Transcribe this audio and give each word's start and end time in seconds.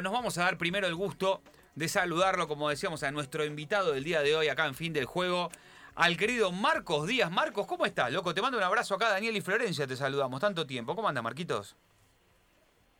Bueno, 0.00 0.12
nos 0.12 0.18
vamos 0.18 0.38
a 0.38 0.44
dar 0.44 0.56
primero 0.56 0.86
el 0.86 0.94
gusto 0.94 1.42
de 1.74 1.86
saludarlo, 1.86 2.48
como 2.48 2.70
decíamos, 2.70 3.02
a 3.02 3.10
nuestro 3.10 3.44
invitado 3.44 3.92
del 3.92 4.02
día 4.02 4.22
de 4.22 4.34
hoy 4.34 4.48
acá 4.48 4.64
en 4.64 4.74
Fin 4.74 4.94
del 4.94 5.04
Juego, 5.04 5.50
al 5.94 6.16
querido 6.16 6.52
Marcos 6.52 7.06
Díaz. 7.06 7.30
Marcos, 7.30 7.66
¿cómo 7.66 7.84
estás, 7.84 8.10
loco? 8.10 8.32
Te 8.32 8.40
mando 8.40 8.56
un 8.56 8.64
abrazo 8.64 8.94
acá, 8.94 9.10
Daniel 9.10 9.36
y 9.36 9.42
Florencia, 9.42 9.86
te 9.86 9.96
saludamos. 9.96 10.40
Tanto 10.40 10.66
tiempo. 10.66 10.96
¿Cómo 10.96 11.06
anda, 11.06 11.20
Marquitos? 11.20 11.76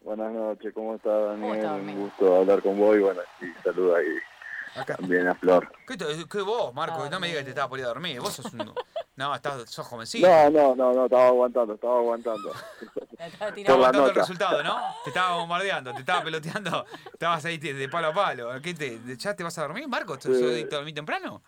Buenas 0.02 0.30
noches, 0.30 0.74
¿cómo 0.74 0.96
está 0.96 1.08
Daniel? 1.10 1.40
¿Cómo 1.40 1.54
está, 1.54 1.72
un 1.72 2.00
gusto 2.02 2.36
hablar 2.36 2.60
con 2.62 2.78
vos 2.78 2.94
y 2.94 3.00
bueno, 3.00 3.20
sí, 3.40 3.46
saluda 3.64 3.96
ahí 3.96 4.80
Acá. 4.82 4.96
también 4.96 5.26
a 5.26 5.34
Flor. 5.36 5.72
¿Qué, 5.86 5.96
te- 5.96 6.04
qué 6.30 6.42
vos, 6.42 6.74
Marcos? 6.74 7.04
Ah, 7.06 7.08
no 7.08 7.18
me 7.18 7.28
digas 7.28 7.38
que 7.38 7.44
te 7.44 7.46
bien. 7.46 7.48
estaba 7.56 7.68
por 7.70 7.78
ir 7.78 7.86
a 7.86 7.88
dormir. 7.88 8.20
Vos 8.20 8.34
sos 8.34 8.52
un... 8.52 8.74
No, 9.20 9.34
estás, 9.34 9.68
sos 9.68 9.86
jovencito. 9.86 10.26
No, 10.26 10.48
no, 10.48 10.74
no, 10.74 10.94
no, 10.94 11.04
estaba 11.04 11.26
aguantando, 11.28 11.74
estaba 11.74 11.98
aguantando. 11.98 12.54
Estaba 13.18 13.74
aguantando 13.74 14.08
el 14.08 14.14
resultado, 14.14 14.62
¿no? 14.62 14.78
Te 15.04 15.10
estaba 15.10 15.36
bombardeando, 15.36 15.92
te 15.92 16.00
estaba 16.00 16.24
peloteando, 16.24 16.86
estabas 17.12 17.44
ahí 17.44 17.58
de 17.58 17.86
palo 17.90 18.08
a 18.08 18.12
palo. 18.14 18.62
¿Qué 18.62 18.72
te, 18.72 18.98
¿Ya 19.18 19.36
te 19.36 19.44
vas 19.44 19.58
a 19.58 19.62
dormir, 19.62 19.86
Marcos? 19.88 20.20
¿Te 20.20 20.34
Sí. 20.34 20.64
dormir 20.64 20.94
temprano? 20.94 21.42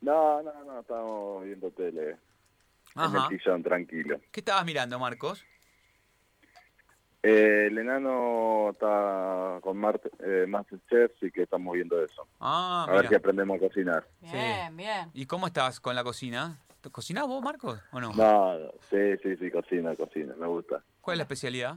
No, 0.00 0.42
no, 0.42 0.64
no, 0.64 0.80
estábamos 0.80 1.44
viendo 1.44 1.70
tele 1.70 2.10
en 2.10 2.18
Ajá. 2.96 3.28
el 3.30 3.38
sillón, 3.38 3.62
tranquilo. 3.62 4.20
¿Qué 4.32 4.40
estabas 4.40 4.64
mirando, 4.64 4.98
Marcos? 4.98 5.44
Eh, 7.22 7.68
el 7.70 7.78
enano 7.78 8.70
está 8.72 9.60
con 9.62 9.76
Mart, 9.76 10.04
eh, 10.18 10.46
Masterchef, 10.48 11.12
sí 11.20 11.30
que 11.30 11.42
estamos 11.44 11.74
viendo 11.74 12.04
eso. 12.04 12.26
Ah, 12.40 12.86
a 12.88 12.92
ver 12.92 13.08
si 13.08 13.14
aprendemos 13.14 13.58
a 13.58 13.60
cocinar. 13.60 14.04
Bien, 14.20 14.76
bien. 14.76 15.10
¿Y 15.14 15.26
cómo 15.26 15.46
estás 15.46 15.78
con 15.78 15.94
la 15.94 16.02
cocina? 16.02 16.58
¿Te 16.82 16.90
¿Cocinás 16.90 17.28
vos, 17.28 17.40
Marcos, 17.40 17.80
o 17.92 18.00
no? 18.00 18.12
No, 18.12 18.58
no, 18.58 18.72
sí, 18.90 19.16
sí, 19.22 19.36
sí, 19.36 19.50
cocina, 19.52 19.94
cocina, 19.94 20.34
me 20.36 20.48
gusta. 20.48 20.82
¿Cuál 21.00 21.14
es 21.14 21.18
la 21.18 21.22
especialidad? 21.22 21.76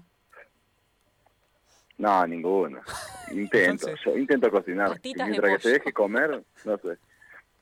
No, 2.00 2.26
ninguna. 2.26 2.82
Intento, 3.32 3.88
Entonces- 3.88 4.00
yo 4.04 4.18
intento 4.18 4.50
cocinar. 4.50 5.00
Mientras 5.04 5.58
que 5.58 5.60
se 5.60 5.70
deje 5.74 5.94
comer, 5.94 6.44
no 6.66 6.78
sé. 6.80 6.98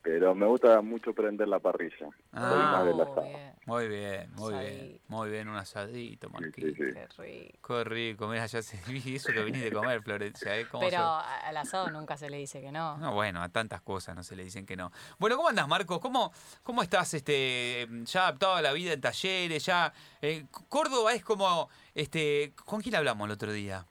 Pero 0.04 0.36
me 0.36 0.46
gusta 0.46 0.82
mucho 0.82 1.14
prender 1.14 1.48
la 1.48 1.59
parrilla. 1.59 1.98
Soy 1.98 2.09
Ah. 2.34 2.84
más 2.86 3.08
Oh, 3.08 3.22
bien. 3.23 3.54
Muy 3.66 3.88
bien, 3.88 4.32
muy 4.36 4.54
bien. 4.54 5.02
Muy 5.08 5.30
bien, 5.30 5.48
un 5.48 5.56
asadito, 5.56 6.28
Sí, 6.28 6.34
Marquito. 6.34 6.68
sí, 6.68 6.73
sí. 6.76 6.84
Qué 6.94 7.08
rico. 7.23 7.68
Qué 7.78 7.84
rico, 7.86 8.28
mira, 8.28 8.46
ya 8.46 8.62
se 8.62 8.78
vi 8.92 9.16
eso 9.16 9.31
que 9.31 9.42
viniste 9.46 9.70
a 9.70 9.72
comer, 9.72 10.02
Florencia. 10.02 10.58
¿eh? 10.59 10.68
¿Cómo 10.70 10.84
Pero 10.84 11.00
al 11.00 11.56
asado 11.56 11.90
nunca 11.90 12.18
se 12.18 12.30
le 12.30 12.36
dice 12.36 12.59
que 12.59 12.74
no. 12.74 12.98
No, 12.98 13.14
bueno, 13.14 13.42
a 13.42 13.48
tantas 13.48 13.81
cosas 13.81 14.14
no 14.14 14.24
se 14.24 14.36
le 14.36 14.44
dicen 14.44 14.66
que 14.66 14.76
no. 14.76 14.92
Bueno, 15.20 15.38
¿cómo 15.38 15.48
andas, 15.48 15.70
Marcos? 15.70 16.00
¿Cómo, 16.02 16.34
cómo 16.64 16.84
estás 16.84 17.14
este, 17.14 17.88
ya 18.04 18.24
adaptado 18.24 18.56
a 18.56 18.62
la 18.62 18.74
vida 18.74 18.92
en 18.92 19.00
talleres? 19.00 19.66
Ya, 19.66 19.94
eh, 20.22 20.46
Córdoba 20.68 21.14
es 21.14 21.24
como, 21.24 21.70
este, 21.96 22.52
¿con 22.66 22.81
quién 22.81 22.96
hablamos 22.96 23.26
el 23.28 23.31
otro 23.31 23.54
día? 23.54 23.86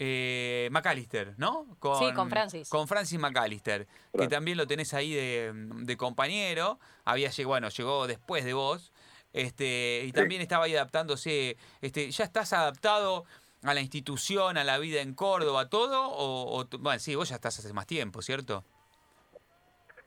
Eh, 0.00 0.68
McAllister, 0.70 1.34
¿no? 1.38 1.66
Sí, 1.98 2.12
con 2.14 2.30
Francis. 2.30 2.68
Con 2.68 2.86
Francis 2.86 3.18
McAllister, 3.18 3.88
que 4.16 4.28
también 4.28 4.56
lo 4.56 4.66
tenés 4.66 4.94
ahí 4.94 5.12
de, 5.12 5.52
de 5.54 5.96
compañero. 5.96 6.78
Había 7.04 7.30
llegado, 7.30 7.48
bueno, 7.48 7.68
llegó 7.68 8.06
después 8.06 8.44
de 8.44 8.52
vos. 8.52 8.92
Este, 9.32 10.02
y 10.04 10.06
Sí. 10.06 10.12
también 10.12 10.40
estaba 10.40 10.66
ahí 10.66 10.74
adaptándose. 10.76 11.56
Este, 11.80 12.10
¿Ya 12.10 12.24
estás 12.24 12.52
adaptado 12.52 13.24
a 13.64 13.74
la 13.74 13.80
institución, 13.80 14.56
a 14.56 14.62
la 14.62 14.78
vida 14.78 15.00
en 15.00 15.14
Córdoba, 15.14 15.68
todo? 15.68 16.08
O, 16.10 16.60
o 16.60 16.66
bueno, 16.78 17.00
sí, 17.00 17.16
vos 17.16 17.28
ya 17.28 17.34
estás 17.34 17.58
hace 17.58 17.72
más 17.72 17.86
tiempo, 17.86 18.22
¿cierto? 18.22 18.64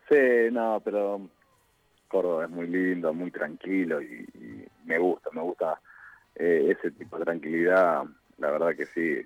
Sí, 0.09 0.15
no, 0.51 0.81
pero 0.83 1.29
Córdoba 2.07 2.45
es 2.45 2.49
muy 2.49 2.67
lindo, 2.67 3.13
muy 3.13 3.31
tranquilo 3.31 4.01
y, 4.01 4.25
y 4.35 4.65
me 4.85 4.97
gusta, 4.97 5.29
me 5.31 5.41
gusta 5.41 5.81
eh, 6.35 6.75
ese 6.77 6.91
tipo 6.91 7.17
de 7.17 7.25
tranquilidad, 7.25 8.03
la 8.37 8.51
verdad 8.51 8.75
que 8.75 8.85
sí, 8.85 9.21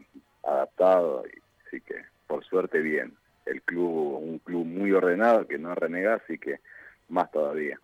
adaptado 0.45 1.23
y 1.27 1.39
sí 1.71 1.81
que 1.81 1.95
por 2.27 2.43
suerte 2.45 2.79
bien. 2.79 3.13
El 3.45 3.61
club, 3.61 4.19
un 4.21 4.39
club 4.39 4.65
muy 4.65 4.91
ordenado 4.91 5.47
que 5.47 5.57
no 5.59 5.75
renega, 5.75 6.15
así 6.15 6.37
que 6.39 6.59
más 7.09 7.31
todavía. 7.31 7.79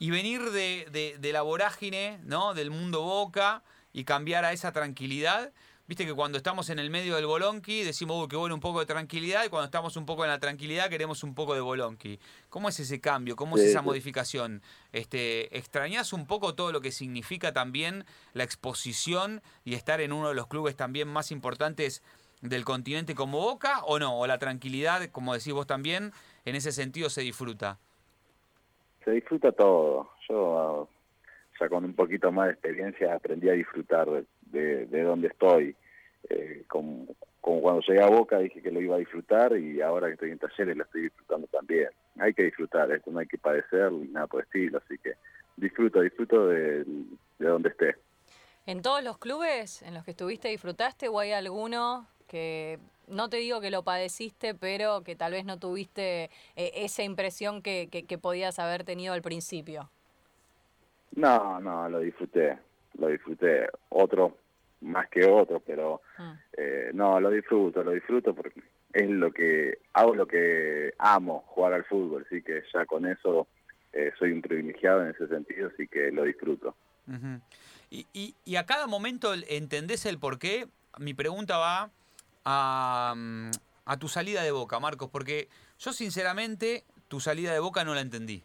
Y 0.00 0.10
venir 0.10 0.42
de, 0.50 0.86
de- 0.90 1.16
de 1.18 1.32
la 1.32 1.42
vorágine, 1.42 2.18
¿no? 2.24 2.54
Del 2.54 2.70
mundo 2.70 3.02
boca 3.02 3.62
y 3.92 4.04
cambiar 4.04 4.44
a 4.44 4.52
esa 4.52 4.72
tranquilidad. 4.72 5.52
Viste 5.88 6.04
que 6.04 6.12
cuando 6.12 6.36
estamos 6.36 6.68
en 6.68 6.78
el 6.78 6.90
medio 6.90 7.16
del 7.16 7.24
bolonqui 7.24 7.82
decimos, 7.82 8.20
uy, 8.20 8.28
qué 8.28 8.36
bueno 8.36 8.54
un 8.54 8.60
poco 8.60 8.80
de 8.80 8.84
tranquilidad, 8.84 9.46
y 9.46 9.48
cuando 9.48 9.64
estamos 9.64 9.96
un 9.96 10.04
poco 10.04 10.22
en 10.22 10.30
la 10.30 10.38
tranquilidad 10.38 10.90
queremos 10.90 11.24
un 11.24 11.34
poco 11.34 11.54
de 11.54 11.62
bolonqui. 11.62 12.20
¿Cómo 12.50 12.68
es 12.68 12.78
ese 12.78 13.00
cambio? 13.00 13.36
¿Cómo 13.36 13.56
es 13.56 13.62
esa 13.62 13.80
modificación? 13.80 14.60
Este, 14.92 15.56
¿Extrañás 15.56 16.12
un 16.12 16.26
poco 16.26 16.54
todo 16.54 16.72
lo 16.72 16.82
que 16.82 16.90
significa 16.90 17.54
también 17.54 18.04
la 18.34 18.44
exposición 18.44 19.40
y 19.64 19.72
estar 19.72 20.02
en 20.02 20.12
uno 20.12 20.28
de 20.28 20.34
los 20.34 20.46
clubes 20.46 20.76
también 20.76 21.08
más 21.08 21.32
importantes 21.32 22.02
del 22.42 22.66
continente 22.66 23.14
como 23.14 23.40
Boca 23.40 23.82
o 23.84 23.98
no? 23.98 24.20
¿O 24.20 24.26
la 24.26 24.36
tranquilidad, 24.36 25.08
como 25.10 25.32
decís 25.32 25.54
vos 25.54 25.66
también, 25.66 26.12
en 26.44 26.54
ese 26.54 26.72
sentido 26.72 27.08
se 27.08 27.22
disfruta? 27.22 27.78
Se 29.06 29.12
disfruta 29.12 29.52
todo. 29.52 30.10
Yo 30.28 30.86
ya 31.58 31.68
con 31.70 31.86
un 31.86 31.94
poquito 31.94 32.30
más 32.30 32.48
de 32.48 32.52
experiencia 32.52 33.14
aprendí 33.14 33.48
a 33.48 33.52
disfrutar 33.52 34.06
de, 34.06 34.26
de, 34.50 34.86
de 34.86 35.02
donde 35.02 35.28
estoy. 35.28 35.76
Eh, 36.28 36.64
como, 36.68 37.06
como 37.40 37.62
cuando 37.62 37.80
llegué 37.82 38.02
a 38.02 38.08
Boca 38.08 38.38
dije 38.38 38.60
que 38.60 38.70
lo 38.72 38.80
iba 38.80 38.96
a 38.96 38.98
disfrutar 38.98 39.56
y 39.56 39.80
ahora 39.80 40.08
que 40.08 40.14
estoy 40.14 40.30
en 40.32 40.38
talleres 40.38 40.76
lo 40.76 40.82
estoy 40.84 41.02
disfrutando 41.02 41.46
también. 41.46 41.88
Hay 42.18 42.34
que 42.34 42.42
disfrutar, 42.42 42.90
esto 42.90 43.10
no 43.10 43.20
hay 43.20 43.26
que 43.26 43.38
padecer 43.38 43.92
ni 43.92 44.08
nada 44.08 44.26
por 44.26 44.40
el 44.40 44.46
estilo, 44.46 44.78
así 44.84 44.98
que 44.98 45.14
disfruto, 45.56 46.00
disfruto 46.00 46.48
de, 46.48 46.84
de 46.84 47.46
donde 47.46 47.68
esté. 47.70 47.94
¿En 48.66 48.82
todos 48.82 49.02
los 49.02 49.16
clubes 49.18 49.80
en 49.82 49.94
los 49.94 50.04
que 50.04 50.10
estuviste 50.10 50.48
disfrutaste 50.48 51.08
o 51.08 51.18
hay 51.20 51.32
alguno 51.32 52.06
que 52.26 52.78
no 53.06 53.30
te 53.30 53.38
digo 53.38 53.60
que 53.62 53.70
lo 53.70 53.82
padeciste, 53.84 54.54
pero 54.54 55.02
que 55.02 55.16
tal 55.16 55.32
vez 55.32 55.46
no 55.46 55.58
tuviste 55.58 56.24
eh, 56.56 56.72
esa 56.74 57.02
impresión 57.02 57.62
que, 57.62 57.88
que- 57.90 58.02
que 58.04 58.18
podías 58.18 58.58
haber 58.58 58.84
tenido 58.84 59.14
al 59.14 59.22
principio? 59.22 59.88
No, 61.12 61.58
no, 61.60 61.88
lo 61.88 62.00
disfruté, 62.00 62.58
lo 62.98 63.08
disfruté. 63.08 63.68
Otro 63.90 64.36
más 64.80 65.08
que 65.08 65.24
otro, 65.24 65.60
pero 65.60 66.02
Mm. 66.18 66.32
eh, 66.56 66.90
no, 66.94 67.20
lo 67.20 67.30
disfruto, 67.30 67.82
lo 67.82 67.92
disfruto 67.92 68.34
porque 68.34 68.62
es 68.92 69.08
lo 69.08 69.32
que 69.32 69.78
hago, 69.92 70.14
lo 70.14 70.26
que 70.26 70.94
amo, 70.98 71.44
jugar 71.48 71.72
al 71.74 71.84
fútbol, 71.84 72.24
así 72.26 72.42
que 72.42 72.62
ya 72.72 72.84
con 72.86 73.06
eso 73.06 73.46
eh, 73.92 74.12
soy 74.18 74.32
un 74.32 74.42
privilegiado 74.42 75.02
en 75.02 75.10
ese 75.10 75.26
sentido, 75.28 75.70
así 75.72 75.88
que 75.88 76.10
lo 76.12 76.24
disfruto. 76.24 76.74
Y, 77.90 78.06
y- 78.12 78.34
y 78.44 78.56
a 78.56 78.66
cada 78.66 78.86
momento 78.86 79.32
entendés 79.48 80.04
el 80.04 80.18
por 80.18 80.38
qué. 80.38 80.66
Mi 80.98 81.14
pregunta 81.14 81.56
va 81.58 81.90
a, 82.44 83.14
mm, 83.16 83.50
a 83.86 83.96
tu 83.98 84.08
salida 84.08 84.42
de 84.42 84.50
boca, 84.50 84.78
Marcos, 84.78 85.08
porque 85.10 85.48
yo 85.78 85.92
sinceramente 85.92 86.84
tu 87.08 87.18
salida 87.20 87.52
de 87.52 87.60
boca 87.60 87.84
no 87.84 87.94
la 87.94 88.02
entendí. 88.02 88.44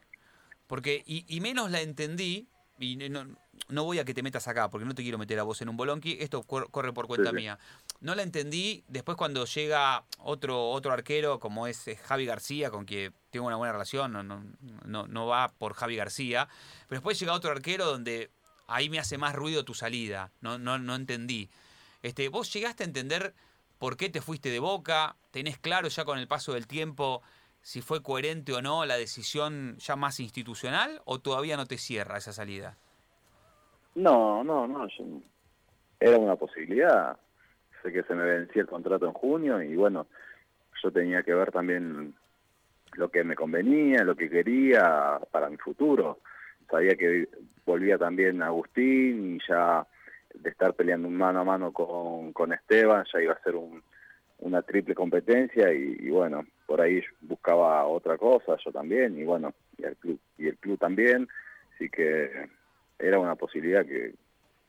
Porque, 0.67 1.03
y, 1.05 1.25
y 1.27 1.41
menos 1.41 1.71
la 1.71 1.81
entendí, 1.81 2.47
y 2.79 2.95
no, 2.95 3.25
no 3.69 3.83
voy 3.83 3.99
a 3.99 4.05
que 4.05 4.13
te 4.13 4.23
metas 4.23 4.47
acá, 4.47 4.69
porque 4.69 4.85
no 4.85 4.95
te 4.95 5.03
quiero 5.03 5.17
meter 5.17 5.39
a 5.39 5.43
vos 5.43 5.61
en 5.61 5.69
un 5.69 5.77
bolonqui, 5.77 6.17
esto 6.19 6.43
cor- 6.43 6.69
corre 6.71 6.91
por 6.93 7.07
cuenta 7.07 7.29
Sí, 7.29 7.35
mía. 7.35 7.59
No 8.01 8.15
la 8.15 8.23
entendí 8.23 8.83
después 8.87 9.15
cuando 9.15 9.45
llega 9.45 10.03
otro, 10.19 10.69
otro 10.71 10.91
arquero 10.91 11.39
como 11.39 11.67
es 11.67 11.85
Javi 12.03 12.25
García, 12.25 12.71
con 12.71 12.85
quien 12.85 13.13
tengo 13.29 13.47
una 13.47 13.55
buena 13.55 13.71
relación, 13.73 14.11
no, 14.11 14.23
no, 14.23 14.43
no, 14.85 15.07
no 15.07 15.27
va 15.27 15.49
por 15.49 15.73
Javi 15.75 15.95
García, 15.95 16.47
pero 16.87 16.99
después 16.99 17.19
llega 17.19 17.33
otro 17.33 17.51
arquero 17.51 17.85
donde 17.85 18.31
ahí 18.67 18.89
me 18.89 18.99
hace 18.99 19.17
más 19.17 19.35
ruido 19.35 19.63
tu 19.63 19.73
salida, 19.75 20.31
no, 20.41 20.57
no, 20.57 20.79
no 20.79 20.95
entendí. 20.95 21.49
Este, 22.01 22.27
¿Vos 22.29 22.51
llegaste 22.51 22.83
a 22.83 22.87
entender 22.87 23.33
por 23.77 23.97
qué 23.97 24.09
te 24.09 24.21
fuiste 24.21 24.49
de 24.49 24.59
boca? 24.59 25.15
¿Tenés 25.31 25.57
claro 25.57 25.87
ya 25.87 26.05
con 26.05 26.17
el 26.19 26.27
paso 26.27 26.53
del 26.53 26.67
tiempo 26.67 27.21
si 27.63 27.81
fue 27.81 28.03
coherente 28.03 28.51
o 28.53 28.61
no 28.61 28.85
la 28.85 28.97
decisión 28.97 29.77
ya 29.77 29.95
más 29.95 30.19
institucional 30.19 31.01
o 31.05 31.19
todavía 31.19 31.57
no 31.57 31.65
te 31.65 31.77
cierra 31.77 32.17
esa 32.17 32.33
salida? 32.33 32.77
No, 33.95 34.43
no, 34.43 34.67
no, 34.67 34.87
era 35.99 36.17
una 36.17 36.35
posibilidad. 36.35 37.17
Sé 37.81 37.91
que 37.93 38.03
se 38.03 38.13
me 38.13 38.23
vencía 38.25 38.63
el 38.63 38.67
contrato 38.67 39.05
en 39.05 39.13
junio 39.13 39.61
y 39.61 39.75
bueno, 39.75 40.07
yo 40.83 40.91
tenía 40.91 41.23
que 41.23 41.33
ver 41.33 41.51
también 41.51 42.13
lo 42.93 43.09
que 43.09 43.23
me 43.23 43.35
convenía, 43.35 44.03
lo 44.03 44.15
que 44.15 44.29
quería 44.29 45.19
para 45.31 45.49
mi 45.49 45.57
futuro. 45.57 46.19
Sabía 46.69 46.95
que 46.95 47.29
volvía 47.65 47.97
también 47.97 48.41
Agustín 48.43 49.35
y 49.35 49.39
ya 49.47 49.87
de 50.33 50.49
estar 50.49 50.73
peleando 50.73 51.07
un 51.07 51.15
mano 51.15 51.39
a 51.39 51.43
mano 51.45 51.71
con, 51.71 52.33
con 52.33 52.51
Esteban 52.51 53.05
ya 53.13 53.21
iba 53.21 53.33
a 53.33 53.43
ser 53.43 53.55
un- 53.55 53.81
una 54.43 54.61
triple 54.61 54.93
competencia 54.93 55.73
y, 55.73 55.95
y 55.99 56.09
bueno, 56.09 56.45
por 56.67 56.81
ahí 56.81 57.01
buscaba 57.21 57.85
otra 57.85 58.17
cosa, 58.17 58.57
yo 58.63 58.71
también 58.71 59.17
y 59.17 59.23
bueno, 59.23 59.53
y 59.77 59.85
el 59.85 59.95
club, 59.95 60.19
y 60.37 60.47
el 60.47 60.57
club 60.57 60.77
también, 60.77 61.27
así 61.73 61.89
que 61.89 62.49
era 62.99 63.19
una 63.19 63.35
posibilidad 63.35 63.85
que, 63.85 64.13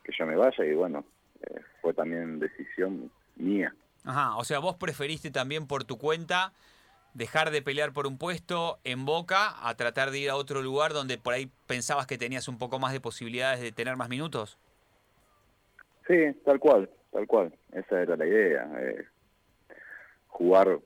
que 0.05 0.13
yo 0.17 0.27
me 0.27 0.37
vaya 0.37 0.65
y 0.65 0.75
bueno, 0.75 1.05
eh, 1.43 1.61
fue 1.83 1.93
también 1.93 2.39
decisión 2.39 3.11
mía. 3.37 3.75
Ajá, 4.05 4.37
o 4.37 4.45
sea, 4.45 4.61
vos 4.61 4.77
preferiste 4.77 5.31
también 5.31 5.67
por 5.67 5.85
tu 5.85 5.99
cuenta 5.99 6.53
dejar 7.15 7.51
de 7.51 7.63
pelear 7.63 7.93
por 7.93 8.07
un 8.07 8.17
puesto 8.17 8.79
en 8.85 9.05
Boca 9.05 9.55
a 9.69 9.75
tratar 9.77 10.11
de 10.11 10.19
ir 10.19 10.31
a 10.31 10.37
otro 10.37 10.63
lugar 10.63 10.93
donde 10.93 11.19
por 11.19 11.33
ahí 11.33 11.51
pensabas 11.67 12.07
que 12.07 12.19
tenías 12.19 12.49
un 12.49 12.59
poco 12.59 12.79
más 12.79 12.93
de 12.93 13.01
posibilidades 13.01 13.61
de 13.61 13.73
tener 13.73 13.97
más 13.97 14.09
minutos. 14.09 14.59
Sí, 16.07 16.33
tal 16.45 16.61
cual, 16.61 16.91
tal 17.13 17.27
cual, 17.27 17.53
esa 17.73 18.03
era 18.03 18.17
la 18.17 18.27
idea. 18.27 18.69
eh, 18.79 19.05
jugar 20.35 20.81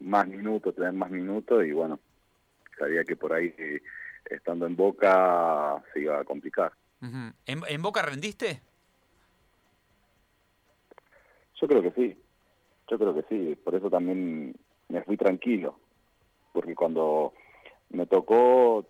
más 0.00 0.26
minutos, 0.26 0.74
tener 0.74 0.92
más 0.92 1.10
minutos 1.10 1.64
y 1.64 1.72
bueno, 1.72 2.00
sabía 2.76 3.04
que 3.04 3.16
por 3.16 3.32
ahí 3.32 3.54
estando 4.28 4.66
en 4.66 4.76
Boca 4.76 5.82
se 5.92 6.00
iba 6.00 6.20
a 6.20 6.24
complicar. 6.24 6.72
¿En, 7.00 7.62
¿En 7.68 7.82
Boca 7.82 8.02
rendiste? 8.02 8.60
Yo 11.60 11.68
creo 11.68 11.82
que 11.82 11.92
sí, 11.92 12.18
yo 12.90 12.98
creo 12.98 13.14
que 13.14 13.22
sí, 13.28 13.54
por 13.62 13.74
eso 13.74 13.88
también 13.88 14.54
me 14.88 15.02
fui 15.02 15.16
tranquilo, 15.16 15.78
porque 16.52 16.74
cuando 16.74 17.32
me 17.90 18.06
tocó 18.06 18.86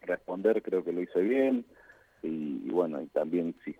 responder 0.00 0.62
creo 0.62 0.82
que 0.82 0.92
lo 0.92 1.02
hice 1.02 1.20
bien 1.20 1.66
y, 2.22 2.70
bueno, 2.70 3.02
y 3.02 3.06
también 3.08 3.54
sí, 3.64 3.76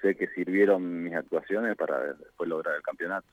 sé 0.00 0.16
que 0.16 0.28
sirvieron 0.28 1.04
mis 1.04 1.14
actuaciones 1.14 1.76
para 1.76 2.14
después 2.14 2.48
lograr 2.48 2.76
el 2.76 2.82
campeonato. 2.82 3.26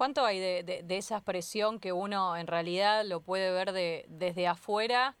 ¿Cuánto 0.00 0.24
hay 0.24 0.40
de, 0.40 0.82
esa 0.88 1.20
presión 1.20 1.78
que 1.78 1.92
uno 1.92 2.34
en 2.38 2.46
realidad 2.46 3.04
lo 3.04 3.20
puede 3.20 3.52
ver 3.52 3.72
de, 3.72 4.06
desde 4.08 4.48
afuera, 4.48 5.14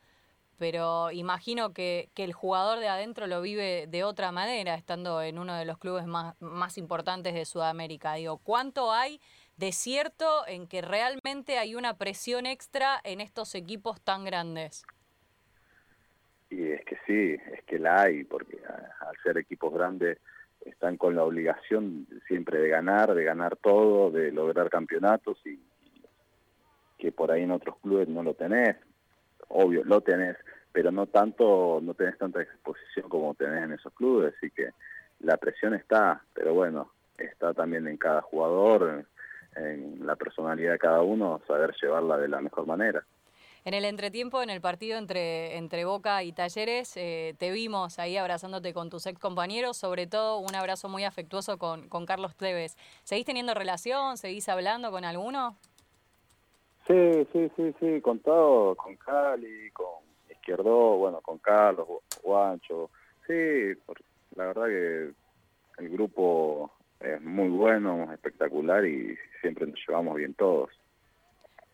pero 0.56 1.10
imagino 1.10 1.74
que, 1.74 2.08
que, 2.14 2.24
el 2.24 2.32
jugador 2.32 2.78
de 2.78 2.88
adentro 2.88 3.26
lo 3.26 3.42
vive 3.42 3.84
de 3.88 4.04
otra 4.04 4.32
manera, 4.32 4.76
estando 4.76 5.20
en 5.20 5.38
uno 5.38 5.54
de 5.54 5.66
los 5.66 5.76
clubes 5.76 6.06
más, 6.06 6.34
más 6.40 6.78
importantes 6.78 7.34
de 7.34 7.44
Sudamérica? 7.44 8.14
Digo, 8.14 8.38
¿cuánto 8.38 8.90
hay 8.90 9.20
de 9.58 9.72
cierto 9.72 10.46
en 10.46 10.66
que 10.66 10.80
realmente 10.80 11.58
hay 11.58 11.74
una 11.74 11.98
presión 11.98 12.46
extra 12.46 13.02
en 13.04 13.20
estos 13.20 13.54
equipos 13.54 14.00
tan 14.00 14.24
grandes? 14.24 14.86
Y 16.48 16.70
es 16.72 16.82
que 16.86 16.96
sí, 17.06 17.38
es 17.52 17.62
que 17.64 17.78
la 17.78 18.04
hay, 18.04 18.24
porque 18.24 18.58
al 18.66 19.14
ser 19.22 19.36
equipos 19.36 19.74
grandes 19.74 20.16
están 20.64 20.96
con 20.96 21.16
la 21.16 21.24
obligación 21.24 22.06
siempre 22.26 22.58
de 22.58 22.68
ganar, 22.68 23.14
de 23.14 23.24
ganar 23.24 23.56
todo, 23.56 24.10
de 24.10 24.30
lograr 24.32 24.70
campeonatos 24.70 25.38
y 25.46 25.58
que 26.98 27.12
por 27.12 27.32
ahí 27.32 27.42
en 27.42 27.50
otros 27.50 27.78
clubes 27.78 28.08
no 28.08 28.22
lo 28.22 28.34
tenés. 28.34 28.76
Obvio, 29.48 29.82
lo 29.84 30.00
tenés, 30.00 30.36
pero 30.72 30.92
no 30.92 31.06
tanto, 31.06 31.80
no 31.82 31.94
tenés 31.94 32.18
tanta 32.18 32.42
exposición 32.42 33.08
como 33.08 33.34
tenés 33.34 33.64
en 33.64 33.72
esos 33.72 33.92
clubes, 33.94 34.34
así 34.36 34.50
que 34.50 34.70
la 35.20 35.36
presión 35.36 35.74
está, 35.74 36.22
pero 36.34 36.54
bueno, 36.54 36.92
está 37.18 37.52
también 37.52 37.86
en 37.88 37.96
cada 37.96 38.22
jugador, 38.22 39.04
en 39.56 40.06
la 40.06 40.16
personalidad 40.16 40.72
de 40.72 40.78
cada 40.78 41.02
uno, 41.02 41.40
saber 41.46 41.74
llevarla 41.80 42.16
de 42.18 42.28
la 42.28 42.40
mejor 42.40 42.66
manera. 42.66 43.04
En 43.64 43.74
el 43.74 43.84
entretiempo, 43.84 44.42
en 44.42 44.48
el 44.48 44.62
partido 44.62 44.96
entre, 44.96 45.58
entre 45.58 45.84
Boca 45.84 46.22
y 46.22 46.32
Talleres, 46.32 46.96
eh, 46.96 47.34
te 47.38 47.50
vimos 47.50 47.98
ahí 47.98 48.16
abrazándote 48.16 48.72
con 48.72 48.88
tus 48.88 49.04
ex 49.06 49.18
compañeros, 49.18 49.76
sobre 49.76 50.06
todo 50.06 50.38
un 50.38 50.54
abrazo 50.54 50.88
muy 50.88 51.04
afectuoso 51.04 51.58
con, 51.58 51.88
con 51.90 52.06
Carlos 52.06 52.34
Tevez. 52.36 52.76
¿Seguís 53.04 53.26
teniendo 53.26 53.52
relación? 53.52 54.16
¿Seguís 54.16 54.48
hablando 54.48 54.90
con 54.90 55.04
alguno? 55.04 55.56
Sí, 56.86 57.28
sí, 57.32 57.50
sí, 57.54 57.74
sí, 57.78 58.00
con 58.00 58.20
todo, 58.20 58.74
con 58.76 58.96
Cali, 58.96 59.70
con 59.72 60.00
Izquierdo, 60.30 60.96
bueno, 60.96 61.20
con 61.20 61.36
Carlos, 61.38 61.86
Juancho. 62.22 62.90
Sí, 63.26 63.78
la 64.36 64.46
verdad 64.46 64.66
que 64.66 65.12
el 65.82 65.88
grupo 65.90 66.72
es 66.98 67.20
muy 67.20 67.48
bueno, 67.48 68.10
espectacular 68.12 68.86
y 68.86 69.16
siempre 69.42 69.66
nos 69.66 69.78
llevamos 69.86 70.16
bien 70.16 70.32
todos. 70.32 70.70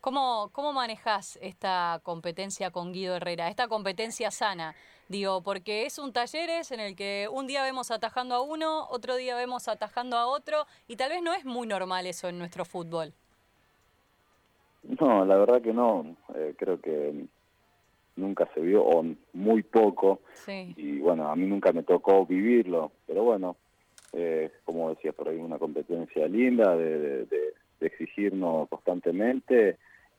¿Cómo, 0.07 0.51
¿Cómo 0.53 0.71
manejas 0.71 1.37
esta 1.41 1.99
competencia 2.01 2.71
con 2.71 2.93
Guido 2.93 3.17
Herrera, 3.17 3.49
esta 3.49 3.67
competencia 3.67 4.31
sana? 4.31 4.73
Digo, 5.09 5.43
porque 5.43 5.85
es 5.85 5.99
un 5.99 6.13
talleres 6.13 6.71
en 6.71 6.79
el 6.79 6.95
que 6.95 7.27
un 7.29 7.45
día 7.45 7.61
vemos 7.61 7.91
atajando 7.91 8.35
a 8.35 8.41
uno, 8.41 8.87
otro 8.89 9.17
día 9.17 9.35
vemos 9.35 9.67
atajando 9.67 10.15
a 10.15 10.27
otro, 10.27 10.63
y 10.87 10.95
tal 10.95 11.09
vez 11.09 11.21
no 11.21 11.33
es 11.33 11.43
muy 11.43 11.67
normal 11.67 12.05
eso 12.07 12.29
en 12.29 12.39
nuestro 12.39 12.63
fútbol. 12.63 13.11
No, 14.97 15.25
la 15.25 15.35
verdad 15.35 15.61
que 15.61 15.73
no. 15.73 16.15
Eh, 16.35 16.55
creo 16.57 16.79
que 16.79 17.25
nunca 18.15 18.47
se 18.53 18.61
vio, 18.61 18.85
o 18.85 19.03
muy 19.33 19.61
poco. 19.61 20.21
Y 20.47 20.99
bueno, 20.99 21.29
a 21.29 21.35
mí 21.35 21.45
nunca 21.47 21.73
me 21.73 21.83
tocó 21.83 22.25
vivirlo, 22.25 22.93
pero 23.05 23.23
bueno, 23.23 23.57
eh, 24.13 24.53
como 24.63 24.89
decía 24.91 25.11
por 25.11 25.27
ahí, 25.27 25.35
una 25.35 25.59
competencia 25.59 26.29
linda 26.29 26.77
de, 26.77 27.25
de, 27.25 27.53
exigirnos 27.81 28.69
constantemente 28.69 29.77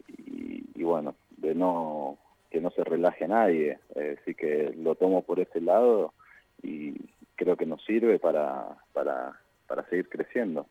y, 0.08 0.82
bueno, 0.82 1.14
de 1.36 1.54
no 1.54 2.18
que 2.50 2.60
no 2.60 2.70
se 2.70 2.82
relaje 2.82 3.28
nadie. 3.28 3.78
Eh, 3.94 4.16
así 4.20 4.34
que 4.34 4.72
lo 4.76 4.94
tomo 4.94 5.22
por 5.22 5.38
ese 5.38 5.60
lado 5.60 6.14
y 6.62 6.94
creo 7.36 7.56
que 7.56 7.66
nos 7.66 7.84
sirve 7.84 8.18
para, 8.18 8.66
para, 8.92 9.38
para 9.66 9.86
seguir 9.88 10.08
creciendo. 10.08 10.66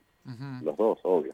Los 0.62 0.76
dos, 0.76 1.00
obvio. 1.04 1.34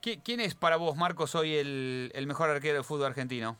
¿Quién 0.00 0.38
es 0.40 0.54
para 0.54 0.76
vos, 0.76 0.96
Marcos, 0.96 1.34
hoy 1.34 1.54
el, 1.54 2.12
el 2.14 2.26
mejor 2.26 2.50
arquero 2.50 2.74
del 2.74 2.84
fútbol 2.84 3.06
argentino? 3.06 3.56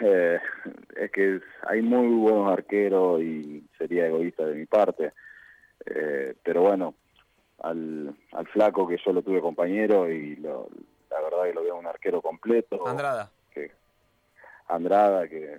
Eh, 0.00 0.38
es 0.96 1.10
que 1.12 1.40
hay 1.68 1.82
muy 1.82 2.08
buenos 2.08 2.52
arqueros 2.52 3.22
y 3.22 3.64
sería 3.78 4.06
egoísta 4.06 4.44
de 4.46 4.54
mi 4.54 4.66
parte. 4.66 5.12
Eh, 5.84 6.34
pero 6.42 6.62
bueno, 6.62 6.94
al, 7.62 8.14
al 8.32 8.46
flaco 8.48 8.86
que 8.86 8.98
yo 9.04 9.12
lo 9.12 9.22
tuve 9.22 9.40
compañero 9.40 10.10
y 10.10 10.36
lo, 10.36 10.68
la 11.10 11.20
verdad 11.20 11.44
que 11.44 11.54
lo 11.54 11.62
veo 11.62 11.76
un 11.76 11.86
arquero 11.86 12.20
completo. 12.20 12.86
Andrada. 12.86 13.30
Que, 13.52 13.70
Andrada, 14.68 15.28
que, 15.28 15.58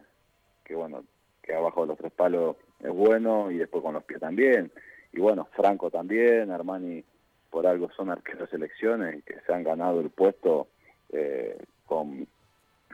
que 0.63 0.75
bueno, 0.75 1.03
que 1.41 1.53
abajo 1.53 1.81
de 1.81 1.87
los 1.87 1.97
tres 1.97 2.11
palos 2.11 2.57
es 2.79 2.91
bueno 2.91 3.51
y 3.51 3.57
después 3.57 3.83
con 3.83 3.93
los 3.93 4.03
pies 4.03 4.19
también. 4.19 4.71
Y 5.13 5.19
bueno, 5.19 5.47
Franco 5.55 5.89
también, 5.89 6.51
Armani 6.51 7.03
por 7.49 7.65
algo 7.65 7.89
son 7.95 8.09
arqueros 8.09 8.41
de 8.41 8.57
selecciones 8.57 9.23
que 9.23 9.39
se 9.39 9.53
han 9.53 9.63
ganado 9.63 10.01
el 10.01 10.09
puesto 10.09 10.67
eh, 11.09 11.57
con 11.85 12.27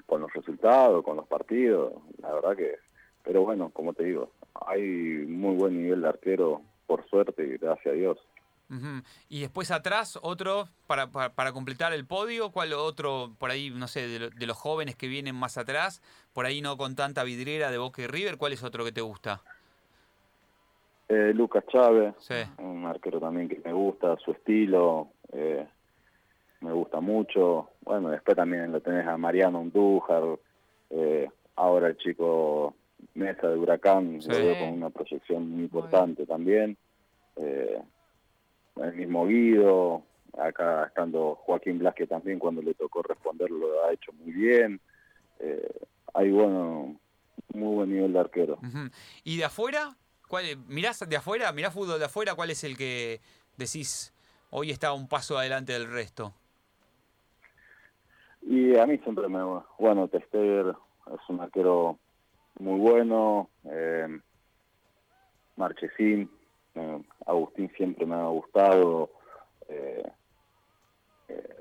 con 0.06 0.22
los 0.22 0.34
resultados, 0.34 1.04
con 1.04 1.18
los 1.18 1.28
partidos, 1.28 1.94
la 2.22 2.34
verdad 2.34 2.56
que, 2.56 2.76
pero 3.24 3.44
bueno, 3.44 3.72
como 3.72 3.94
te 3.94 4.04
digo, 4.04 4.32
hay 4.54 4.82
muy 4.82 5.56
buen 5.56 5.82
nivel 5.82 6.02
de 6.02 6.10
arquero, 6.10 6.62
por 6.86 7.08
suerte, 7.10 7.44
y 7.44 7.58
gracias 7.58 7.94
a 7.94 7.98
Dios. 7.98 8.20
Y 9.30 9.42
después 9.42 9.72
atrás, 9.72 10.20
otro 10.22 10.68
para, 10.88 11.08
para, 11.08 11.52
completar 11.52 11.94
el 11.94 12.06
podio, 12.06 12.52
¿cuál 12.52 12.74
otro 12.74 13.32
por 13.38 13.52
ahí, 13.52 13.70
no 13.70 13.88
sé, 13.88 14.08
de, 14.08 14.48
los 14.48 14.58
jóvenes 14.58 14.96
que 14.96 15.08
vienen 15.08 15.36
más 15.36 15.58
atrás, 15.58 16.02
por 16.34 16.46
ahí 16.46 16.62
no 16.62 16.78
con 16.78 16.96
tanta 16.96 17.24
vidriera 17.24 17.72
de 17.72 17.78
Boca 17.78 18.02
y 18.02 18.08
River, 18.08 18.38
¿cuál 18.38 18.54
es 18.54 18.64
otro 18.64 18.84
que 18.84 18.92
te 18.92 19.02
gusta? 19.02 19.42
Eh, 21.10 21.32
Lucas 21.34 21.66
Chávez, 21.68 22.16
un 22.58 22.86
arquero 22.86 23.20
también 23.20 23.48
que 23.50 23.62
me 23.64 23.74
gusta, 23.74 24.18
su 24.18 24.32
estilo, 24.32 25.10
eh, 25.32 25.68
me 26.62 26.72
gusta 26.72 27.00
mucho. 27.00 27.70
Bueno, 27.82 28.10
después 28.10 28.36
también 28.36 28.72
lo 28.72 28.82
tenés 28.82 29.06
a 29.06 29.18
Mariano 29.18 29.60
Undújar, 29.60 30.24
eh, 30.90 31.30
ahora 31.56 31.88
el 31.88 31.98
chico 31.98 32.74
Mesa 33.16 33.48
de 33.50 33.58
Huracán, 33.58 34.20
lo 34.26 34.36
veo 34.36 34.60
con 34.60 34.70
una 34.70 34.90
proyección 34.90 35.50
muy 35.50 35.64
importante 35.64 36.26
también. 36.26 36.78
Eh, 37.36 37.82
el 38.76 38.94
mismo 38.94 39.28
Guido, 39.28 40.04
acá 40.38 40.86
estando 40.86 41.36
Joaquín 41.36 41.80
Blasque 41.80 42.08
también 42.08 42.40
cuando 42.40 42.62
le 42.62 42.74
tocó 42.74 43.02
responder 43.04 43.50
lo 43.52 43.84
ha 43.86 43.94
hecho 43.94 44.12
muy 44.14 44.32
bien. 44.32 44.80
Eh, 45.40 45.80
hay 46.14 46.32
bueno, 46.32 47.00
muy 47.54 47.76
buen 47.76 47.92
nivel 47.92 48.14
de 48.14 48.20
arquero. 48.20 48.60
¿Y 49.24 49.38
de 49.38 49.46
afuera? 49.46 49.96
¿Cuál, 50.28 50.46
¿Mirás 50.68 51.08
de 51.08 51.16
afuera? 51.16 51.52
¿Mirás 51.52 51.74
fútbol 51.74 52.00
de 52.00 52.06
afuera? 52.06 52.36
¿Cuál 52.36 52.50
es 52.50 52.64
el 52.64 52.78
que 52.78 53.22
decís 53.58 54.14
hoy 54.50 54.72
está 54.72 54.94
un 54.94 55.08
paso 55.08 55.38
adelante 55.38 55.74
del 55.74 55.92
resto? 55.92 56.34
Y 58.42 58.78
a 58.78 58.86
mí 58.86 58.98
siempre 59.00 59.28
me... 59.30 59.40
Bueno, 59.80 60.08
Tester 60.08 60.76
es 61.14 61.30
un 61.30 61.40
arquero 61.40 61.98
muy 62.60 62.80
bueno. 62.80 63.50
Eh, 63.66 64.20
Marchesín, 65.56 66.30
eh, 66.76 67.02
Agustín 67.26 67.72
siempre 67.76 68.06
me 68.06 68.16
ha 68.16 68.28
gustado. 68.28 69.10
Eh, 69.68 70.04
eh 71.30 71.58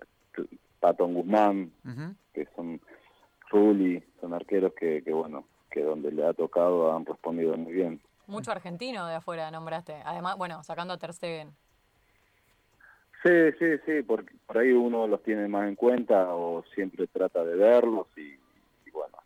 Patón 0.80 1.14
Guzmán, 1.14 1.70
que 2.34 2.48
son 2.56 2.80
Rulli, 3.50 4.02
son 4.20 4.34
arqueros 4.34 4.72
que, 4.72 5.00
que, 5.04 5.12
bueno, 5.12 5.44
que 5.70 5.80
donde 5.80 6.10
le 6.10 6.26
ha 6.26 6.32
tocado 6.32 6.92
han 6.92 7.06
respondido 7.06 7.56
muy 7.56 7.72
bien. 7.72 8.00
Mucho 8.26 8.50
argentino 8.50 9.06
de 9.06 9.14
afuera 9.14 9.48
nombraste. 9.52 10.02
Además, 10.04 10.36
bueno, 10.36 10.64
sacando 10.64 10.94
a 10.94 10.98
Ter 10.98 11.12
Stegen. 11.12 11.54
Sí, 13.22 13.52
sí, 13.60 13.78
sí, 13.86 14.02
porque 14.02 14.34
por 14.46 14.58
ahí 14.58 14.72
uno 14.72 15.06
los 15.06 15.22
tiene 15.22 15.46
más 15.46 15.68
en 15.68 15.76
cuenta 15.76 16.34
o 16.34 16.64
siempre 16.74 17.06
trata 17.06 17.44
de 17.44 17.54
verlos 17.54 18.08
y, 18.16 18.36
bueno, 18.90 19.18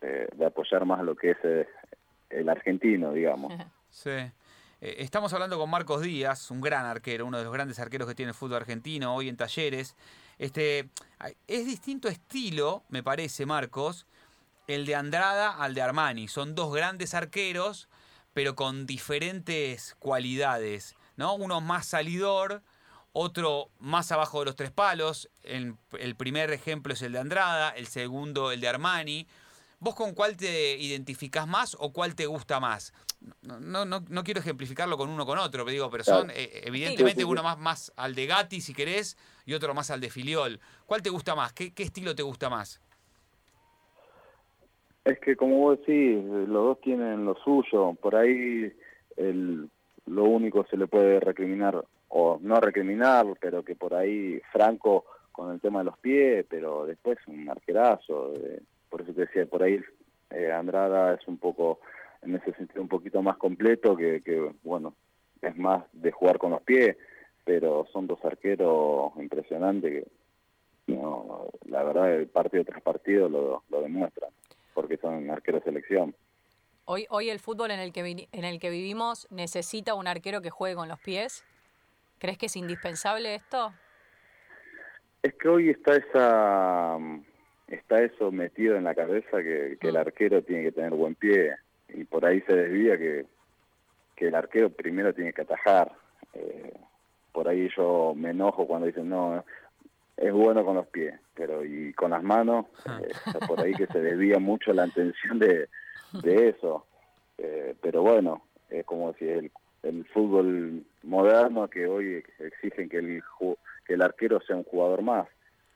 de 0.00 0.44
apoyar 0.44 0.84
más 0.84 1.02
lo 1.04 1.14
que 1.14 1.30
es 1.30 1.38
eh, 1.44 1.68
el 2.30 2.48
argentino, 2.48 3.12
digamos. 3.12 3.52
Sí. 3.90 4.10
Eh, 4.82 4.96
estamos 4.98 5.32
hablando 5.32 5.58
con 5.58 5.70
Marcos 5.70 6.02
Díaz, 6.02 6.50
un 6.50 6.60
gran 6.60 6.84
arquero, 6.84 7.24
uno 7.24 7.38
de 7.38 7.44
los 7.44 7.52
grandes 7.52 7.78
arqueros 7.78 8.08
que 8.08 8.16
tiene 8.16 8.30
el 8.30 8.34
fútbol 8.34 8.56
argentino 8.56 9.14
hoy 9.14 9.28
en 9.28 9.36
talleres. 9.36 9.94
Este, 10.38 10.88
es 11.46 11.66
distinto 11.66 12.08
estilo, 12.08 12.82
me 12.88 13.04
parece, 13.04 13.46
Marcos, 13.46 14.06
el 14.66 14.84
de 14.84 14.96
Andrada 14.96 15.50
al 15.50 15.74
de 15.74 15.82
Armani. 15.82 16.26
Son 16.26 16.56
dos 16.56 16.74
grandes 16.74 17.14
arqueros, 17.14 17.88
pero 18.32 18.56
con 18.56 18.84
diferentes 18.84 19.94
cualidades, 20.00 20.96
¿no? 21.14 21.34
Uno 21.34 21.60
más 21.60 21.86
salidor, 21.86 22.64
otro 23.12 23.70
más 23.78 24.10
abajo 24.10 24.40
de 24.40 24.46
los 24.46 24.56
tres 24.56 24.72
palos. 24.72 25.30
El, 25.44 25.76
el 25.96 26.16
primer 26.16 26.50
ejemplo 26.50 26.94
es 26.94 27.02
el 27.02 27.12
de 27.12 27.20
Andrada, 27.20 27.70
el 27.70 27.86
segundo 27.86 28.50
el 28.50 28.60
de 28.60 28.66
Armani. 28.66 29.28
¿Vos 29.82 29.96
con 29.96 30.14
cuál 30.14 30.36
te 30.36 30.76
identificás 30.76 31.48
más 31.48 31.76
o 31.80 31.92
cuál 31.92 32.14
te 32.14 32.26
gusta 32.26 32.60
más? 32.60 32.94
No, 33.42 33.58
no, 33.58 33.84
no, 33.84 34.04
no 34.08 34.22
quiero 34.22 34.38
ejemplificarlo 34.38 34.96
con 34.96 35.10
uno 35.10 35.26
con 35.26 35.38
otro, 35.38 35.64
pero 35.64 35.72
digo, 35.72 35.90
pero 35.90 36.04
son 36.04 36.28
Claro. 36.28 36.38
eh, 36.38 36.62
evidentemente 36.66 37.22
Sí, 37.22 37.22
sí, 37.22 37.26
sí. 37.26 37.32
uno 37.32 37.42
más, 37.42 37.58
más 37.58 37.92
al 37.96 38.14
de 38.14 38.26
Gatti, 38.26 38.60
si 38.60 38.74
querés, 38.74 39.16
y 39.44 39.54
otro 39.54 39.74
más 39.74 39.90
al 39.90 40.00
de 40.00 40.08
Filiol. 40.08 40.60
¿Cuál 40.86 41.02
te 41.02 41.10
gusta 41.10 41.34
más? 41.34 41.52
¿Qué, 41.52 41.72
qué 41.74 41.82
estilo 41.82 42.14
te 42.14 42.22
gusta 42.22 42.48
más? 42.48 42.80
Es 45.04 45.18
que 45.18 45.34
como 45.34 45.56
vos 45.58 45.80
decís, 45.80 46.22
los 46.24 46.46
dos 46.64 46.80
tienen 46.80 47.24
lo 47.24 47.34
suyo. 47.42 47.94
Por 48.00 48.14
ahí 48.14 48.72
el, 49.16 49.68
lo 50.06 50.24
único 50.26 50.64
se 50.70 50.76
le 50.76 50.86
puede 50.86 51.18
recriminar, 51.18 51.84
o 52.06 52.38
no 52.40 52.60
recriminar, 52.60 53.26
pero 53.40 53.64
que 53.64 53.74
por 53.74 53.94
ahí 53.94 54.40
Franco 54.52 55.06
con 55.32 55.50
el 55.50 55.60
tema 55.60 55.80
de 55.80 55.86
los 55.86 55.98
pies, 55.98 56.46
pero 56.48 56.86
después 56.86 57.18
un 57.26 57.48
arquerazo. 57.50 58.32
eh, 58.36 58.60
por 58.92 59.00
eso 59.00 59.14
te 59.14 59.22
decía, 59.22 59.46
por 59.46 59.62
ahí 59.62 59.80
eh, 60.30 60.52
Andrada 60.52 61.14
es 61.14 61.26
un 61.26 61.38
poco, 61.38 61.80
en 62.20 62.36
ese 62.36 62.52
sentido, 62.52 62.82
un 62.82 62.88
poquito 62.88 63.22
más 63.22 63.38
completo, 63.38 63.96
que, 63.96 64.20
que, 64.22 64.52
bueno, 64.62 64.94
es 65.40 65.56
más 65.56 65.82
de 65.94 66.12
jugar 66.12 66.36
con 66.36 66.50
los 66.50 66.60
pies, 66.62 66.98
pero 67.42 67.86
son 67.90 68.06
dos 68.06 68.22
arqueros 68.22 69.12
impresionantes 69.16 70.04
que, 70.86 70.92
no, 70.94 71.48
la 71.64 71.82
verdad, 71.84 72.14
el 72.14 72.28
partido 72.28 72.64
tras 72.64 72.82
partido 72.82 73.30
lo, 73.30 73.64
lo 73.70 73.80
demuestran 73.80 74.30
porque 74.74 74.98
son 74.98 75.30
arqueros 75.30 75.64
de 75.64 75.70
selección. 75.70 76.14
Hoy, 76.84 77.06
hoy 77.08 77.30
el 77.30 77.38
fútbol 77.38 77.70
en 77.70 77.80
el, 77.80 77.92
que 77.94 78.02
vi- 78.02 78.28
en 78.30 78.44
el 78.44 78.60
que 78.60 78.68
vivimos 78.68 79.26
necesita 79.30 79.94
un 79.94 80.06
arquero 80.06 80.42
que 80.42 80.50
juegue 80.50 80.74
con 80.76 80.88
los 80.88 81.00
pies. 81.00 81.44
¿Crees 82.18 82.36
que 82.36 82.46
es 82.46 82.56
indispensable 82.56 83.34
esto? 83.34 83.72
Es 85.22 85.32
que 85.34 85.48
hoy 85.48 85.70
está 85.70 85.96
esa 85.96 86.98
está 87.74 88.02
eso 88.02 88.30
metido 88.30 88.76
en 88.76 88.84
la 88.84 88.94
cabeza 88.94 89.38
que, 89.42 89.76
que 89.80 89.88
el 89.88 89.94
Mm. 89.94 89.98
arquero 89.98 90.42
tiene 90.42 90.62
que 90.64 90.72
tener 90.72 90.90
buen 90.90 91.14
pie 91.14 91.56
y 91.88 92.04
por 92.04 92.24
ahí 92.24 92.40
se 92.42 92.54
desvía 92.54 92.96
que, 92.98 93.26
que 94.16 94.28
el 94.28 94.34
arquero 94.34 94.70
primero 94.70 95.12
tiene 95.14 95.32
que 95.32 95.42
atajar. 95.42 95.92
Eh, 96.34 96.72
por 97.32 97.48
ahí 97.48 97.68
yo 97.76 98.14
me 98.16 98.30
enojo 98.30 98.66
cuando 98.66 98.86
dicen 98.86 99.08
no 99.08 99.44
es 100.16 100.32
bueno 100.32 100.64
con 100.64 100.76
los 100.76 100.86
pies, 100.88 101.18
pero 101.34 101.64
y 101.64 101.92
con 101.94 102.10
las 102.10 102.22
manos 102.22 102.66
eh, 103.02 103.08
está 103.10 103.38
por 103.46 103.60
ahí 103.60 103.72
que 103.74 103.86
se 103.86 104.00
desvía 104.00 104.38
mucho 104.38 104.72
la 104.72 104.84
atención 104.84 105.38
de, 105.38 105.68
de 106.12 106.48
eso. 106.50 106.86
Eh, 107.38 107.74
pero 107.80 108.02
bueno, 108.02 108.44
es 108.68 108.84
como 108.84 109.14
si 109.14 109.26
el, 109.28 109.50
el 109.82 110.04
fútbol 110.06 110.84
moderno 111.02 111.68
que 111.68 111.86
hoy 111.86 112.22
exigen 112.38 112.88
que 112.88 112.98
el 112.98 113.22
que 113.86 113.94
el 113.94 114.02
arquero 114.02 114.40
sea 114.42 114.56
un 114.56 114.64
jugador 114.64 115.02
más. 115.02 115.26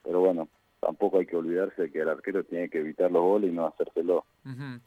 Pero 0.03 0.21
bueno, 0.21 0.47
tampoco 0.87 1.19
hay 1.19 1.25
que 1.25 1.35
olvidarse 1.35 1.81
de 1.81 1.91
que 1.91 1.99
el 1.99 2.07
arquero 2.07 2.45
tiene 2.45 2.69
que 2.69 2.79
evitar 2.79 3.11
los 3.11 3.21
goles 3.21 3.51
y 3.51 3.53
no 3.53 3.67
hacérselo. 3.67 4.25
Ujú. 4.45 4.79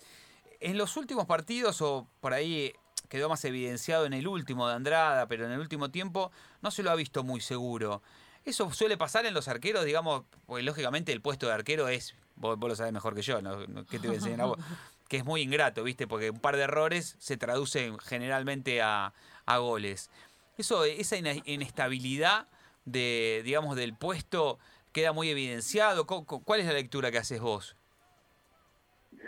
En 0.59 0.78
los 0.78 0.97
últimos 0.97 1.26
partidos, 1.26 1.83
o 1.83 2.07
por 2.21 2.33
ahí 2.33 2.73
quedó 3.11 3.28
más 3.28 3.45
evidenciado 3.45 4.07
en 4.07 4.14
el 4.14 4.26
último 4.26 4.66
de 4.66 4.76
Andrada, 4.76 5.26
pero 5.26 5.45
en 5.45 5.52
el 5.52 5.61
último 5.61 5.90
tiempo 5.90 6.33
no 6.62 6.71
se 6.71 6.83
lo 6.83 6.90
ha 6.90 6.95
visto 6.95 7.23
muy 7.23 7.42
seguro. 7.42 8.00
Eso 8.47 8.73
suele 8.73 8.97
pasar 8.97 9.26
en 9.26 9.35
los 9.35 9.47
arqueros, 9.49 9.85
digamos, 9.85 10.23
porque 10.47 10.62
lógicamente 10.62 11.12
el 11.12 11.21
puesto 11.21 11.49
de 11.49 11.52
arquero 11.52 11.87
es, 11.88 12.14
vos, 12.37 12.59
vos 12.59 12.71
lo 12.71 12.76
sabés 12.76 12.95
mejor 12.95 13.14
que 13.14 13.21
yo, 13.21 13.42
¿no? 13.42 13.59
¿Qué 13.85 13.99
te 13.99 14.07
voy 14.07 14.16
a 14.16 14.21
enseñar 14.21 14.40
a 14.40 14.47
vos? 14.47 14.59
Que 15.11 15.19
es 15.19 15.25
muy 15.25 15.42
ingrato, 15.42 15.83
¿viste? 15.83 16.07
Porque 16.07 16.30
un 16.30 16.38
par 16.38 16.57
de 16.57 16.62
errores 16.62 17.16
se 17.19 17.37
traducen 17.37 17.99
generalmente 17.99 18.80
a, 18.80 19.12
a 19.45 19.59
goles. 19.59 20.09
Eso, 20.57 20.85
esa 20.85 21.16
inestabilidad 21.16 22.47
de, 22.85 23.42
digamos, 23.45 23.75
del 23.75 23.92
puesto 23.92 24.61
queda 24.93 25.13
muy 25.13 25.31
evidenciado. 25.31 26.07
¿Cu- 26.07 26.25
cu- 26.25 26.43
¿Cuál 26.45 26.61
es 26.61 26.67
la 26.67 26.73
lectura 26.73 27.11
que 27.11 27.19
haces 27.19 27.41
vos? 27.41 27.77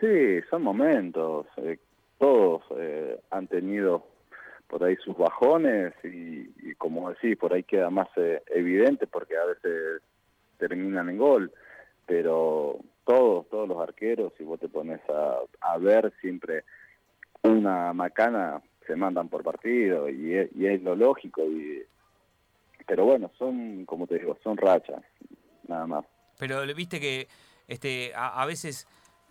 Sí, 0.01 0.41
son 0.51 0.63
momentos. 0.63 1.47
eh, 1.59 1.79
todos 2.19 2.63
eh, 2.77 3.19
han 3.31 3.49
tenido 3.49 4.07
por 4.69 4.85
ahí 4.85 4.97
sus 5.05 5.17
bajones 5.17 5.93
y, 6.05 6.51
y 6.71 6.75
como 6.79 7.11
decís, 7.11 7.37
por 7.37 7.53
ahí 7.53 7.63
queda 7.65 7.91
más 7.91 8.09
eh, 8.17 8.43
evidente 8.47 9.07
porque 9.07 9.37
a 9.37 9.45
veces 9.45 10.03
terminan 10.59 11.09
en 11.09 11.19
gol. 11.19 11.53
Pero 12.07 12.79
todos, 13.05 13.49
todos 13.49 13.69
los 13.69 13.79
arqueros, 13.81 14.33
si 14.39 14.45
vos 14.45 14.59
te 14.61 14.69
pones 14.69 15.01
a, 15.09 15.39
a 15.61 15.79
ver 15.79 16.13
siempre 16.21 16.65
una 17.43 17.93
macana, 17.93 18.63
se 18.87 18.97
mandan 18.97 19.29
por 19.29 19.43
partido 19.43 20.09
y 20.09 20.35
es, 20.35 20.51
y 20.57 20.67
es 20.67 20.83
lo 20.83 20.95
lógico. 20.97 21.43
y 21.43 21.83
Pero 22.87 23.05
bueno, 23.05 23.31
son, 23.39 23.85
como 23.85 24.07
te 24.07 24.19
digo, 24.19 24.39
son 24.43 24.57
rachas, 24.57 25.03
nada 25.69 25.87
más. 25.87 26.05
Pero 26.39 26.63
viste 26.75 27.01
que 27.01 27.29
este 27.69 28.13
a, 28.15 28.43
a 28.43 28.47
veces 28.47 28.87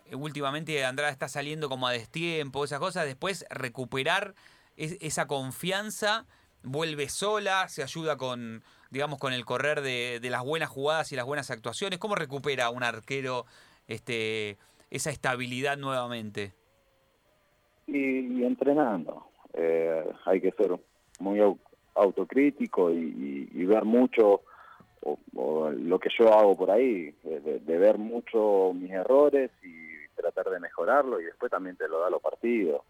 eh, 0.05 0.15
últimamente 0.15 0.83
Andrada 0.85 1.11
está 1.11 1.27
saliendo 1.27 1.69
como 1.69 1.87
a 1.87 1.91
destiempo, 1.91 2.63
esas 2.63 2.79
cosas, 2.79 3.05
después 3.05 3.45
recuperar 3.49 4.33
es- 4.77 4.97
esa 5.01 5.27
confianza, 5.27 6.25
vuelve 6.63 7.09
sola, 7.09 7.67
se 7.67 7.83
ayuda 7.83 8.17
con, 8.17 8.63
digamos, 8.91 9.19
con 9.19 9.33
el 9.33 9.45
correr 9.45 9.81
de, 9.81 10.19
de 10.21 10.29
las 10.29 10.43
buenas 10.43 10.69
jugadas 10.69 11.11
y 11.11 11.15
las 11.15 11.25
buenas 11.25 11.51
actuaciones. 11.51 11.99
¿Cómo 11.99 12.15
recupera 12.15 12.69
un 12.69 12.83
arquero 12.83 13.45
este 13.87 14.57
esa 14.89 15.09
estabilidad 15.09 15.77
nuevamente? 15.77 16.53
y, 17.87 18.39
y 18.39 18.43
entrenando. 18.45 19.25
Eh, 19.53 20.03
hay 20.25 20.39
que 20.39 20.51
ser 20.51 20.79
muy 21.19 21.39
au- 21.39 21.59
autocrítico 21.95 22.89
y, 22.91 22.97
y- 22.97 23.49
y 23.61 23.65
ver 23.65 23.83
mucho 23.83 24.41
o, 25.01 25.17
o 25.35 25.69
lo 25.71 25.99
que 25.99 26.09
yo 26.17 26.33
hago 26.33 26.55
por 26.55 26.71
ahí, 26.71 27.13
de, 27.23 27.77
ver 27.77 27.97
mucho 27.97 28.71
mis 28.73 28.91
errores 28.91 29.51
y 29.63 29.89
tratar 30.15 30.49
de 30.49 30.59
mejorarlo 30.59 31.19
y 31.19 31.25
después 31.25 31.49
también 31.51 31.75
te 31.75 31.87
lo 31.87 31.99
da 31.99 32.09
los 32.09 32.21
partidos. 32.21 32.81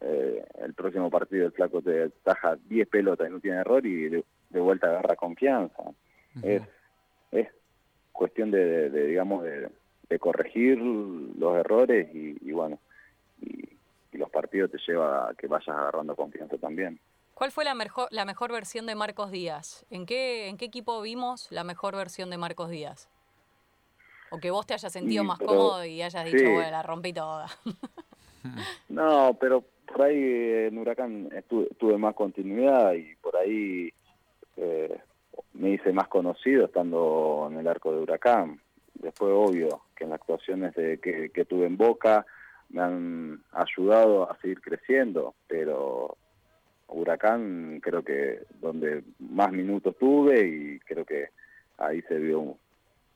Eh, 0.00 0.44
el 0.62 0.74
próximo 0.74 1.08
partido 1.10 1.46
el 1.46 1.52
flaco 1.52 1.80
te 1.80 2.10
taja 2.22 2.56
10 2.68 2.88
pelotas 2.88 3.28
y 3.28 3.32
no 3.32 3.40
tiene 3.40 3.58
error 3.58 3.84
y 3.86 4.08
de, 4.08 4.24
de 4.50 4.60
vuelta 4.60 4.88
agarra 4.88 5.16
confianza. 5.16 5.82
Es, 6.42 6.62
es 7.32 7.48
cuestión 8.12 8.50
de, 8.50 8.64
de- 8.64 8.90
de, 8.90 9.06
digamos, 9.06 9.44
de, 9.44 9.68
de 10.08 10.18
corregir 10.18 10.78
los 10.78 11.56
errores 11.56 12.12
y, 12.14 12.36
y 12.40 12.52
bueno, 12.52 12.78
y, 13.40 13.64
y 14.12 14.18
los 14.18 14.28
partidos 14.30 14.70
te 14.72 14.78
lleva 14.86 15.30
a 15.30 15.34
que 15.34 15.46
vayas 15.46 15.68
agarrando 15.76 16.14
confianza 16.16 16.58
también. 16.58 16.98
¿Cuál 17.34 17.50
fue 17.50 17.64
la 17.64 17.74
mejor, 17.74 18.08
la 18.10 18.24
mejor 18.24 18.52
versión 18.52 18.86
de 18.86 18.94
Marcos 18.94 19.30
Díaz? 19.30 19.84
¿En 19.90 20.06
qué, 20.06 20.48
¿En 20.48 20.56
qué 20.56 20.64
equipo 20.66 21.00
vimos 21.02 21.48
la 21.50 21.64
mejor 21.64 21.96
versión 21.96 22.30
de 22.30 22.38
Marcos 22.38 22.70
Díaz? 22.70 23.08
O 24.30 24.38
que 24.38 24.50
vos 24.50 24.66
te 24.66 24.74
hayas 24.74 24.92
sentido 24.92 25.24
más 25.24 25.38
pero- 25.38 25.50
cómodo 25.50 25.84
y 25.84 26.00
hayas 26.02 26.24
dicho, 26.24 26.38
sí. 26.38 26.44
bueno, 26.44 26.70
la 26.70 26.82
rompí 26.82 27.12
toda. 27.12 27.46
No, 28.88 29.36
pero 29.40 29.64
por 29.86 30.02
ahí 30.02 30.16
en 30.68 30.78
Huracán 30.78 31.30
estuve, 31.34 31.66
tuve 31.78 31.98
más 31.98 32.14
continuidad 32.14 32.92
y 32.92 33.14
por 33.16 33.36
ahí 33.36 33.92
eh, 34.56 34.98
me 35.54 35.70
hice 35.70 35.92
más 35.92 36.08
conocido 36.08 36.66
estando 36.66 37.48
en 37.50 37.58
el 37.58 37.66
arco 37.66 37.92
de 37.92 38.00
Huracán. 38.00 38.60
Después, 38.94 39.32
obvio, 39.34 39.82
que 39.96 40.04
en 40.04 40.10
las 40.10 40.20
actuaciones 40.20 40.74
de, 40.74 40.98
que, 41.00 41.30
que 41.30 41.44
tuve 41.44 41.66
en 41.66 41.76
Boca 41.76 42.24
me 42.68 42.82
han 42.82 43.42
ayudado 43.52 44.30
a 44.30 44.36
seguir 44.38 44.60
creciendo, 44.60 45.34
pero 45.48 46.16
Huracán 46.88 47.80
creo 47.82 48.02
que 48.02 48.40
donde 48.60 49.02
más 49.18 49.52
minutos 49.52 49.96
tuve 49.98 50.46
y 50.46 50.78
creo 50.80 51.04
que 51.04 51.30
ahí 51.78 52.02
se 52.02 52.18
vio, 52.18 52.56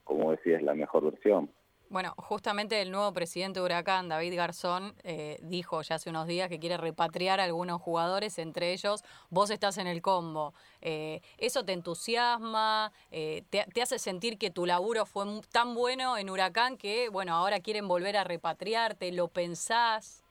como 0.05 0.31
decías, 0.33 0.63
la 0.63 0.75
mejor 0.75 1.05
versión. 1.05 1.51
Bueno, 1.91 2.13
justamente 2.19 2.83
el 2.83 2.91
nuevo 2.91 3.15
presidente 3.15 3.61
de 3.61 3.65
Huracán, 3.65 4.11
David 4.11 4.37
Garzón, 4.37 4.95
eh, 5.05 5.39
dijo 5.41 5.81
ya 5.81 5.95
hace 5.95 6.11
unos 6.11 6.27
días 6.27 6.51
que 6.51 6.59
quiere 6.59 6.77
repatriar 6.77 7.41
a 7.41 7.45
algunos 7.45 7.81
jugadores, 7.81 8.39
entre 8.39 8.75
ellos 8.75 9.03
vos 9.31 9.49
estás 9.49 9.79
en 9.79 9.87
el 9.87 10.03
combo. 10.03 10.53
Eh, 10.83 11.23
¿Eso 11.39 11.65
te 11.65 11.73
entusiasma? 11.73 12.93
Eh, 13.11 13.43
te, 13.49 13.65
te 13.73 13.81
hace 13.81 13.99
sentir 13.99 14.37
que 14.37 14.51
tu 14.51 14.67
laburo 14.67 15.07
fue 15.07 15.25
tan 15.51 15.75
bueno 15.75 16.19
en 16.19 16.29
Huracán 16.29 16.77
que, 16.77 17.09
bueno, 17.09 17.35
ahora 17.35 17.61
quieren 17.61 17.89
volver 17.89 18.19
a 18.19 18.25
repatriarte? 18.25 19.11
¿Lo 19.11 19.29
pensás? 19.29 20.23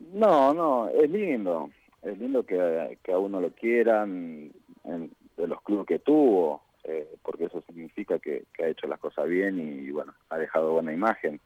No, 0.00 0.52
no, 0.54 0.88
es 0.88 1.10
lindo. 1.10 1.70
Es 2.02 2.18
lindo 2.18 2.44
que, 2.44 2.98
que 3.02 3.12
a 3.12 3.18
uno 3.18 3.40
lo 3.40 3.50
quieran 3.50 4.50
en- 4.84 5.10
de 5.36 5.46
los 5.46 5.62
clubes 5.62 5.86
que 5.86 5.98
tuvo, 5.98 6.62
eh, 6.84 7.08
porque 7.22 7.44
eso 7.44 7.62
significa 7.62 8.18
que, 8.18 8.44
que 8.52 8.64
ha 8.64 8.68
hecho 8.68 8.86
las 8.86 8.98
cosas 8.98 9.26
bien 9.28 9.58
y, 9.58 9.90
bueno, 9.90 10.14
ha 10.30 10.38
dejado 10.38 10.72
buena 10.72 10.92
imagen. 10.92 11.40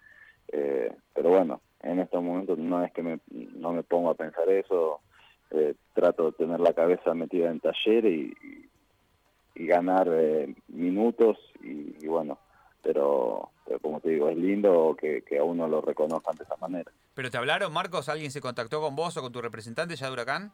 Eh, 0.49 0.93
pero 1.13 1.31
bueno, 1.31 1.61
en 1.83 2.01
estos 2.01 2.23
momentos 2.23 2.59
no 2.59 2.85
es 2.85 2.93
que 2.93 3.03
me, 3.03 3.19
no 3.31 3.73
me 3.73 3.83
pongo 3.83 4.11
a 4.11 4.15
pensar 4.15 4.49
eso. 4.49 5.01
Eh, 5.51 5.75
trato 5.93 6.27
de 6.27 6.33
tener 6.33 6.61
la 6.61 6.73
cabeza 6.73 7.15
metida 7.15 7.51
en 7.51 7.61
taller 7.61 8.05
y, 8.07 8.35
ganar 9.57 10.09
eh, 10.11 10.53
minutos 10.69 11.39
y, 11.63 11.95
y 12.05 12.07
bueno, 12.09 12.39
pero, 12.85 13.51
pero 13.67 13.79
como 13.81 13.99
te 14.01 14.11
digo, 14.11 14.29
es 14.29 14.37
lindo 14.37 14.95
que, 15.01 15.23
que 15.23 15.39
a 15.39 15.43
uno 15.43 15.67
lo 15.67 15.81
reconozcan 15.81 16.37
de 16.37 16.45
esa 16.45 16.57
manera. 16.59 16.93
¿Pero 17.15 17.31
te 17.31 17.39
hablaron, 17.39 17.73
Marcos? 17.73 18.09
¿Alguien 18.09 18.31
se 18.31 18.41
contactó 18.41 18.81
con 18.81 18.95
vos 18.95 19.17
o 19.17 19.23
con 19.23 19.33
tu 19.33 19.41
representante 19.41 19.97
ya 19.97 20.07
de 20.07 20.13
Huracán? 20.13 20.53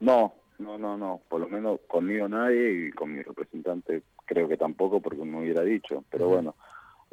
No, 0.00 0.34
no, 0.58 0.76
no, 0.76 0.98
no, 0.98 1.20
por 1.28 1.40
lo 1.40 1.48
menos 1.48 1.80
conmigo 1.86 2.28
nadie 2.28 2.88
y 2.88 2.90
con 2.90 3.14
mi 3.14 3.22
representante 3.22 4.02
creo 4.26 4.48
que 4.48 4.56
tampoco 4.56 5.00
porque 5.00 5.24
me 5.24 5.40
hubiera 5.40 5.62
dicho, 5.62 6.04
pero 6.10 6.28
bueno, 6.28 6.54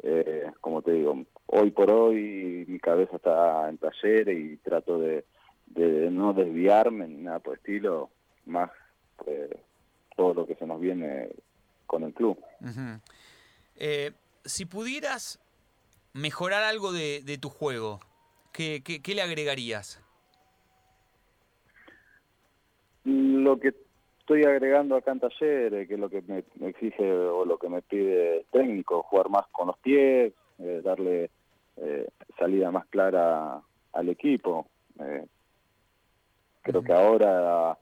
eh, 0.02 0.50
como 0.60 0.82
te 0.82 0.92
digo, 0.92 1.24
hoy 1.46 1.70
por 1.70 1.90
hoy 1.90 2.64
mi 2.68 2.78
cabeza 2.80 3.16
está 3.16 3.68
en 3.68 3.78
taller 3.78 4.28
y 4.28 4.56
trato 4.58 4.98
de, 4.98 5.24
de 5.66 6.10
no 6.10 6.32
desviarme 6.34 7.06
ni 7.06 7.22
nada 7.22 7.38
por 7.38 7.54
el 7.54 7.60
estilo, 7.60 8.10
más 8.46 8.70
eh, 9.26 9.56
todo 10.16 10.34
lo 10.34 10.46
que 10.46 10.56
se 10.56 10.66
nos 10.66 10.80
viene 10.80 11.30
con 11.86 12.02
el 12.02 12.12
club. 12.12 12.36
Eh, 13.76 14.12
si 14.44 14.64
pudieras 14.66 15.40
mejorar 16.12 16.62
algo 16.62 16.92
de, 16.92 17.22
de 17.22 17.38
tu 17.38 17.48
juego, 17.48 18.00
¿qué, 18.52 18.82
qué, 18.84 19.02
qué 19.02 19.14
le 19.14 19.22
agregarías? 19.22 20.00
Lo 23.04 23.58
que 23.58 23.74
estoy 24.20 24.44
agregando 24.44 24.96
acá 24.96 25.12
en 25.12 25.20
talleres, 25.20 25.86
que 25.86 25.94
es 25.94 26.00
lo 26.00 26.08
que 26.08 26.22
me, 26.22 26.44
me 26.54 26.68
exige 26.68 27.12
o 27.12 27.44
lo 27.44 27.58
que 27.58 27.68
me 27.68 27.82
pide 27.82 28.38
el 28.38 28.46
técnico, 28.46 29.02
jugar 29.02 29.28
más 29.28 29.46
con 29.52 29.66
los 29.66 29.78
pies, 29.78 30.32
eh, 30.58 30.80
darle 30.82 31.30
eh, 31.76 32.08
salida 32.38 32.70
más 32.70 32.86
clara 32.86 33.60
al 33.92 34.08
equipo. 34.08 34.66
Eh, 34.98 35.26
creo 36.62 36.82
que 36.82 36.92
ahora, 36.92 37.76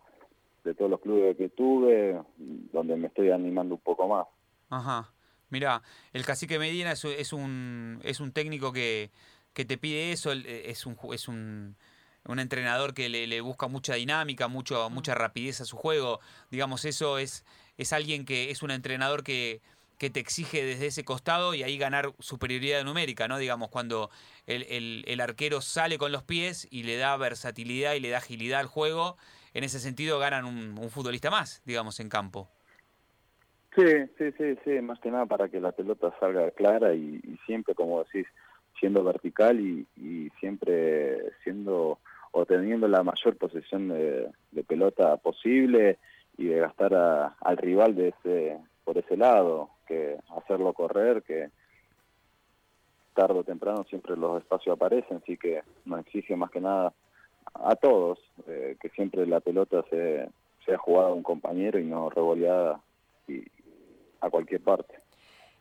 de 0.64 0.74
todos 0.74 0.90
los 0.90 1.00
clubes 1.00 1.36
que 1.36 1.50
tuve, 1.50 2.20
donde 2.36 2.96
me 2.96 3.06
estoy 3.06 3.30
animando 3.30 3.76
un 3.76 3.80
poco 3.80 4.08
más. 4.08 4.26
Ajá. 4.70 5.12
Mira, 5.52 5.82
el 6.14 6.24
cacique 6.24 6.58
Medina 6.58 6.92
es, 6.92 7.04
es 7.04 7.32
un 7.34 8.00
es 8.04 8.20
un 8.20 8.32
técnico 8.32 8.72
que, 8.72 9.10
que 9.52 9.66
te 9.66 9.76
pide 9.76 10.10
eso, 10.12 10.32
eh, 10.32 10.70
es 10.70 10.86
un 10.86 10.96
es 11.12 11.28
un, 11.28 11.76
un 12.24 12.38
entrenador 12.38 12.94
que 12.94 13.10
le, 13.10 13.26
le 13.26 13.40
busca 13.42 13.68
mucha 13.68 13.94
dinámica, 13.94 14.48
mucho, 14.48 14.88
mucha 14.88 15.14
rapidez 15.14 15.60
a 15.60 15.66
su 15.66 15.76
juego. 15.76 16.20
Digamos, 16.50 16.86
eso 16.86 17.18
es, 17.18 17.44
es 17.76 17.92
alguien 17.92 18.24
que 18.24 18.50
es 18.50 18.62
un 18.62 18.70
entrenador 18.70 19.22
que, 19.24 19.60
que 19.98 20.08
te 20.08 20.20
exige 20.20 20.64
desde 20.64 20.86
ese 20.86 21.04
costado 21.04 21.52
y 21.52 21.62
ahí 21.62 21.76
ganar 21.76 22.14
superioridad 22.18 22.82
numérica, 22.82 23.28
¿no? 23.28 23.36
Digamos, 23.36 23.68
cuando 23.68 24.10
el, 24.46 24.62
el- 24.70 25.04
el 25.06 25.20
arquero 25.20 25.60
sale 25.60 25.98
con 25.98 26.12
los 26.12 26.22
pies 26.22 26.66
y 26.70 26.84
le 26.84 26.96
da 26.96 27.14
versatilidad 27.18 27.92
y 27.94 28.00
le 28.00 28.08
da 28.08 28.18
agilidad 28.18 28.60
al 28.60 28.66
juego, 28.68 29.18
en 29.52 29.64
ese 29.64 29.80
sentido 29.80 30.18
ganan 30.18 30.46
un, 30.46 30.78
un 30.78 30.90
futbolista 30.90 31.30
más, 31.30 31.60
digamos, 31.66 32.00
en 32.00 32.08
campo. 32.08 32.48
Sí, 33.74 33.84
sí, 34.18 34.32
sí, 34.36 34.56
sí, 34.64 34.70
más 34.82 35.00
que 35.00 35.10
nada 35.10 35.24
para 35.26 35.48
que 35.48 35.58
la 35.60 35.72
pelota 35.72 36.14
salga 36.20 36.50
clara 36.50 36.94
y, 36.94 37.20
siempre, 37.46 37.74
como 37.74 38.04
decís, 38.04 38.26
siendo 38.78 39.02
vertical 39.02 39.58
y, 39.60 39.86
y 39.96 40.28
siempre 40.40 41.32
siendo 41.42 41.98
o 42.32 42.46
teniendo 42.46 42.86
la 42.88 43.02
mayor 43.02 43.36
posesión 43.36 43.88
de, 43.88 44.30
de 44.50 44.64
pelota 44.64 45.16
posible 45.18 45.98
y 46.36 46.46
de 46.48 46.60
gastar 46.60 46.94
a- 46.94 47.36
al 47.40 47.56
rival 47.56 47.94
de 47.94 48.08
ese 48.08 48.58
por 48.84 48.98
ese 48.98 49.16
lado, 49.16 49.70
que 49.86 50.16
hacerlo 50.36 50.72
correr, 50.72 51.22
que 51.22 51.50
tarde 53.14 53.38
o 53.38 53.44
temprano 53.44 53.84
siempre 53.84 54.16
los 54.16 54.40
espacios 54.42 54.74
aparecen, 54.74 55.18
así 55.18 55.36
que 55.36 55.62
nos 55.84 56.00
exige 56.00 56.34
más 56.36 56.50
que 56.50 56.60
nada 56.60 56.92
a 57.54 57.76
todos 57.76 58.18
eh, 58.46 58.76
que 58.80 58.88
siempre 58.90 59.26
la 59.26 59.40
pelota 59.40 59.84
se 59.90 60.28
sea 60.64 60.78
jugada 60.78 61.08
a 61.10 61.14
un 61.14 61.22
compañero 61.22 61.78
y 61.78 61.84
no 61.84 62.08
revoleada 62.10 62.80
y 63.28 63.44
a 64.22 64.30
cualquier 64.30 64.62
parte. 64.62 65.00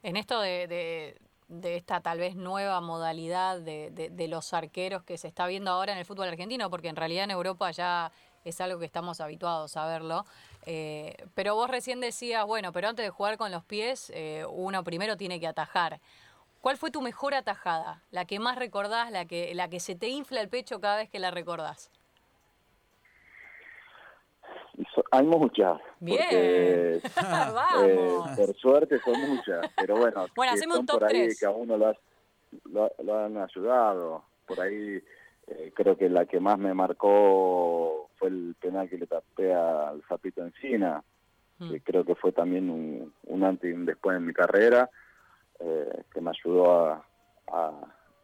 En 0.04 0.16
esto 0.16 0.40
de, 0.40 0.68
de- 0.68 1.18
de 1.48 1.76
esta 1.76 2.00
tal 2.00 2.18
vez 2.18 2.36
nueva 2.36 2.80
modalidad 2.80 3.60
de, 3.60 3.92
de- 3.92 4.28
los 4.30 4.54
arqueros 4.54 5.04
que 5.04 5.18
se 5.18 5.28
está 5.28 5.48
viendo 5.48 5.70
ahora 5.70 5.92
en 5.92 5.98
el 5.98 6.06
fútbol 6.06 6.30
argentino, 6.30 6.70
porque 6.70 6.88
en 6.88 6.96
realidad 6.96 7.26
en 7.26 7.32
Europa 7.32 7.70
ya 7.72 8.10
es 8.46 8.62
algo 8.62 8.80
que 8.80 8.86
estamos 8.86 9.20
habituados 9.20 9.76
a 9.76 9.86
verlo. 9.86 10.26
eh, 10.66 11.16
pero 11.36 11.56
vos 11.56 11.70
recién 11.70 12.00
decías, 12.00 12.46
bueno, 12.46 12.72
pero 12.72 12.88
antes 12.88 13.04
de 13.06 13.10
jugar 13.10 13.38
con 13.38 13.52
los 13.52 13.66
pies, 13.66 14.12
eh, 14.16 14.46
uno 14.50 14.84
primero 14.86 15.18
tiene 15.18 15.40
que 15.42 15.48
atajar. 15.48 16.00
¿Cuál 16.62 16.78
fue 16.78 16.90
tu 16.92 17.02
mejor 17.02 17.34
atajada? 17.34 18.02
La 18.12 18.24
que 18.26 18.40
más 18.40 18.56
recordás, 18.58 19.12
la 19.12 19.26
que, 19.26 19.54
la 19.54 19.68
que 19.68 19.80
se 19.80 19.96
te 19.96 20.08
infla 20.08 20.40
el 20.40 20.48
pecho 20.48 20.80
cada 20.80 20.96
vez 20.98 21.10
que 21.10 21.20
la 21.20 21.32
recordás. 21.32 21.92
Hay 25.12 25.26
muchas. 25.26 25.80
Bien. 26.00 26.20
porque, 26.30 27.02
Vamos. 27.22 27.86
eh, 27.88 28.18
por 28.36 28.56
suerte 28.56 29.00
son 29.00 29.20
muchas, 29.30 29.66
pero 29.78 29.98
bueno, 29.98 30.26
Bueno, 30.36 30.54
un 30.80 30.86
top 30.86 31.00
por 31.00 31.10
ahí 31.10 31.30
que 31.40 31.46
a 31.46 31.52
uno 31.52 31.78
lo, 31.78 31.88
has- 31.88 31.98
lo, 32.66 32.92
lo 33.04 33.18
han 33.20 33.38
ayudado. 33.38 34.24
Por 34.46 34.60
ahí 34.60 35.02
eh, 35.48 35.72
creo 35.74 35.98
que 35.98 36.10
la 36.10 36.26
que 36.26 36.40
más 36.40 36.58
me 36.60 36.74
marcó 36.74 38.10
fue 38.18 38.30
el 38.30 38.56
penal 38.60 38.90
que 38.90 38.98
le 38.98 39.08
tapé 39.08 39.54
al 39.54 40.02
Zapito 40.08 40.44
Encina, 40.46 41.04
Mm. 41.60 41.70
que 41.74 41.82
creo 41.82 42.04
que 42.04 42.16
fue 42.16 42.32
también 42.32 42.72
un, 42.72 43.14
un 43.28 43.44
antes 43.44 43.70
y 43.70 43.74
un 43.74 43.86
después 43.86 44.18
en 44.18 44.26
mi 44.26 44.34
carrera, 44.34 44.90
eh, 45.60 46.02
que 46.12 46.20
me 46.20 46.32
ayudó 46.32 46.72
a, 46.88 47.06
a, 47.52 47.72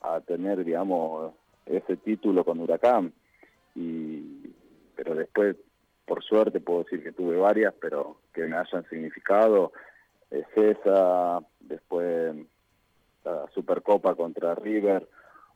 a 0.02 0.22
tener, 0.22 0.66
digamos, 0.66 1.34
ese 1.68 1.98
título 1.98 2.44
con 2.44 2.60
Huracán. 2.60 3.14
Y, 3.76 4.52
pero 4.96 5.14
después, 5.14 5.56
por 6.08 6.24
suerte, 6.24 6.60
puedo 6.62 6.84
decir 6.84 7.04
que 7.04 7.12
tuve 7.12 7.36
varias, 7.38 7.74
pero 7.82 8.18
que 8.34 8.42
me 8.48 8.56
hayan 8.58 8.88
significado. 8.90 9.74
Es 10.32 10.46
esa, 10.56 11.42
después 11.60 12.34
la 13.26 13.46
Supercopa 13.54 14.16
contra 14.16 14.56
River, 14.56 15.08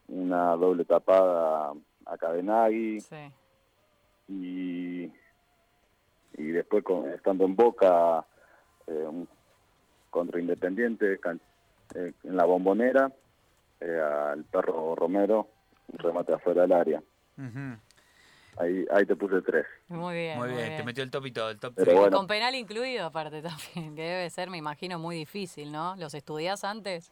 una 0.10 0.56
doble 0.58 0.84
tapada 0.86 1.72
a 2.06 2.18
Cadenagui 2.18 3.00
Sí. 3.00 3.32
y, 4.28 5.04
y 6.38 6.44
después 6.52 6.84
con- 6.84 7.10
estando 7.10 7.46
en 7.46 7.56
Boca 7.56 8.26
eh, 8.88 9.06
un- 9.08 9.28
contra 10.10 10.40
Independiente 10.42 11.18
can- 11.20 11.40
eh, 11.96 12.12
en 12.24 12.36
la 12.36 12.44
bombonera 12.44 13.10
eh, 13.80 14.00
al 14.02 14.44
perro 14.46 14.96
Romero 14.96 15.48
un 15.94 15.98
remate 16.00 16.34
afuera 16.34 16.64
del 16.64 16.74
área. 16.74 17.02
Ahí 18.58 18.86
ahí 18.92 19.06
te 19.06 19.16
puse 19.16 19.42
tres 19.42 19.66
Muy 19.88 20.14
bien. 20.16 20.38
Muy 20.38 20.50
bien, 20.50 20.76
te 20.76 20.84
metió 20.84 21.04
el 21.04 21.12
top 21.12 21.26
y 21.26 21.32
todo, 21.32 21.50
el 21.50 21.60
top 21.60 21.74
Pero 21.76 21.98
bueno. 21.98 22.18
Con 22.18 22.28
penal 22.28 22.56
incluido 22.56 23.06
aparte 23.06 23.42
también, 23.42 23.96
que 23.96 24.02
debe 24.02 24.30
ser, 24.30 24.50
me 24.50 24.58
imagino, 24.58 25.00
muy 25.00 25.16
difícil, 25.16 25.72
¿no? 25.72 25.96
¿Los 25.98 26.14
estudiás 26.14 26.64
antes? 26.64 27.12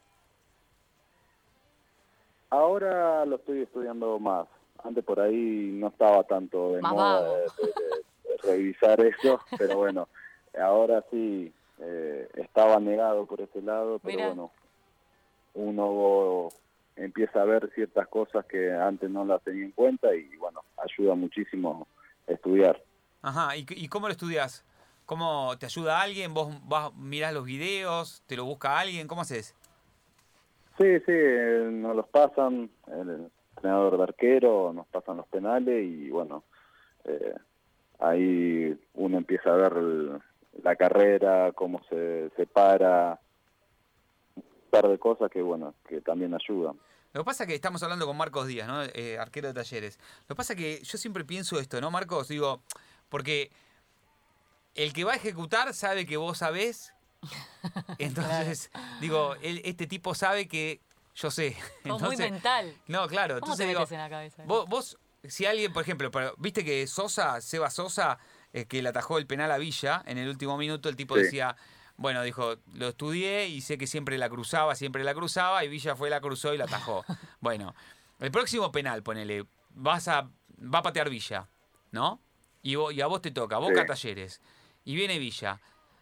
ahora 2.51 3.25
lo 3.25 3.35
estoy 3.35 3.61
estudiando 3.61 4.17
más 4.19 4.47
antes 4.83 5.03
por 5.03 5.19
ahí 5.19 5.69
no 5.73 5.89
estaba 5.89 6.23
tanto 6.23 6.73
de 6.73 6.81
Más 6.81 6.93
moda 6.93 7.21
de, 7.35 7.41
de- 7.41 8.03
de 8.23 8.37
revisar 8.43 8.99
eso 9.01 9.39
pero 9.57 9.77
bueno 9.77 10.07
ahora 10.59 11.05
sí 11.11 11.53
eh, 11.77 12.27
estaba 12.35 12.79
negado 12.79 13.25
por 13.27 13.41
ese 13.41 13.61
lado 13.61 13.99
pero 13.99 14.15
Mira. 14.17 14.27
bueno 14.29 14.51
uno 15.53 16.49
empieza 16.99 17.41
a 17.41 17.45
ver 17.45 17.69
ciertas 17.73 18.07
cosas 18.07 18.45
que 18.45 18.71
antes 18.73 19.09
no 19.09 19.25
las 19.25 19.41
tenía 19.43 19.65
en 19.65 19.71
cuenta 19.71 20.13
y 20.15 20.35
bueno, 20.37 20.61
ayuda 20.77 21.15
muchísimo 21.15 21.87
estudiar. 22.27 22.81
Ajá, 23.21 23.55
¿y, 23.57 23.65
y 23.69 23.87
cómo 23.87 24.07
lo 24.07 24.11
estudias? 24.11 24.65
¿Cómo 25.05 25.57
te 25.59 25.65
ayuda 25.65 26.01
alguien? 26.01 26.33
¿Vos 26.33 26.49
vas, 26.67 26.93
mirás 26.95 27.33
los 27.33 27.45
videos? 27.45 28.21
¿Te 28.27 28.35
lo 28.35 28.45
busca 28.45 28.79
alguien? 28.79 29.07
¿Cómo 29.07 29.21
haces? 29.21 29.55
Sí, 30.77 30.99
sí, 30.99 31.11
eh, 31.11 31.67
nos 31.71 31.95
los 31.95 32.07
pasan, 32.07 32.69
el 32.87 33.29
entrenador 33.55 33.97
de 33.97 34.03
arquero, 34.03 34.71
nos 34.73 34.87
pasan 34.87 35.17
los 35.17 35.27
penales 35.27 35.83
y 35.83 36.09
bueno, 36.09 36.43
eh, 37.05 37.35
ahí 37.99 38.79
uno 38.93 39.17
empieza 39.17 39.49
a 39.49 39.57
ver 39.57 39.73
el- 39.73 40.19
la 40.63 40.75
carrera, 40.75 41.51
cómo 41.53 41.81
se, 41.89 42.29
se 42.35 42.45
para, 42.45 43.19
un 44.35 44.43
par 44.69 44.87
de 44.87 44.97
cosas 44.99 45.29
que 45.31 45.41
bueno, 45.41 45.73
que 45.87 46.01
también 46.01 46.33
ayudan. 46.33 46.77
Lo 47.13 47.21
que 47.21 47.25
pasa 47.25 47.43
es 47.43 47.47
que 47.47 47.55
estamos 47.55 47.81
hablando 47.83 48.05
con 48.05 48.15
Marcos 48.17 48.47
Díaz, 48.47 48.67
¿no? 48.67 48.83
Eh, 48.83 49.17
arquero 49.19 49.47
de 49.47 49.53
talleres. 49.55 49.97
Lo 50.27 50.35
que 50.35 50.35
pasa 50.35 50.53
es 50.53 50.57
que 50.59 50.81
yo 50.83 50.97
siempre 50.97 51.25
pienso 51.25 51.59
esto, 51.59 51.81
¿no, 51.81 51.89
Marcos? 51.89 52.27
Digo, 52.27 52.61
porque 53.09 53.51
el 54.75 54.93
que 54.93 55.03
va 55.03 55.13
a 55.13 55.15
ejecutar 55.15 55.73
sabe 55.73 56.05
que 56.05 56.17
vos 56.17 56.37
sabés. 56.37 56.93
Entonces, 57.97 58.69
digo, 59.01 59.35
él- 59.41 59.61
este 59.65 59.87
tipo 59.87 60.13
sabe 60.15 60.47
que 60.47 60.81
yo 61.15 61.31
sé. 61.31 61.53
Sos 61.53 61.61
muy 61.83 61.91
Entonces, 61.91 62.31
mental. 62.31 62.75
no, 62.87 63.07
claro. 63.07 63.35
¿Cómo 63.39 63.53
Entonces 63.53 63.63
te 63.65 63.67
digo, 63.67 63.79
metes 63.81 63.91
en 63.91 63.97
la 63.99 64.09
cabeza? 64.09 64.43
Vos, 64.45 64.69
vos, 64.69 64.97
si 65.27 65.45
alguien, 65.45 65.73
por 65.73 65.83
ejemplo, 65.83 66.11
pero, 66.11 66.33
viste 66.37 66.63
que 66.63 66.85
Sosa, 66.87 67.41
Seba 67.41 67.69
Sosa, 67.69 68.19
eh, 68.53 68.65
que 68.65 68.81
le 68.81 68.89
atajó 68.89 69.17
el 69.17 69.27
penal 69.27 69.51
a 69.51 69.57
Villa 69.57 70.01
en 70.05 70.17
el 70.17 70.29
último 70.29 70.57
minuto, 70.57 70.87
el 70.89 70.95
tipo 70.95 71.15
Sí. 71.15 71.23
decía, 71.23 71.55
bueno, 71.99 72.23
dijo, 72.23 72.55
lo 72.75 72.87
estudié 72.87 73.47
y 73.49 73.59
sé 73.59 73.77
que 73.77 73.85
siempre 73.85 74.17
la 74.17 74.29
cruzaba, 74.29 74.73
siempre 74.75 75.03
la 75.03 75.13
cruzaba, 75.13 75.63
y 75.65 75.67
Villa 75.67 75.95
fue, 75.97 76.09
la 76.09 76.21
cruzó 76.21 76.53
y 76.53 76.57
la 76.57 76.63
atajó. 76.63 77.03
bueno, 77.41 77.75
el 78.19 78.31
próximo 78.31 78.71
penal, 78.71 79.03
ponele, 79.03 79.45
vas 79.71 80.07
a, 80.07 80.29
va 80.63 80.79
a 80.79 80.81
patear 80.83 81.09
Villa, 81.09 81.47
¿no? 81.91 82.21
Y, 82.61 82.75
vos- 82.75 82.93
y 82.93 83.01
a 83.01 83.07
vos 83.07 83.21
te 83.21 83.31
toca, 83.31 83.57
Boca 83.57 83.81
Sí. 83.81 83.87
Talleres, 83.87 84.41
y 84.85 84.95
viene 84.95 85.19
Villa. 85.19 85.59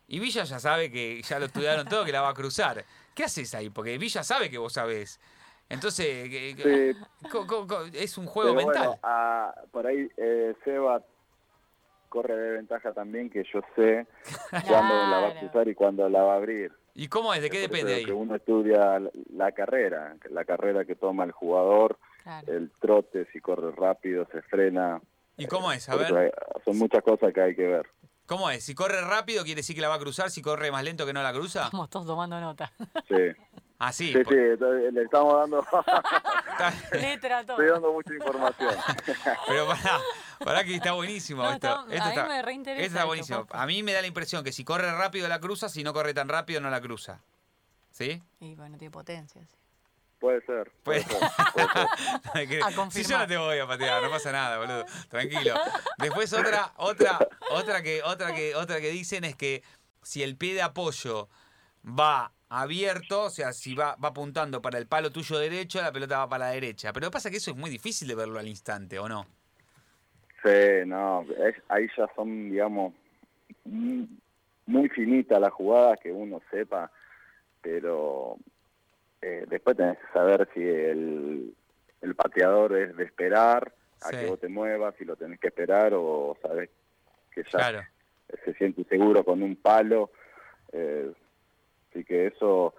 Y 0.07 0.19
Villa 0.19 0.43
ya 0.43 0.59
sabe 0.59 0.91
que 0.91 1.21
ya 1.23 1.39
lo 1.39 1.47
estudiaron 1.47 1.87
todo, 1.87 2.05
que 2.05 2.11
la 2.11 2.21
va 2.21 2.29
a 2.29 2.33
cruzar. 2.35 2.85
¿Qué 3.15 3.23
haces 3.23 3.53
ahí? 3.55 3.69
Porque 3.71 3.97
Villa 3.97 4.23
sabe 4.23 4.49
que 4.51 4.57
vos 4.59 4.73
sabés. 4.73 5.19
Entonces, 5.67 6.29
Sí, 6.55 7.27
Co- 7.29 7.45
co- 7.47 7.65
co- 7.67 7.85
es 7.91 8.17
un 8.19 8.25
juego 8.27 8.53
pero 8.55 8.67
mental. 8.67 8.85
bueno, 8.87 8.99
ah, 9.03 9.53
por 9.71 9.85
ahí 9.87 10.07
eh, 10.15 10.53
Seba 10.63 11.01
corre 12.09 12.35
de 12.35 12.51
ventaja 12.51 12.93
también 12.93 13.29
que 13.29 13.43
yo 13.53 13.61
sé 13.75 14.05
cuándo 14.67 14.93
la 14.95 15.19
va 15.21 15.27
a 15.29 15.39
cruzar 15.39 15.67
y 15.67 15.75
cuándo 15.75 16.07
la 16.09 16.23
va 16.23 16.33
a 16.33 16.37
abrir. 16.37 16.71
¿Y 16.93 17.07
cómo 17.09 17.33
es? 17.33 17.41
¿De 17.41 17.49
qué 17.49 17.59
depende 17.59 17.93
ahí? 17.93 18.05
Que 18.05 18.13
uno 18.13 18.35
estudia 18.35 18.99
la- 19.35 19.51
carrera, 19.51 20.15
la 20.31 20.45
carrera 20.45 20.83
que 20.85 20.95
toma 20.95 21.23
el 21.25 21.31
jugador, 21.31 21.97
Claro. 22.23 22.51
el 22.53 22.71
trote, 22.81 23.25
si 23.31 23.39
corre 23.39 23.71
rápido, 23.71 24.27
se 24.31 24.41
frena. 24.41 24.99
¿Y 25.37 25.45
cómo 25.45 25.71
es? 25.71 25.87
A 25.87 25.95
ver, 25.95 26.33
son 26.65 26.77
muchas 26.77 27.01
cosas 27.03 27.31
que 27.33 27.41
hay 27.41 27.55
que 27.55 27.67
ver. 27.67 27.87
¿cómo 28.25 28.49
es? 28.49 28.65
Si 28.65 28.75
corre 28.75 28.99
rápido 28.99 29.43
quiere 29.45 29.59
decir 29.59 29.73
que 29.75 29.81
la 29.81 29.87
va 29.87 29.95
a 29.95 29.99
cruzar, 29.99 30.29
si 30.29 30.41
corre 30.41 30.69
más 30.69 30.83
lento 30.83 31.05
que 31.05 31.13
no 31.13 31.23
la 31.23 31.31
cruza. 31.31 31.65
Estamos 31.65 31.89
todos 31.89 32.05
tomando 32.05 32.37
nota. 32.41 32.73
Sí, 33.07 33.15
Así. 33.79 34.07
sí, 34.13 34.19
sí, 34.27 34.35
entonces 34.35 34.91
le 34.93 35.03
estamos 35.03 35.33
dando, 35.35 35.65
Letra 36.91 37.43
todo. 37.45 37.57
estoy 37.61 37.67
dando 37.71 37.93
mucha 37.93 38.13
información. 38.13 38.73
Pero 39.47 39.67
pará, 39.67 39.99
pará 40.43 40.63
que 40.63 40.75
está 40.75 40.91
buenísimo 40.93 41.43
No, 41.43 41.51
esto. 41.53 41.67
está- 41.91 42.09
esto 42.09 42.19
a 42.21 42.23
mí 42.23 42.29
me 42.29 42.41
reinteresa 42.41 42.81
esto 42.81 42.87
está 42.87 42.99
esto, 42.99 43.07
buenísimo. 43.07 43.47
A 43.51 43.65
mí 43.65 43.83
me 43.83 43.93
da 43.93 44.01
la 44.01 44.07
impresión 44.07 44.43
que 44.43 44.51
si 44.51 44.63
corre 44.63 44.91
rápido 44.91 45.27
la 45.27 45.39
cruza, 45.39 45.69
si 45.69 45.83
no 45.83 45.93
corre 45.93 46.13
tan 46.13 46.29
rápido 46.29 46.61
no 46.61 46.69
la 46.69 46.81
cruza. 46.81 47.21
¿Sí? 47.91 48.21
Y 48.39 48.55
bueno, 48.55 48.77
tiene 48.77 48.91
potencia. 48.91 49.41
sí. 49.41 49.55
Puede 50.19 50.41
ser, 50.47 50.71
puede 50.83 51.03
Puede- 51.03 51.19
ser, 51.19 51.29
puede 51.53 51.67
ser. 51.73 51.87
Hay 52.33 52.47
que- 52.47 52.61
A 52.63 52.71
si 52.89 53.03
yo 53.03 53.19
no 53.19 53.27
te 53.27 53.37
voy 53.37 53.59
a 53.59 53.67
patear, 53.67 54.01
no 54.01 54.09
pasa 54.09 54.31
nada, 54.31 54.57
boludo. 54.57 54.83
Tranquilo. 55.09 55.53
Después 55.99 56.33
otra, 56.33 56.73
otra, 56.77 57.19
otra 57.51 57.83
que, 57.83 58.01
otra 58.03 58.33
que, 58.33 58.55
otra 58.55 58.81
que 58.81 58.89
dicen 58.89 59.23
es 59.25 59.35
que 59.35 59.61
si 60.01 60.23
el 60.23 60.35
pie 60.35 60.55
de 60.55 60.63
apoyo 60.63 61.29
va 61.87 62.31
abierto, 62.49 63.23
o 63.23 63.29
sea, 63.29 63.53
si 63.53 63.75
va, 63.75 63.95
va 63.97 64.09
apuntando 64.09 64.59
para 64.61 64.79
el 64.79 64.87
palo 64.87 65.11
tuyo 65.11 65.37
derecho, 65.37 65.81
la 65.81 65.91
pelota 65.91 66.17
va 66.19 66.29
para 66.29 66.45
la 66.47 66.51
derecha. 66.51 66.93
Pero 66.93 67.11
pasa 67.11 67.29
que 67.29 67.37
eso 67.37 67.51
es 67.51 67.57
muy 67.57 67.69
difícil 67.69 68.07
de 68.07 68.15
verlo 68.15 68.39
al 68.39 68.47
instante, 68.47 68.97
¿o 68.97 69.07
no? 69.07 69.27
Sí, 70.43 70.85
no, 70.85 71.23
es- 71.23 71.61
ahí 71.67 71.87
ya 71.97 72.07
son, 72.15 72.49
digamos, 72.51 72.93
mm, 73.65 74.03
muy 74.67 74.89
finitas 74.89 75.39
las 75.39 75.51
jugadas 75.51 75.99
que 75.99 76.11
uno 76.11 76.41
sepa, 76.51 76.91
pero 77.61 78.37
eh, 79.21 79.45
después 79.49 79.75
tenés 79.75 79.97
que 79.97 80.07
saber 80.13 80.47
si 80.53 80.61
el, 80.61 81.55
el 82.01 82.15
pateador 82.15 82.77
es 82.77 82.95
de 82.95 83.03
esperar 83.05 83.73
a 84.01 84.09
Sí. 84.09 84.17
que 84.17 84.25
vos 84.27 84.39
te 84.39 84.47
muevas, 84.47 84.93
si 84.97 85.05
lo 85.05 85.15
tenés 85.15 85.39
que 85.39 85.47
esperar 85.47 85.93
o 85.95 86.37
sabes 86.41 86.69
que 87.31 87.41
ya 87.43 87.49
Claro. 87.49 87.81
se 88.45 88.53
siente 88.53 88.83
seguro 88.85 89.23
con 89.23 89.41
un 89.41 89.55
palo. 89.55 90.11
eh, 90.73 91.11
así 91.89 92.03
que 92.03 92.27
eso, 92.27 92.75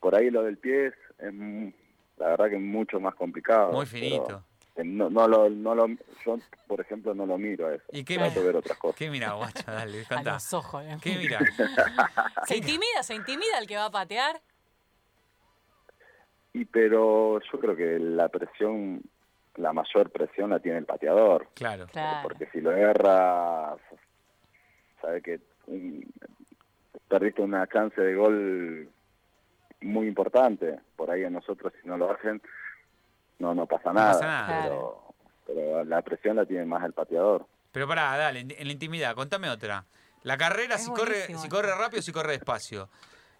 por 0.00 0.14
ahí 0.14 0.30
lo 0.30 0.42
del 0.44 0.56
pie 0.56 0.86
es, 0.86 0.94
es 1.18 1.34
mu- 1.34 1.72
la 2.16 2.28
verdad 2.28 2.48
que 2.48 2.54
es 2.56 2.62
mucho 2.62 2.98
más 3.00 3.14
complicado. 3.16 3.72
Muy 3.72 3.86
finito. 3.86 4.42
No, 4.76 5.08
no 5.08 5.28
lo, 5.28 5.48
no 5.48 5.74
lo, 5.74 5.86
yo, 6.26 6.38
por 6.66 6.80
ejemplo, 6.80 7.14
no 7.14 7.26
lo 7.26 7.38
miro 7.38 7.68
a 7.68 7.74
eso. 7.76 7.84
¿Y 7.92 8.04
qué 8.04 8.16
Trato 8.16 8.40
de 8.40 8.46
ver 8.46 8.56
otras 8.56 8.76
cosas. 8.76 8.96
¿Qué 8.98 9.08
mira, 9.08 9.32
guacho? 9.34 9.62
Dale, 9.70 10.00
A 10.10 10.14
contá. 10.16 10.32
los 10.34 10.52
ojos. 10.52 10.84
¿eh? 10.84 10.96
¿Qué 11.00 11.16
mira? 11.16 11.38
¿Se 12.46 12.56
intimida? 12.56 13.02
¿Se 13.02 13.14
intimida 13.14 13.58
el 13.60 13.68
que 13.68 13.76
va 13.76 13.84
a 13.86 13.90
patear? 13.90 14.40
Y 16.52 16.64
pero 16.66 17.40
yo 17.40 17.60
creo 17.60 17.76
que 17.76 17.98
la 17.98 18.28
presión, 18.28 19.02
la 19.56 19.72
mayor 19.72 20.10
presión 20.10 20.50
la 20.50 20.60
tiene 20.60 20.78
el 20.78 20.86
pateador. 20.86 21.48
Claro. 21.54 21.86
Claro. 21.92 22.20
Porque 22.28 22.46
si 22.52 22.60
lo 22.60 22.72
erra, 22.72 23.76
sabe 25.00 25.22
que 25.22 25.40
un- 25.66 26.04
perdiste 27.08 27.42
una 27.42 27.66
chance 27.68 28.00
de 28.00 28.14
gol 28.14 28.88
muy 29.80 30.06
importante. 30.06 30.78
Por 30.96 31.10
ahí 31.10 31.24
a 31.24 31.30
nosotros 31.30 31.72
si 31.80 31.88
no 31.88 31.96
lo 31.96 32.10
hacen, 32.12 32.40
no 33.38 33.54
no 33.54 33.66
pasa 33.66 33.92
nada. 33.92 34.12
pasa 34.12 34.26
nada. 34.26 34.62
Pero, 34.62 35.04
pero 35.46 35.84
la 35.84 36.02
presión 36.02 36.36
la 36.36 36.46
tiene 36.46 36.64
más 36.64 36.82
el 36.84 36.92
pateador. 36.92 37.46
Pero 37.72 37.88
pará, 37.88 38.16
dale, 38.16 38.40
en, 38.40 38.48
la 38.66 38.72
intimidad, 38.72 39.14
contame 39.14 39.48
otra. 39.50 39.84
La 40.22 40.36
carrera, 40.38 40.76
Es 40.76 40.84
si 40.84 40.90
corre, 40.90 41.12
buenísimo 41.12 41.38
si 41.42 41.48
corre 41.48 41.74
rápido, 41.74 42.00
si 42.02 42.12
corre 42.12 42.32
despacio. 42.32 42.88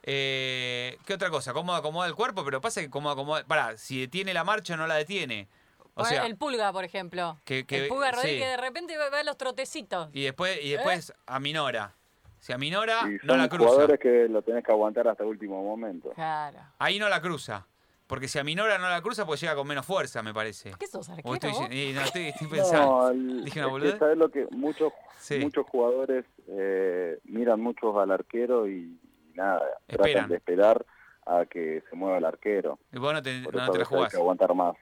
Eh, 0.02 0.98
¿Qué 1.06 1.14
otra 1.14 1.30
cosa? 1.30 1.52
¿Cómo 1.54 1.74
acomoda 1.74 2.06
el 2.06 2.14
cuerpo? 2.14 2.44
Pero 2.44 2.60
pasa 2.60 2.80
que 2.82 2.90
cómo 2.90 3.10
acomoda... 3.10 3.44
Pará, 3.44 3.76
si 3.78 4.00
detiene 4.00 4.34
la 4.34 4.44
marcha 4.44 4.76
no 4.76 4.86
la 4.86 4.96
detiene. 4.96 5.48
O 5.94 6.02
Bueno, 6.02 6.08
sea, 6.08 6.26
el 6.26 6.36
pulga, 6.36 6.72
por 6.72 6.84
ejemplo. 6.84 7.38
que- 7.44 7.64
que- 7.64 7.84
el 7.84 7.88
pulga 7.88 8.10
Rodríguez 8.10 8.36
sí. 8.38 8.42
que 8.44 8.48
de 8.50 8.56
repente 8.58 8.96
va 8.98 9.18
a 9.18 9.22
los 9.22 9.38
trotecitos. 9.38 10.10
y 10.12 10.24
después, 10.24 10.58
y 10.62 10.72
después 10.72 11.12
aminora. 11.26 11.94
Si 12.40 12.52
aminora, 12.52 13.00
Ah, 13.04 13.08
no 13.22 13.36
la 13.36 13.48
cruza. 13.48 13.70
jugadores 13.70 13.98
que 13.98 14.28
lo 14.28 14.42
tenés 14.42 14.62
que 14.64 14.72
aguantar 14.72 15.08
hasta 15.08 15.22
el 15.22 15.30
último 15.30 15.62
momento. 15.62 16.10
Claro. 16.10 16.58
Ahí 16.78 16.98
no 16.98 17.08
la 17.08 17.22
cruza. 17.22 17.66
Porque 18.14 18.28
si 18.28 18.38
aminora 18.38 18.78
no 18.78 18.88
la 18.88 19.02
cruza, 19.02 19.26
pues 19.26 19.40
llega 19.40 19.56
con 19.56 19.66
menos 19.66 19.84
fuerza, 19.84 20.22
me 20.22 20.32
parece. 20.32 20.70
¿Qué 20.78 20.86
sos, 20.86 21.08
arquero? 21.08 21.34
estoy, 21.34 21.50
vos? 21.50 21.68
y 21.72 21.92
no, 21.92 22.00
estoy, 22.02 22.26
estoy 22.28 22.46
pensando. 22.50 22.86
No, 22.86 23.08
el- 23.10 23.44
Dije 23.44 23.58
una 23.58 23.66
es 23.66 23.66
que 23.66 23.70
boludez. 23.72 23.98
¿sabes 23.98 24.16
lo 24.18 24.28
que 24.30 24.46
muchos 24.52 24.92
Sí. 25.18 25.38
muchos 25.40 25.66
jugadores 25.66 26.24
eh, 26.46 27.18
miran 27.24 27.60
mucho 27.60 27.98
al 27.98 28.12
arquero 28.12 28.68
y 28.68 28.96
nada, 29.34 29.62
Esperan. 29.88 30.12
tratan 30.12 30.28
de 30.30 30.36
esperar 30.36 30.86
a 31.26 31.44
que 31.46 31.82
se 31.90 31.96
mueva 31.96 32.18
el 32.18 32.24
arquero. 32.24 32.78
Y 32.92 32.98
vos 33.00 33.12
no 33.12 33.20
te, 33.20 33.40
Por 33.42 33.56
no 33.56 33.60
te 33.62 33.66
la 33.66 33.78
veces 33.78 33.80
hay 33.92 33.96
jugás. 33.96 34.10
que 34.12 34.16
aguantar 34.18 34.54
más. 34.54 34.76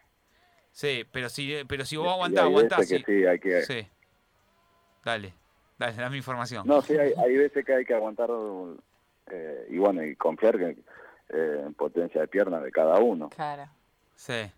Sí, 0.71 1.07
pero 1.11 1.31
si, 1.31 1.55
pero 1.67 1.87
si 1.87 1.97
vos 1.97 2.09
aguantás, 2.13 2.45
aguantás, 2.45 2.87
sí. 2.87 3.03
sí, 3.07 3.25
hay 3.25 3.39
que 3.39 3.63
Sí. 3.63 3.87
Dale, 5.07 5.33
dale, 5.79 5.95
dame 5.97 6.19
información. 6.19 6.67
No, 6.67 6.83
sí, 6.83 6.99
hay, 6.99 7.15
hay 7.17 7.35
veces 7.39 7.65
que 7.65 7.73
hay 7.73 7.85
que 7.87 7.95
aguantar 7.95 8.29
eh, 9.31 9.67
y 9.71 9.79
bueno, 9.79 10.05
y 10.05 10.17
confiar 10.17 10.59
que, 10.59 10.77
eh, 11.33 11.63
en 11.67 11.75
potencia 11.75 12.21
de 12.21 12.29
pierna 12.29 12.61
de 12.61 12.71
cada 12.71 13.01
uno. 13.01 13.29
Claro. 13.31 13.69
Sí. 14.15 14.51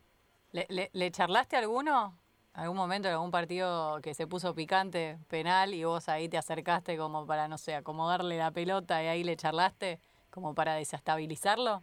¿Le, 0.52 0.66
le, 0.68 0.90
le 0.92 1.10
charlaste 1.10 1.56
a 1.56 1.60
alguno? 1.60 2.18
¿Algún 2.54 2.76
momento 2.76 3.08
en 3.08 3.14
algún 3.14 3.32
partido 3.32 4.00
que 4.00 4.14
se 4.14 4.28
puso 4.28 4.54
picante, 4.54 5.18
penal, 5.28 5.74
y 5.74 5.82
vos 5.82 6.08
ahí 6.08 6.28
te 6.28 6.38
acercaste 6.38 6.96
como 6.96 7.26
para, 7.26 7.48
no 7.48 7.58
sé, 7.58 7.74
acomodarle 7.74 8.38
la 8.38 8.52
pelota 8.52 9.02
y 9.02 9.06
ahí 9.08 9.24
le 9.24 9.37
charlaste 9.37 9.98
como 10.30 10.54
para 10.54 10.74
desestabilizarlo? 10.74 11.82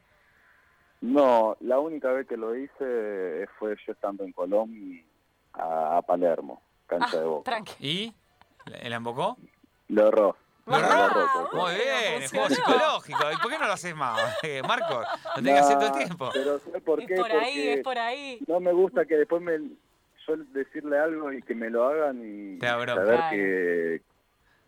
No, 1.02 1.58
la 1.60 1.80
única 1.80 2.12
vez 2.12 2.26
que 2.28 2.38
lo 2.38 2.56
hice 2.56 3.48
fue 3.60 3.76
yo 3.86 3.92
estando 3.92 4.24
en 4.24 4.32
Colón 4.32 5.04
a, 5.54 5.98
a 5.98 6.02
Palermo, 6.04 6.62
cancha 6.86 7.20
de 7.20 7.26
boca. 7.26 7.52
Tranqui. 7.52 7.74
¿Y? 7.80 8.16
¿La 8.66 8.90
la 8.90 8.96
embocó? 8.96 9.36
Lo 9.90 10.08
erró. 10.08 10.38
Muy 10.66 11.74
bien, 11.76 12.22
es 12.24 12.32
juego 12.32 12.50
psicológico. 12.50 13.32
¿Y 13.32 13.38
por 13.38 13.52
qué 13.52 13.58
no 13.58 13.68
lo 13.68 13.74
haces 13.74 13.96
más, 13.96 14.38
eh, 14.44 14.62
Marco? 14.68 15.02
Lo 15.02 15.34
tenés 15.36 15.54
que 15.54 15.60
hacer 15.60 15.78
todo 15.78 15.88
el 15.88 15.92
Nah, 15.94 15.98
tiempo. 16.06 16.30
Pero 16.34 16.60
¿sabes 16.60 16.84
por 16.84 17.02
Es 17.02 17.08
por 17.08 17.32
ahí, 17.32 17.40
Porque 17.40 17.74
es 17.74 17.84
por 17.84 17.98
ahí. 18.00 18.40
no 18.48 18.60
me 18.60 18.72
gusta 18.74 19.06
que 19.06 19.16
después 19.18 19.42
me 19.42 19.60
yo 20.28 20.38
decirle 20.54 21.00
algo 21.00 21.32
y 21.34 21.42
que 21.42 21.56
me 21.56 21.70
lo 21.72 21.88
hagan 21.88 22.22
y 22.24 22.60
saber 22.60 22.86
Claro. 22.86 23.30
que 23.32 24.02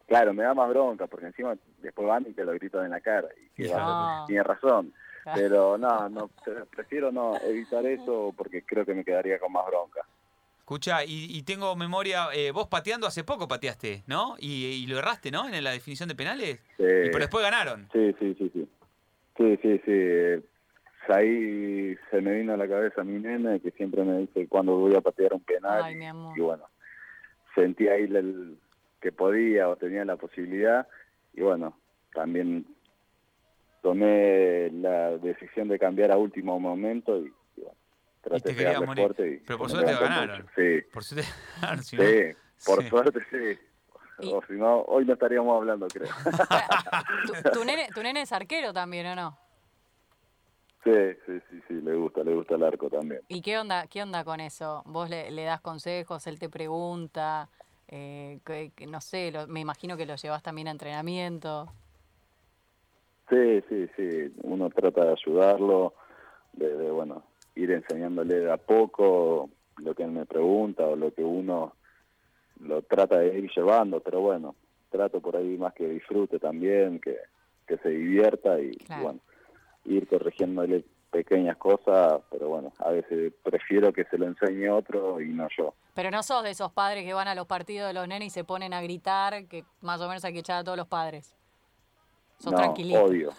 claro 0.08 0.34
me 0.34 0.44
da 0.44 0.54
más 0.56 0.68
bronca 0.70 1.06
porque 1.06 1.28
encima 1.28 1.56
después 1.78 2.08
van 2.08 2.26
y 2.28 2.34
te 2.34 2.44
lo 2.44 2.54
gritan 2.54 2.86
en 2.86 2.92
la 2.92 3.02
cara 3.02 3.28
y 3.38 3.50
que 3.50 3.70
No. 3.70 4.26
tiene 4.26 4.42
razón 4.44 4.92
pero 5.36 5.78
no 5.78 6.10
no 6.10 6.28
pre- 6.44 6.66
prefiero 6.66 7.12
no 7.12 7.38
evitar 7.44 7.86
eso 7.86 8.34
porque 8.36 8.64
creo 8.66 8.84
que 8.84 8.96
me 8.96 9.06
quedaría 9.06 9.38
con 9.40 9.52
más 9.54 9.66
bronca 9.68 10.02
Escucha, 10.74 11.06
y, 11.06 11.28
y 11.30 11.44
tengo 11.44 11.76
memoria, 11.76 12.30
eh, 12.34 12.50
vos 12.50 12.68
pateando 12.68 13.06
hace 13.06 13.24
poco 13.24 13.48
pateaste, 13.48 14.02
¿no? 14.08 14.36
Y, 14.40 14.66
y 14.66 14.88
lo 14.88 14.98
erraste, 14.98 15.30
¿no? 15.30 15.48
En 15.48 15.64
la 15.64 15.70
definición 15.70 16.10
de 16.10 16.16
penales. 16.16 16.60
Sí. 16.78 16.84
Y 16.84 17.10
pero 17.12 17.20
después 17.20 17.44
ganaron. 17.44 17.88
sí 17.94 18.16
sí 18.20 18.34
sí 18.40 18.50
sí 18.52 18.68
sí 19.38 19.58
sí 19.62 19.82
sí 19.86 20.44
ahí 21.10 21.96
se 22.10 22.22
me 22.22 22.34
vino 22.40 22.54
a 22.54 22.58
la 22.58 22.68
cabeza 22.68 23.04
mi 23.04 23.20
nene 23.20 23.60
que 23.60 23.70
siempre 23.72 24.04
me 24.04 24.18
dice 24.20 24.48
cuando 24.48 24.78
voy 24.80 24.96
a 24.96 25.02
patear 25.02 25.34
un 25.34 25.42
penal 25.44 25.84
Ay, 25.84 25.96
mi 25.96 26.06
amor. 26.08 26.36
y 26.36 26.42
bueno, 26.42 26.64
sentí 27.54 27.88
ahí 27.88 28.04
el- 28.06 28.58
que 29.00 29.12
podía 29.12 29.70
o 29.70 29.76
tenía 29.76 30.04
la 30.06 30.16
posibilidad 30.16 30.88
y 31.36 31.42
bueno, 31.42 31.78
también 32.16 32.66
tomé 33.84 34.72
la 34.72 35.18
decisión 35.18 35.68
de 35.68 35.78
cambiar 35.78 36.12
a 36.12 36.18
último 36.18 36.60
momento 36.60 37.20
y, 37.20 37.32
y 38.32 38.42
te 38.42 38.50
de 38.50 38.56
querías 38.56 38.82
morir. 38.86 39.06
fuerte 39.06 39.28
y 39.32 39.38
Pero 39.40 39.58
por 39.60 39.70
suerte 39.70 39.94
ganaron. 39.94 40.48
Sí, 40.56 40.82
Por 40.94 41.04
suerte 41.04 41.28
ganaron, 41.56 41.84
si 41.84 41.98
no- 41.98 42.04
sí, 42.04 42.10
por 42.66 42.82
Sí. 42.84 42.90
suerte 42.90 43.20
sí. 43.30 43.60
O 44.32 44.42
si 44.48 44.54
no, 44.54 44.82
hoy 44.84 45.06
no 45.06 45.14
estaríamos 45.14 45.56
hablando, 45.58 45.88
creo. 45.90 46.08
¿Tu, 47.26 47.50
tu 47.52 47.64
nene, 47.66 47.92
¿Tu 47.94 48.02
nene 48.04 48.22
es 48.22 48.32
arquero 48.32 48.72
también 48.72 49.08
o 49.08 49.16
no? 49.16 49.38
sí, 50.84 50.92
sí, 51.26 51.40
sí, 51.50 51.62
sí, 51.68 51.74
le 51.76 51.96
gusta, 51.96 52.24
le 52.24 52.34
gusta 52.36 52.56
el 52.56 52.64
arco 52.64 52.90
también. 52.90 53.22
¿Y 53.30 53.42
qué 53.42 53.58
onda, 53.58 53.88
qué 53.88 54.04
onda 54.04 54.24
con 54.24 54.40
eso? 54.42 54.84
¿Vos 54.86 55.10
le, 55.10 55.32
le 55.32 55.44
das 55.46 55.62
consejos, 55.62 56.28
él 56.28 56.40
te 56.40 56.50
pregunta? 56.50 57.50
Eh, 57.88 58.40
que- 58.46 58.72
que 58.76 58.86
no 58.88 59.00
sé, 59.02 59.32
lo- 59.32 59.48
me 59.48 59.60
imagino 59.62 59.96
que 59.98 60.06
lo 60.06 60.16
llevas 60.16 60.44
también 60.44 60.68
a 60.68 60.72
entrenamiento. 60.72 61.72
Sí, 63.30 63.62
sí, 63.70 63.88
sí. 63.96 64.34
Uno 64.44 64.70
trata 64.70 65.06
de 65.06 65.12
ayudarlo, 65.14 65.94
de, 66.54 66.68
de, 66.76 66.92
bueno, 66.92 67.24
ir 67.56 67.72
enseñándole 67.72 68.40
de 68.40 68.52
a 68.52 68.58
poco 68.58 69.50
lo 69.78 69.96
que 69.96 70.04
él 70.04 70.12
me 70.12 70.26
pregunta 70.26 70.86
o 70.86 70.96
lo 70.96 71.14
que 71.14 71.24
uno 71.24 71.74
lo 72.60 72.82
trata 72.84 73.20
de 73.20 73.38
ir 73.38 73.52
llevando, 73.56 74.00
pero 74.00 74.22
bueno, 74.22 74.56
trato 74.90 75.20
por 75.20 75.36
ahí 75.36 75.58
más 75.58 75.74
que 75.74 75.88
disfrute 75.88 76.40
también, 76.40 77.00
que, 77.00 77.18
que 77.68 77.78
se 77.78 77.90
divierta 77.90 78.60
y, 78.60 78.78
bueno, 79.02 79.20
ir 79.86 80.08
corrigiéndole 80.08 80.86
pequeñas 81.12 81.58
cosas, 81.58 82.22
pero 82.32 82.50
bueno, 82.50 82.72
a 82.80 82.90
veces 82.90 83.34
prefiero 83.44 83.94
que 83.94 84.04
se 84.06 84.18
lo 84.18 84.26
enseñe 84.26 84.70
otro 84.70 85.22
y 85.22 85.28
no 85.28 85.48
yo. 85.56 85.74
Pero 85.94 86.10
no 86.10 86.24
sos 86.24 86.44
de 86.44 86.52
esos 86.52 86.72
padres 86.72 87.04
que 87.04 87.14
van 87.14 87.28
a 87.28 87.36
los 87.36 87.46
partidos 87.46 87.88
de 87.88 87.94
los 87.94 88.08
nenes 88.08 88.28
y 88.28 88.30
se 88.32 88.44
ponen 88.44 88.74
a 88.74 88.82
gritar, 88.82 89.46
que 89.48 89.64
más 89.82 90.02
o 90.02 90.08
menos 90.08 90.26
hay 90.26 90.34
que 90.34 90.40
echar 90.40 90.60
a 90.60 90.64
todos 90.64 90.78
los 90.78 90.88
padres. 90.88 91.36
Sos 92.40 92.52
no, 92.52 92.58
tranquilito. 92.58 93.04
odio, 93.04 93.30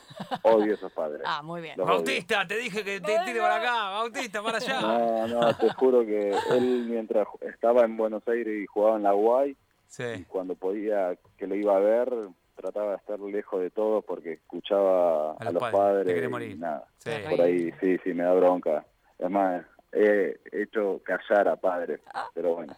odio 0.42 0.74
esos 0.74 0.90
padres. 0.92 1.22
Ah, 1.26 1.42
muy 1.42 1.61
bien. 1.61 1.74
Los 1.76 1.87
odio. 1.87 1.96
Bautista, 1.96 2.46
te 2.46 2.57
dije 2.57 2.83
que 2.85 3.00
te 3.00 3.18
tire 3.24 3.40
para 3.40 3.57
acá, 3.57 3.90
Bautista, 3.90 4.42
para 4.42 4.59
allá. 4.59 4.80
No, 4.80 5.26
no, 5.28 5.57
te 5.57 5.68
juro 5.74 6.07
que 6.07 6.30
él 6.52 6.87
mientras 6.88 7.26
estaba 7.42 7.85
en 7.85 7.96
Buenos 7.96 8.26
Aires 8.28 8.62
y 8.62 8.66
jugaba 8.66 8.96
en 8.96 9.02
la 9.02 9.14
UAI, 9.14 9.50
y 9.50 9.57
Sí. 9.87 10.24
cuando 10.28 10.54
podía 10.57 11.16
que 11.37 11.46
lo 11.46 11.54
iba 11.54 11.76
a 11.76 11.80
ver, 11.80 12.11
trataba 12.57 12.90
de 12.92 12.96
estar 12.96 13.20
lejos 13.20 13.61
de 13.61 13.70
todos 13.70 14.04
porque 14.04 14.35
escuchaba 14.35 15.33
a, 15.33 15.44
los 15.44 15.54
los 15.54 15.61
padres, 15.61 15.76
padres, 16.04 16.20
te 16.20 16.24
y 16.24 16.28
morir. 16.28 16.59
nada. 16.59 16.87
Sí. 16.98 17.11
Por 17.28 17.40
ahí 17.42 17.72
sí, 17.80 17.98
sí, 18.02 18.14
me 18.14 18.24
da 18.24 18.33
bronca. 18.33 18.85
Es 19.18 19.30
más, 19.30 19.64
he 19.94 20.38
hecho 20.52 21.00
callar 21.04 21.48
a 21.48 21.57
padres, 21.57 22.00
Ah. 22.12 22.28
pero 22.35 22.54
bueno, 22.57 22.76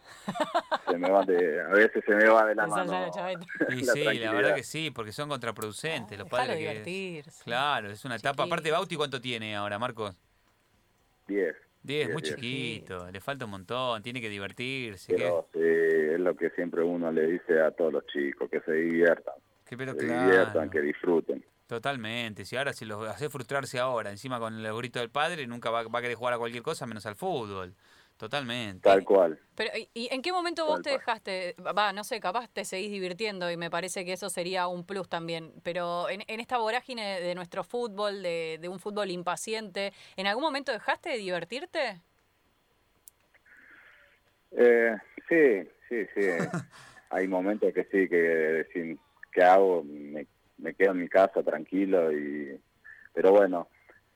se 0.89 0.99
me 0.99 1.11
va 1.11 1.25
de, 1.25 1.61
a 1.63 1.69
veces 1.69 2.05
se 2.05 2.15
me 2.15 2.29
va 2.29 2.45
de 2.47 2.55
la 2.55 2.67
mano. 2.67 2.93
Y 3.71 3.85
la 3.85 3.93
sí, 3.93 4.05
la 4.19 4.33
verdad 4.33 4.55
que 4.55 4.63
sí, 4.63 4.91
porque 4.91 5.13
son 5.13 5.29
contraproducentes 5.29 6.19
los 6.19 6.29
Déjalo 6.29 6.49
padres. 6.53 6.83
que-. 6.85 7.25
Claro, 7.45 7.91
es 7.91 8.05
una 8.05 8.17
etapa. 8.17 8.45
Aparte. 8.45 8.71
Bauti, 8.71 8.97
¿cuánto 8.97 9.21
tiene 9.21 9.57
ahora, 9.57 9.79
Marcos? 9.79 10.15
Diez. 11.27 11.57
Diez, 11.83 12.13
muy 12.13 12.21
diez. 12.23 12.35
chiquito, 12.35 13.11
le 13.11 13.21
falta 13.21 13.45
un 13.45 13.53
montón, 13.53 14.03
tiene 14.03 14.21
que 14.21 14.29
divertirse. 14.29 15.15
Pero 15.15 15.49
sí, 15.53 15.61
es 15.61 16.19
lo 16.19 16.37
que 16.37 16.51
siempre 16.51 16.83
uno 16.83 17.13
le 17.13 17.27
dice 17.29 17.61
a 17.61 17.71
todos 17.71 17.93
los 17.93 18.07
chicos, 18.07 18.51
que 18.51 18.61
se 18.61 18.73
diviertan, 18.73 19.35
que, 19.65 19.71
que- 19.71 19.77
pero 19.77 19.93
se 19.93 19.99
claro, 19.99 20.25
diviertan, 20.31 20.71
que 20.71 20.81
disfruten. 20.81 21.45
Totalmente. 21.67 22.45
Si 22.45 22.57
ahora 22.57 22.73
si 22.73 22.85
los 22.85 23.07
hace 23.09 23.29
frustrarse 23.29 23.79
ahora, 23.79 24.11
encima 24.11 24.39
con 24.39 24.55
el 24.65 24.75
grito 24.77 24.99
del 24.99 25.11
padre, 25.11 25.47
nunca 25.47 25.71
va, 25.71 25.83
va 25.85 25.99
a 25.99 26.03
querer 26.03 26.17
jugar 26.17 26.35
a 26.35 26.39
cualquier 26.39 26.63
cosa 26.63 26.87
menos 26.87 27.07
al 27.07 27.17
fútbol. 27.17 27.75
Totalmente. 28.17 28.89
Tal 28.89 29.05
cual. 29.05 29.39
Pero, 29.57 29.71
¿y- 29.77 29.91
¿y 29.93 30.09
en 30.11 30.23
qué 30.23 30.33
momento 30.33 30.65
vos 30.65 30.81
te 30.81 30.89
cual. 30.89 31.01
dejaste? 31.01 31.55
Va, 31.61 31.93
no 31.93 32.03
sé, 32.03 32.19
capaz 32.19 32.49
te 32.49 32.65
seguís 32.65 32.91
divirtiendo 32.91 33.51
y 33.51 33.59
me 33.59 33.69
parece 33.71 34.07
que 34.07 34.15
eso 34.15 34.31
sería 34.31 34.69
un 34.69 34.87
plus 34.87 35.07
también. 35.09 35.53
Pero 35.63 36.09
en, 36.09 36.23
en 36.27 36.41
esta 36.41 36.57
vorágine 36.57 37.21
de 37.21 37.35
nuestro 37.35 37.63
fútbol, 37.63 38.23
de, 38.23 38.59
de 38.61 38.69
un 38.71 38.79
fútbol 38.81 39.11
impaciente, 39.11 39.93
¿en 40.17 40.27
algún 40.27 40.45
momento 40.45 40.73
dejaste 40.73 41.11
de 41.11 41.19
divertirte? 41.19 42.01
Eh, 44.53 44.95
sí, 45.29 45.69
sí, 45.89 46.07
sí. 46.15 46.23
Hay 47.11 47.29
momentos 47.29 47.73
que 47.75 47.85
sí, 47.85 48.09
que 48.09 48.17
decir, 48.17 48.99
¿qué 49.33 49.43
hago? 49.43 49.85
Me, 49.85 50.27
me 50.59 50.75
quedo 50.75 50.93
en 50.93 51.01
mi 51.01 51.09
casa 51.09 51.43
tranquilo 51.43 52.13
y... 52.13 52.61
Pero 53.13 53.33
bueno, 53.33 53.69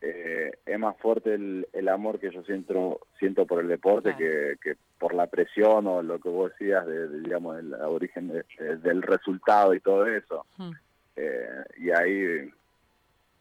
eh, 0.03 0.51
es 0.67 0.79
más 0.79 0.97
fuerte 0.99 1.35
el, 1.35 1.67
el 1.73 1.89
amor 1.89 2.19
que 2.21 2.31
yo 2.31 2.43
siento 2.45 3.01
siento 3.19 3.47
por 3.47 3.61
el 3.63 3.69
deporte 3.69 4.15
Claro. 4.15 4.19
que, 4.19 4.57
que 4.63 4.77
por 4.99 5.15
la 5.15 5.27
presión 5.27 5.87
o 5.87 6.03
lo 6.03 6.19
que 6.19 6.29
vos 6.29 6.51
decías 6.53 6.87
de, 6.87 7.09
de, 7.09 7.21
digamos 7.21 7.59
el 7.59 7.75
origen 7.75 8.29
de- 8.29 8.45
de- 8.59 8.77
del 8.77 9.03
resultado 9.03 9.75
y 9.75 9.81
todo 9.81 10.07
eso 10.07 10.47
Hmm. 10.57 10.73
Eh, 11.17 11.65
y 11.79 11.91
ahí 11.91 12.51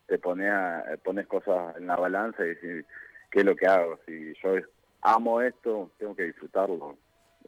te 0.07 0.17
pones 0.17 0.51
pones 1.03 1.27
cosas 1.27 1.77
en 1.77 1.88
la 1.88 1.95
balanza 1.95 2.43
y 2.43 2.49
decís 2.49 2.85
qué 3.31 3.39
es 3.39 3.45
lo 3.45 3.55
que 3.55 3.67
hago 3.67 3.99
si 4.05 4.33
yo 4.43 4.55
amo 5.01 5.41
esto 5.41 5.91
tengo 5.97 6.15
que 6.15 6.23
disfrutarlo 6.23 6.97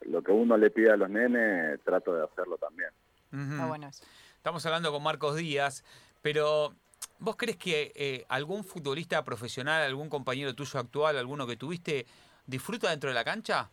lo 0.04 0.22
que 0.22 0.32
uno 0.32 0.58
le 0.58 0.70
pide 0.70 0.92
a 0.92 0.96
los 0.98 1.10
nenes 1.10 1.80
trato 1.84 2.16
de 2.16 2.24
hacerlo 2.24 2.58
también. 2.58 2.90
Está 3.32 3.68
bueno 3.68 3.88
eso. 3.88 4.04
Estamos 4.42 4.66
hablando 4.66 4.92
con 4.92 5.04
Marcos 5.04 5.36
Díaz, 5.36 5.84
pero 6.24 6.74
¿vos 7.20 7.36
crees 7.36 7.58
que 7.58 7.92
eh, 7.94 8.26
algún 8.28 8.64
futbolista 8.64 9.24
profesional, 9.24 9.84
algún 9.84 10.10
compañero 10.10 10.56
tuyo 10.56 10.80
actual, 10.80 11.16
alguno 11.20 11.46
que 11.46 11.58
tuviste, 11.58 12.08
disfruta 12.48 12.90
dentro 12.90 13.10
de 13.12 13.14
la 13.14 13.24
cancha? 13.24 13.70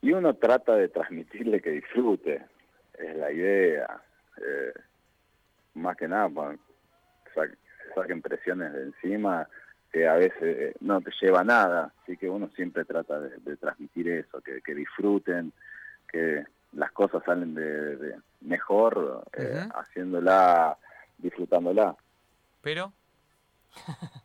y 0.00 0.12
uno 0.12 0.32
trata 0.34 0.76
de 0.76 0.88
transmitirle 0.88 1.60
que 1.60 1.72
disfrute 1.72 2.42
es 2.98 3.16
la 3.16 3.30
idea 3.30 4.02
eh, 4.38 4.72
más 5.74 5.96
que 5.98 6.08
nada 6.08 6.28
para 6.30 6.56
sa- 7.34 7.54
saquen 7.94 8.22
presiones 8.22 8.72
de 8.72 8.82
encima 8.84 9.46
que 9.92 10.06
a 10.08 10.14
veces 10.14 10.42
eh, 10.42 10.74
no 10.80 11.02
te 11.02 11.10
lleva 11.20 11.44
nada 11.44 11.92
así 12.02 12.16
que 12.16 12.28
uno 12.30 12.48
siempre 12.56 12.84
trata 12.86 13.20
de, 13.20 13.36
de 13.38 13.56
transmitir 13.58 14.08
eso 14.08 14.40
que 14.42 14.74
disfruten 14.74 15.52
que 16.08 16.44
las 16.74 16.92
cosas 16.92 17.22
salen 17.24 17.54
de, 17.54 17.96
de 17.96 18.16
mejor 18.40 19.24
eh, 19.32 19.68
haciéndola 19.74 20.76
disfrutándola 21.18 21.96
Pero... 22.60 22.92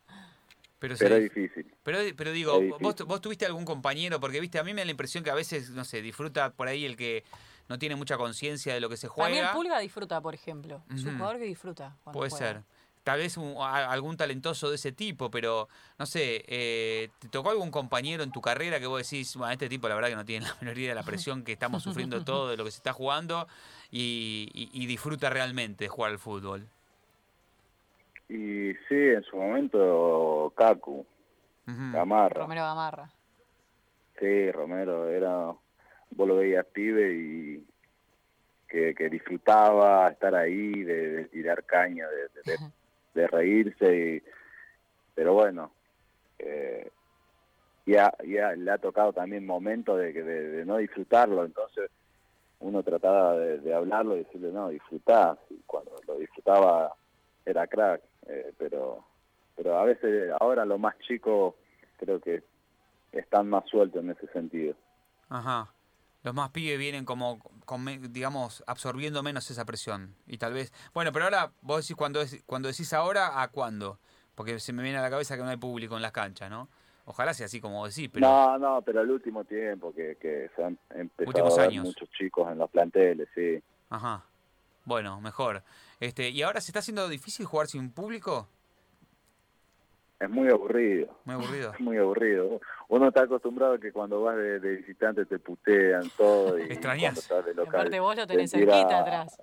Pero, 0.81 0.95
pero 0.97 1.15
es 1.17 1.23
difícil 1.23 1.69
pero, 1.83 1.99
pero 2.15 2.31
digo, 2.31 2.53
es 2.53 2.69
vos, 2.69 2.79
difícil. 2.79 3.05
vos 3.05 3.19
tuviste 3.19 3.45
algún 3.45 3.65
compañero, 3.65 4.21
porque 4.21 4.39
viste, 4.39 4.59
a 4.59 4.63
mí 4.63 4.73
me 4.73 4.79
da 4.79 4.85
la 4.85 4.91
impresión 4.91 5.25
que 5.25 5.29
a 5.29 5.35
veces, 5.35 5.71
no 5.71 5.83
sé, 5.83 6.01
disfruta 6.01 6.51
por 6.51 6.69
ahí 6.69 6.85
el 6.85 6.95
que 6.95 7.25
no 7.67 7.77
tiene 7.77 7.97
mucha 7.97 8.15
conciencia 8.17 8.73
de 8.73 8.79
lo 8.79 8.87
que 8.87 8.95
se 8.95 9.09
juega. 9.09 9.51
Pulga 9.51 9.79
disfruta, 9.79 10.21
por 10.21 10.33
ejemplo. 10.33 10.81
Es 10.93 11.03
un 11.03 11.17
jugador 11.17 11.37
que 11.37 11.43
disfruta. 11.43 11.97
Puede 12.05 12.29
juega. 12.29 12.53
ser. 12.53 12.63
Tal 13.03 13.19
vez 13.19 13.37
un- 13.37 13.55
a- 13.59 13.91
algún 13.91 14.17
talentoso 14.17 14.69
de 14.69 14.75
ese 14.75 14.91
tipo, 14.91 15.31
pero 15.31 15.67
no 15.97 16.05
sé, 16.05 16.43
eh, 16.47 17.09
¿te 17.19 17.29
tocó 17.29 17.49
algún 17.49 17.71
compañero 17.71 18.23
en 18.23 18.31
tu 18.31 18.41
carrera 18.41 18.79
que 18.79 18.85
vos 18.87 19.01
decís, 19.01 19.35
bueno, 19.35 19.51
este 19.53 19.69
tipo 19.69 19.87
la 19.87 19.95
verdad 19.95 20.09
que 20.09 20.15
no 20.15 20.25
tiene 20.25 20.45
la 20.45 20.53
menor 20.61 20.77
idea 20.77 20.89
de 20.89 20.95
la 20.95 21.03
presión 21.03 21.43
que 21.43 21.53
estamos 21.53 21.81
sufriendo 21.81 22.23
todo 22.25 22.49
de 22.49 22.57
lo 22.57 22.65
que 22.65 22.71
se 22.71 22.77
está 22.77 22.93
jugando 22.93 23.47
y, 23.89 24.49
y- 24.53 24.69
y 24.73 24.85
disfruta 24.85 25.29
realmente 25.29 25.85
de 25.85 25.89
jugar 25.89 26.11
al 26.11 26.19
fútbol? 26.19 26.67
y 28.31 28.73
sí 28.87 28.95
en 28.95 29.23
su 29.23 29.37
momento 29.37 30.53
Kaku 30.55 30.99
Ujú. 31.67 31.91
Gamarra 31.93 32.41
Romero 32.41 32.61
Gamarra. 32.61 33.11
Sí, 34.19 34.51
Romero 34.51 35.09
era, 35.09 35.45
vos 36.11 36.27
lo 36.27 36.35
veías 36.35 36.65
pibe 36.67 37.11
y 37.15 37.65
que, 38.67 38.93
que 38.93 39.09
disfrutaba 39.09 40.09
estar 40.09 40.35
ahí, 40.35 40.83
de, 40.83 41.09
de 41.09 41.25
tirar 41.25 41.63
caña, 41.65 42.07
de, 42.07 42.17
de- 42.43 42.51
de- 42.57 42.71
de 43.13 43.27
reírse, 43.27 43.97
y, 43.97 44.23
pero 45.15 45.33
bueno, 45.33 45.71
eh, 46.37 46.89
ya, 47.85 48.13
ya 48.25 48.53
le 48.53 48.71
ha 48.71 48.77
tocado 48.77 49.13
también 49.13 49.45
momentos 49.45 49.97
de, 49.97 50.13
de, 50.13 50.23
de 50.49 50.65
no 50.65 50.77
disfrutarlo, 50.77 51.45
entonces 51.45 51.89
uno 52.59 52.83
trataba 52.83 53.37
de, 53.37 53.73
hablarlo 53.73 54.15
y 54.15 54.23
decirle, 54.23 54.51
no, 54.51 54.69
disfrutá, 54.69 55.37
y 55.49 55.57
cuando 55.65 55.91
lo 56.07 56.15
disfrutaba 56.17 56.93
era 57.45 57.67
crack, 57.67 58.01
eh, 58.27 58.53
pero, 58.57 59.05
pero 59.55 59.77
a 59.77 59.85
veces 59.85 60.31
ahora 60.39 60.65
los 60.65 60.79
más 60.79 60.97
chicos 60.99 61.55
creo 61.97 62.19
que 62.19 62.43
están 63.11 63.49
más 63.49 63.65
sueltos 63.67 64.03
en 64.03 64.11
ese 64.11 64.27
sentido. 64.27 64.75
Ajá. 65.29 65.69
Los 66.23 66.33
más 66.33 66.49
pibes 66.51 66.77
vienen 66.77 67.05
como, 67.05 67.39
con 67.65 67.85
digamos, 68.11 68.63
absorbiendo 68.67 69.23
menos 69.23 69.49
esa 69.51 69.65
presión. 69.65 70.15
Y 70.27 70.37
tal 70.37 70.53
vez. 70.53 70.73
Bueno, 70.93 71.11
pero 71.13 71.25
ahora 71.25 71.51
vos 71.61 71.81
decís 71.85 71.95
cuando, 71.95 72.21
es- 72.21 72.43
cuando 72.45 72.67
decís 72.67 72.91
ahora, 72.93 73.41
¿a 73.41 73.47
cuándo? 73.49 73.99
Porque 74.35 74.59
se 74.59 74.73
me 74.73 74.83
viene 74.83 74.97
a 74.97 75.01
la 75.01 75.09
cabeza 75.09 75.37
que 75.37 75.43
no 75.43 75.49
hay 75.49 75.57
público 75.57 75.95
en 75.95 76.01
las 76.01 76.11
canchas, 76.11 76.49
¿no? 76.49 76.69
Ojalá 77.05 77.33
sea 77.33 77.47
así 77.47 77.59
como 77.59 77.87
decís, 77.87 78.09
pero. 78.11 78.27
No, 78.27 78.57
no, 78.57 78.81
pero 78.81 79.01
el 79.01 79.09
último 79.09 79.43
tiempo 79.45 79.93
que, 79.93 80.17
que 80.21 80.49
se 80.55 80.63
han 80.63 80.77
empezado 80.91 81.47
a 81.47 81.67
ver 81.67 81.71
muchos 81.81 82.09
chicos 82.11 82.51
en 82.51 82.57
los 82.57 82.69
planteles, 82.69 83.27
sí. 83.33 83.61
Ajá. 83.89 84.25
Bueno, 84.85 85.19
mejor. 85.21 85.63
Este, 85.99 86.29
¿Y 86.29 86.41
ahora 86.41 86.61
se 86.61 86.71
está 86.71 86.79
haciendo 86.79 87.07
difícil 87.09 87.45
jugar 87.45 87.67
sin 87.67 87.91
público? 87.91 88.47
Es 90.19 90.29
muy 90.29 90.49
aburrido, 90.49 91.17
Muy 91.25 91.35
aburrido. 91.35 91.71
es 91.73 91.79
muy 91.79 91.97
aburrido. 91.97 92.59
Uno 92.89 93.07
está 93.07 93.23
acostumbrado 93.23 93.73
a 93.75 93.79
que 93.79 93.91
cuando 93.91 94.21
vas 94.21 94.35
de, 94.35 94.59
de 94.59 94.75
visitante 94.77 95.25
te 95.25 95.39
putean 95.39 96.09
todo 96.17 96.59
y 96.59 96.63
Extrañás. 96.63 97.25
cuando 97.27 97.49
local. 97.53 97.67
aparte 97.75 97.99
vos 97.99 98.15
lo 98.17 98.27
tenés 98.27 98.51
te 98.51 98.57
tira- 98.59 98.73
cerquita 98.73 98.99
atrás. 98.99 99.41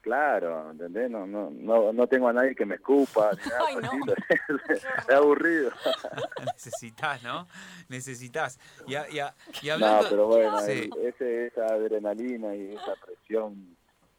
Claro, 0.00 0.70
¿entendés? 0.70 1.10
No, 1.10 1.26
no, 1.26 1.50
no, 1.50 1.92
no 1.92 2.06
tengo 2.06 2.28
a 2.28 2.32
nadie 2.32 2.54
que 2.54 2.64
me 2.64 2.76
escupa, 2.76 3.30
ni 3.32 3.50
nada 3.50 3.60
Ay, 3.68 3.76
no. 3.76 3.90
es 4.74 5.10
aburrido. 5.10 5.70
Necesitas, 6.54 7.22
¿no? 7.22 7.46
Necesitas. 7.88 8.58
Y, 8.86 8.94
a- 8.94 9.08
y 9.10 9.18
a- 9.18 9.34
y 9.62 9.66
No, 9.66 9.72
hablando. 9.74 10.06
pero 10.08 10.26
bueno, 10.28 10.60
Sí. 10.60 10.88
ese, 11.02 11.46
esa 11.48 11.66
adrenalina 11.66 12.54
y 12.54 12.74
esa 12.74 12.94
presión, 13.04 13.76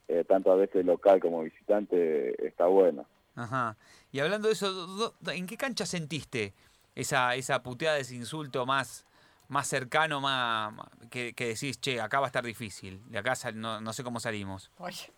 eh, 0.08 0.24
tanto 0.28 0.52
a 0.52 0.56
veces 0.58 0.86
local 0.86 1.20
como 1.20 1.42
visitante, 1.44 2.46
está 2.48 2.65
buena. 2.65 3.04
Ajá. 3.39 3.78
Y 4.12 4.19
hablando 4.19 4.47
de 4.47 4.54
eso, 4.54 5.15
¿en 5.28 5.47
qué 5.47 5.56
cancha 5.56 5.86
sentiste 5.86 6.54
esa, 6.93 7.36
esa 7.36 7.63
puteada, 7.63 7.97
ese 7.97 8.15
insulto 8.15 8.65
más, 8.65 9.06
más 9.47 9.65
cercano, 9.67 10.19
más, 10.19 10.73
que, 11.10 11.34
que 11.34 11.47
decís, 11.47 11.80
che, 11.80 12.02
acá 12.02 12.19
va 12.19 12.25
a 12.25 12.28
estar 12.28 12.43
difícil, 12.43 13.02
de 13.10 13.17
acá 13.17 13.36
sal- 13.36 13.60
no, 13.60 13.80
no 13.80 13.93
sé 13.93 14.04
cómo 14.04 14.19
salimos? 14.19 14.71
Oye, 14.78 15.13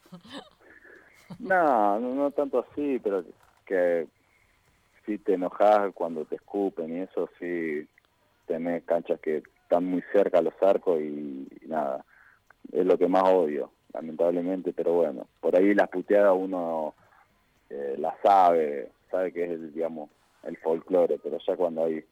No, 1.40 2.00
no, 2.00 2.14
no 2.14 2.32
tanto 2.32 2.60
así, 2.60 3.00
pero 3.00 3.24
que 3.66 4.08
si 5.06 5.18
te 5.18 5.34
enojas 5.34 5.92
cuando 5.96 6.26
te 6.26 6.36
escupen 6.36 6.96
y 6.96 7.02
eso 7.02 7.28
sí 7.40 7.88
tenés 8.46 8.84
canchas 8.84 9.20
que 9.20 9.38
están 9.64 9.86
muy 9.86 10.04
cerca 10.14 10.38
a 10.38 10.42
los 10.44 10.54
arcos 10.62 11.00
y, 11.02 11.48
y 11.62 11.68
nada, 11.68 12.06
es 12.72 12.86
lo 12.86 12.98
que 13.00 13.08
más 13.08 13.24
odio, 13.24 13.72
lamentablemente, 13.94 14.74
pero 14.74 14.94
bueno, 14.94 15.28
por 15.40 15.56
ahí 15.56 15.74
las 15.74 15.90
puteadas 15.90 16.36
uno 16.38 16.94
eh, 17.74 17.96
la 17.98 18.16
sabe, 18.22 18.92
sabe 19.10 19.32
que 19.32 19.46
es 19.46 19.50
el, 19.52 19.74
digamos, 19.74 20.10
el 20.44 20.58
folclore, 20.58 21.18
pero 21.20 21.38
ya 21.48 21.56
cuando 21.56 21.86
hay 21.86 22.04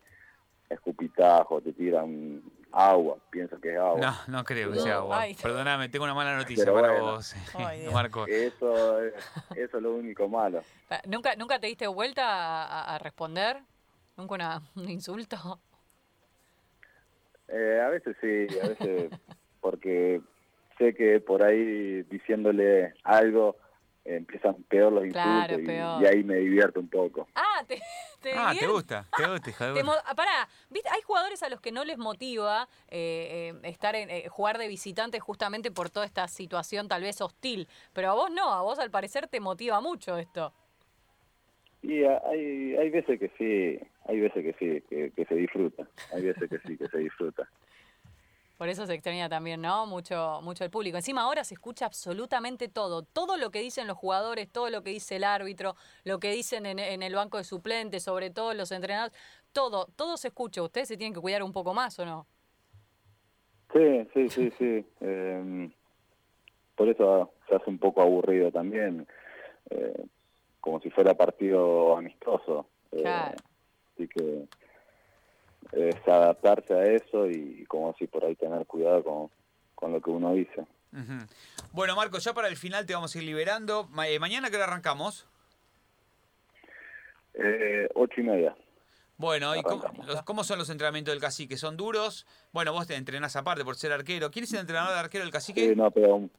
escupitajo, 0.69 1.61
te 1.61 1.73
tiran 1.73 2.41
agua, 2.71 3.17
piensa 3.31 3.57
que 3.61 3.73
es 3.73 3.77
agua. 3.79 3.99
No, 4.27 4.37
no 4.37 4.43
creo 4.43 4.71
que 4.71 4.79
sea 4.79 4.95
agua. 4.97 5.21
ay. 5.21 5.35
Perdóname, 5.41 5.89
tengo 5.89 6.05
una 6.05 6.13
mala 6.13 6.37
noticia 6.37 6.63
Pero 6.63 6.75
para 6.75 6.89
bueno. 6.93 7.11
vos, 7.13 7.35
Ay. 7.55 7.87
Marco. 7.91 8.25
Eso, 8.27 9.03
es- 9.03 9.13
eso 9.55 9.77
es 9.77 9.83
lo 9.83 9.95
único 9.95 10.27
malo. 10.29 10.61
¿Nunca, 11.07 11.35
¿Nunca 11.35 11.59
te 11.59 11.67
diste 11.67 11.87
vuelta 11.87 12.23
a, 12.65 12.95
a- 12.95 12.99
responder? 12.99 13.57
¿Nunca 14.15 14.35
una- 14.35 14.61
un 14.75 14.89
insulto? 14.89 15.59
Eh, 17.47 17.81
a 17.83 17.89
veces 17.89 18.15
sí, 18.21 18.59
a 18.59 18.67
veces 18.67 19.11
porque 19.59 20.21
sé 20.77 20.93
que 20.93 21.19
por 21.19 21.43
ahí 21.43 22.03
diciéndole 22.03 22.93
algo 23.03 23.57
empiezan 24.05 24.55
peor 24.63 24.93
los 24.93 25.05
insultos 25.05 25.21
Claro, 25.23 25.59
y, 25.59 25.65
peor. 25.65 26.01
y 26.01 26.05
ahí 26.05 26.23
me 26.23 26.35
divierto 26.37 26.79
un 26.79 26.87
poco. 26.89 27.27
Ah, 27.35 27.63
te, 27.67 27.81
te 28.21 28.33
Ah, 28.35 28.53
¿te 28.57 28.67
gusta? 28.67 29.05
¿Te 29.15 29.27
gusta, 29.27 29.49
hija 29.49 29.71
de 29.73 29.81
ah, 29.81 30.15
pará, 30.15 30.47
¿viste? 30.69 30.89
hay 30.89 31.01
jugadores 31.01 31.43
a 31.43 31.49
los 31.49 31.61
que 31.61 31.71
no 31.71 31.83
les 31.85 31.97
motiva 31.97 32.67
eh, 32.89 33.53
eh, 33.63 33.67
estar 33.69 33.95
en, 33.95 34.09
eh, 34.09 34.27
jugar 34.29 34.57
de 34.57 34.67
visitante 34.67 35.19
justamente 35.19 35.71
por 35.71 35.89
toda 35.89 36.05
esta 36.05 36.27
situación 36.27 36.87
tal 36.87 37.03
vez 37.03 37.21
hostil, 37.21 37.67
pero 37.93 38.11
a 38.11 38.13
vos 38.15 38.31
no, 38.31 38.51
a 38.53 38.61
vos 38.61 38.79
al 38.79 38.91
parecer 38.91 39.27
te 39.27 39.39
motiva 39.39 39.79
mucho 39.81 40.17
esto. 40.17 40.53
Y 41.81 42.03
a- 42.03 42.21
hay, 42.25 42.75
hay 42.75 42.89
veces 42.89 43.19
que 43.19 43.29
sí, 43.37 43.87
hay 44.05 44.19
veces 44.19 44.43
que 44.43 44.53
sí, 44.59 44.81
que, 44.89 45.11
que 45.11 45.25
se 45.25 45.35
disfruta, 45.35 45.87
hay 46.13 46.23
veces 46.23 46.49
que 46.49 46.59
sí, 46.59 46.77
que 46.77 46.87
se 46.87 46.97
disfruta. 46.97 47.47
Por 48.59 48.67
eso 48.67 48.85
se 48.85 48.93
extraña 48.93 49.29
también, 49.29 49.61
¿no? 49.61 49.85
Mucho, 49.85 50.41
mucho 50.43 50.65
el 50.65 50.69
público. 50.69 50.97
Encima 50.97 51.21
ahora 51.21 51.45
se 51.45 51.53
escucha 51.53 51.85
absolutamente 51.85 52.67
todo. 52.67 53.03
Todo 53.03 53.37
lo 53.37 53.51
que 53.51 53.61
dicen 53.61 53.87
los 53.87 53.95
jugadores, 53.95 54.49
todo 54.51 54.69
lo 54.69 54.83
que 54.83 54.89
dice 54.89 55.15
el 55.15 55.23
árbitro, 55.23 55.77
lo 56.03 56.19
que 56.19 56.31
dicen 56.33 56.65
en, 56.65 56.77
en 56.77 57.01
el 57.01 57.15
banco 57.15 57.37
de 57.37 57.45
suplentes, 57.45 58.03
sobre 58.03 58.31
todo 58.31 58.53
los 58.53 58.73
entrenadores, 58.73 59.17
todo, 59.53 59.87
todo 59.95 60.17
se 60.17 60.27
escucha. 60.27 60.61
Ustedes 60.61 60.89
se 60.89 60.97
tienen 60.97 61.13
que 61.13 61.21
cuidar 61.21 61.41
un 61.41 61.53
poco 61.53 61.73
más, 61.73 61.97
¿o 61.99 62.05
no? 62.05 62.27
Sí, 63.71 64.05
sí, 64.13 64.29
sí, 64.29 64.51
sí. 64.57 64.85
eh, 64.99 65.69
por 66.75 66.89
eso 66.89 67.31
se 67.47 67.55
hace 67.55 67.69
un 67.69 67.79
poco 67.79 68.01
aburrido 68.01 68.51
también, 68.51 69.07
eh, 69.69 70.05
como 70.59 70.81
si 70.81 70.89
fuera 70.89 71.13
partido 71.13 71.95
amistoso. 71.95 72.67
eh, 72.91 73.03
Claro. 73.03 73.37
así 73.93 74.05
que 74.09 74.49
es 75.71 75.95
adaptarse 76.07 76.73
a 76.73 76.83
eso 76.85 77.29
y 77.29 77.65
como 77.65 77.93
si 77.97 78.07
por 78.07 78.25
ahí 78.25 78.35
tener 78.35 78.65
cuidado 78.65 79.03
con, 79.03 79.29
con 79.75 79.91
lo 79.93 80.01
que 80.01 80.09
uno 80.09 80.33
dice. 80.33 80.65
Bueno, 81.71 81.95
Marco, 81.95 82.17
ya 82.17 82.33
para 82.33 82.47
el 82.47 82.57
final 82.57 82.85
te 82.85 82.93
vamos 82.95 83.13
a 83.15 83.17
ir 83.19 83.23
liberando. 83.25 83.87
Ma- 83.91 84.07
eh, 84.07 84.17
mañana 84.19 84.49
que 84.49 84.55
hora 84.55 84.65
arrancamos. 84.65 85.27
Eh, 87.35 87.87
ocho 87.95 88.19
y 88.21 88.23
media. 88.23 88.55
Bueno, 89.17 89.55
¿y 89.55 89.61
cómo, 89.61 89.81
Arrancamos. 89.83 90.07
los- 90.07 90.23
cómo 90.23 90.43
son 90.43 90.57
los 90.59 90.69
entrenamientos 90.69 91.13
del 91.13 91.21
cacique? 91.21 91.57
¿Son 91.57 91.77
duros? 91.77 92.25
Bueno, 92.51 92.71
vos 92.73 92.87
te 92.87 92.95
entrenás 92.95 93.35
aparte 93.35 93.63
por 93.63 93.75
ser 93.75 93.91
arquero. 93.91 94.31
¿Quién 94.31 94.43
es 94.45 94.53
el 94.53 94.59
entrenador 94.59 94.93
de 94.93 94.99
arquero 94.99 95.23
del 95.25 95.31
cacique? 95.33 95.69
Sí, 95.69 95.75
no, 95.75 95.91
pero 95.91 96.19
mu- 96.19 96.29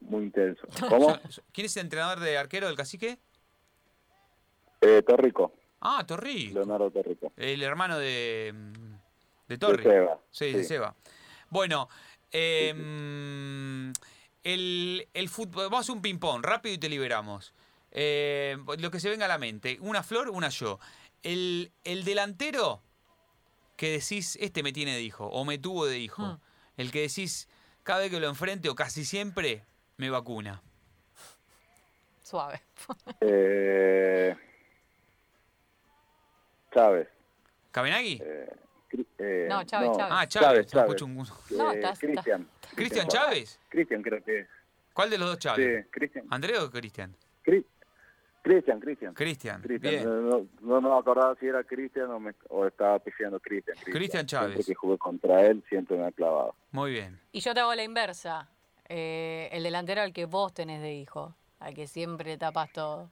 muy 0.00 0.24
intenso. 0.24 0.66
¿Cómo? 0.88 1.18
¿Quién 1.52 1.64
es 1.66 1.76
el 1.76 1.84
entrenador 1.84 2.20
de 2.20 2.36
arquero 2.38 2.66
del 2.66 2.76
cacique? 2.76 3.18
Eh, 4.80 5.02
Torrico, 5.02 5.52
Ah, 5.80 6.04
Torri. 6.06 6.48
Leonardo 6.50 6.90
Torrico. 6.90 7.32
El 7.36 7.62
hermano 7.62 7.98
de, 7.98 8.52
mm, 8.54 8.72
de 8.72 8.98
De 9.48 9.58
Torri. 9.58 9.82
Seba, 9.82 10.18
Sí, 10.30 10.52
de. 10.52 10.64
Seba. 10.64 10.94
Bueno, 11.50 11.88
eh, 12.32 12.74
mm, 12.74 13.92
el, 14.44 15.08
el 15.14 15.28
fútbol. 15.28 15.64
Vamos 15.64 15.78
a 15.78 15.80
hacer 15.80 15.94
un 15.96 16.02
ping-pong, 16.02 16.42
rápido 16.44 16.74
y 16.74 16.78
te 16.78 16.88
liberamos. 16.88 17.52
Eh, 17.90 18.56
lo 18.78 18.90
que 18.90 19.00
se 19.00 19.08
venga 19.08 19.24
a 19.24 19.28
la 19.28 19.38
mente. 19.38 19.78
Una 19.80 20.02
flor, 20.02 20.28
una 20.30 20.48
yo. 20.48 20.78
El, 21.22 21.72
el 21.84 22.04
delantero 22.04 22.82
que 23.76 23.90
decís, 23.90 24.36
este 24.40 24.62
me 24.62 24.72
tiene 24.72 24.94
de 24.94 25.02
hijo, 25.02 25.26
o 25.26 25.44
me 25.44 25.58
tuvo 25.58 25.86
de 25.86 25.98
hijo. 25.98 26.22
Hmm. 26.22 26.40
El 26.76 26.90
que 26.90 27.02
decís, 27.02 27.48
cada 27.84 28.00
vez 28.00 28.10
que 28.10 28.20
lo 28.20 28.28
enfrente, 28.28 28.68
o 28.68 28.74
casi 28.74 29.04
siempre, 29.04 29.64
me 29.96 30.10
vacuna. 30.10 30.62
Suave. 32.22 32.60
Eh, 33.20 34.36
Chávez. 36.78 37.08
¿Cabenagui? 37.72 38.20
Eh, 38.24 38.48
eh, 39.18 39.46
No, 39.48 39.64
Chávez, 39.64 39.90
Chávez. 39.96 40.12
ah, 40.12 40.26
Chávez. 40.28 40.30
Chávez, 40.30 40.66
no 40.66 40.70
Chávez. 40.70 40.88
escucho 40.94 41.04
un- 41.06 41.58
No, 41.58 41.72
Eh, 41.72 41.74
estás- 41.76 41.98
Cristian. 41.98 42.48
¿Cristian 42.74 43.08
Chávez? 43.08 43.60
Cristian 43.68 44.02
creo 44.02 44.22
que 44.24 44.40
es. 44.40 44.48
¿Cuál 44.92 45.10
de 45.10 45.18
los 45.18 45.28
dos 45.28 45.38
Chávez? 45.38 45.84
Sí, 45.84 45.90
Cristian. 45.90 46.26
¿Andrés 46.30 46.58
o 46.60 46.70
Cristian? 46.70 47.14
Cri- 47.44 47.64
Cristian, 48.42 48.80
Cristian. 48.80 49.14
Cristian. 49.14 50.04
No, 50.04 50.20
no, 50.60 50.80
no 50.80 50.80
me 50.80 50.98
acordaba 50.98 51.34
si 51.38 51.46
era 51.46 51.62
Cristian 51.64 52.08
o 52.48 52.66
estaba 52.66 52.98
pifiando 53.00 53.38
Cristian. 53.40 53.76
Cristian 53.84 54.26
Chávez. 54.26 54.54
Siempre 54.54 54.64
que 54.66 54.74
jugué 54.74 54.98
contra 54.98 55.44
él 55.46 55.62
siempre 55.68 55.96
me 55.98 56.06
ha 56.06 56.12
clavado. 56.12 56.54
Muy 56.70 56.92
bien. 56.92 57.20
Y 57.32 57.40
yo 57.40 57.52
te 57.54 57.60
hago 57.60 57.74
la 57.74 57.82
inversa. 57.82 58.48
Eh, 58.88 59.48
el 59.52 59.62
delantero 59.64 60.00
al 60.00 60.12
que 60.14 60.24
vos 60.24 60.54
tenés 60.54 60.80
de 60.80 60.94
hijo, 60.94 61.34
al 61.60 61.74
que 61.74 61.86
siempre 61.86 62.38
tapas 62.38 62.72
todo. 62.72 63.10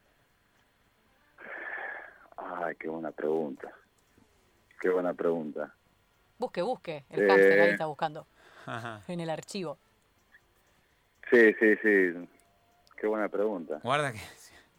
Ay, 2.55 2.77
qué 2.77 2.89
buena 2.89 3.11
pregunta. 3.11 3.73
Qué 4.81 4.89
buena 4.91 5.15
pregunta. 5.15 5.75
Busque, 6.39 6.63
busque. 6.63 7.05
El 7.11 7.23
Eh. 7.23 7.29
hámster 7.29 7.61
ahí 7.61 7.71
está 7.71 7.87
buscando. 7.87 8.27
Ajá. 8.67 9.01
En 9.09 9.21
el 9.21 9.31
archivo. 9.31 9.79
Sí, 11.31 11.53
sí, 11.59 11.77
sí. 11.83 12.29
Qué 12.97 13.07
buena 13.07 13.29
pregunta. 13.29 13.81
Guarda 13.83 14.13
que 14.13 14.21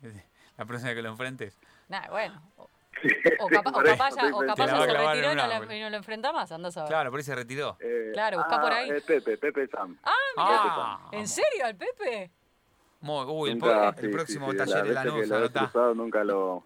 la 0.58 0.66
próxima 0.66 0.94
que 0.94 1.02
lo 1.02 1.10
enfrentes. 1.10 1.58
Nah, 1.90 2.08
bueno. 2.10 2.42
O, 2.58 2.70
Sí, 3.00 3.10
o 3.40 3.48
sí, 3.48 3.54
capa- 3.54 3.70
o 3.70 3.84
capaz, 3.84 4.16
ya, 4.16 4.36
o 4.36 4.40
capaz 4.40 4.66
ya 4.66 4.68
se 4.80 4.88
retiró 4.88 5.14
y 5.14 5.22
no, 5.22 5.30
un 5.32 5.38
la- 5.38 5.58
árbol. 5.58 5.72
y 5.72 5.80
no 5.82 5.90
lo 5.92 5.98
enfrenta 5.98 6.34
más, 6.34 6.52
andás 6.52 6.76
a 6.78 6.82
ver. 6.82 6.90
Claro, 6.90 7.12
por 7.12 7.20
ahí 7.20 7.24
se 7.24 7.36
retiró. 7.36 7.78
Eh, 7.80 8.10
Claro, 8.12 8.38
buscá 8.40 8.60
por 8.60 8.72
ahí. 8.74 8.90
eh, 8.90 9.02
Pepe, 9.06 9.38
Pepe 9.38 9.68
Sam. 9.68 9.96
Ah, 10.04 10.12
Ah, 10.36 11.10
¿En 11.12 11.28
serio, 11.28 11.66
al 11.66 11.76
Pepe? 11.76 12.32
Muy- 13.02 13.26
uy, 13.28 13.52
el, 13.52 13.60
Nunca- 13.60 13.92
po- 13.94 14.00
el 14.00 14.06
sí, 14.06 14.12
próximo 14.12 14.46
sí, 14.48 14.52
sí, 14.54 14.58
taller 14.58 14.84
de 14.88 14.94
la 14.96 15.04
la 15.06 15.38
anotá. 15.38 15.72
nunca 15.94 16.24
lo... 16.24 16.66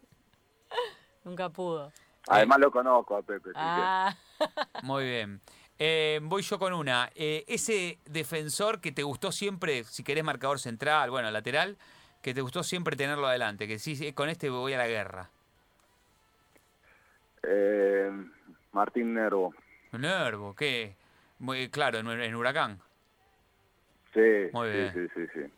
Nunca 1.23 1.49
pudo. 1.49 1.91
Además 2.27 2.59
lo 2.59 2.71
conozco 2.71 3.17
a 3.17 3.21
Pepe. 3.21 3.51
Ah, 3.55 4.15
Muy 4.83 5.05
bien. 5.05 5.41
Eh, 5.79 6.19
voy 6.21 6.43
yo 6.43 6.59
con 6.59 6.73
una. 6.73 7.09
Eh, 7.15 7.43
ese 7.47 7.97
defensor 8.05 8.81
que 8.81 8.91
te 8.91 9.03
gustó 9.03 9.31
siempre, 9.31 9.83
si 9.83 10.03
querés 10.03 10.23
marcador 10.23 10.59
central, 10.59 11.09
bueno, 11.09 11.31
lateral, 11.31 11.77
que 12.21 12.33
te 12.33 12.41
gustó 12.41 12.61
siempre 12.63 12.95
tenerlo 12.95 13.27
adelante, 13.27 13.67
que 13.67 13.79
sí, 13.79 14.13
con 14.13 14.29
este 14.29 14.49
voy 14.49 14.73
a 14.73 14.77
la 14.77 14.87
guerra. 14.87 15.29
Eh, 17.43 18.11
Martín 18.71 19.13
Nervo. 19.15 19.53
Nervo, 19.91 20.55
¿qué? 20.55 20.95
Muy 21.39 21.69
claro, 21.69 21.97
en, 21.97 22.07
en 22.07 22.35
Huracán. 22.35 22.79
Sí, 24.13 24.49
Muy 24.53 24.69
sí, 24.69 24.77
bien. 24.77 24.93
sí, 24.93 25.07
sí, 25.15 25.27
sí. 25.33 25.53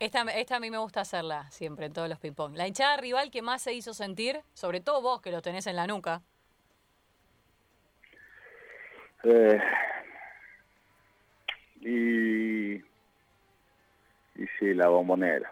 Esta, 0.00 0.22
esta 0.22 0.56
a 0.56 0.60
mí 0.60 0.70
me 0.70 0.78
gusta 0.78 1.02
hacerla 1.02 1.50
siempre 1.50 1.86
en 1.86 1.92
todos 1.92 2.08
los 2.08 2.18
ping-pong. 2.18 2.56
La 2.56 2.66
hinchada 2.66 2.96
rival 2.96 3.30
que 3.30 3.42
más 3.42 3.62
se 3.62 3.72
hizo 3.74 3.94
sentir, 3.94 4.40
sobre 4.54 4.80
todo 4.80 5.00
vos 5.02 5.20
que 5.20 5.30
lo 5.30 5.42
tenés 5.42 5.66
en 5.66 5.76
la 5.76 5.86
nuca. 5.86 6.22
Eh, 9.22 9.60
y, 11.82 12.74
y 12.76 14.46
sí, 14.58 14.74
la 14.74 14.88
bombonera. 14.88 15.50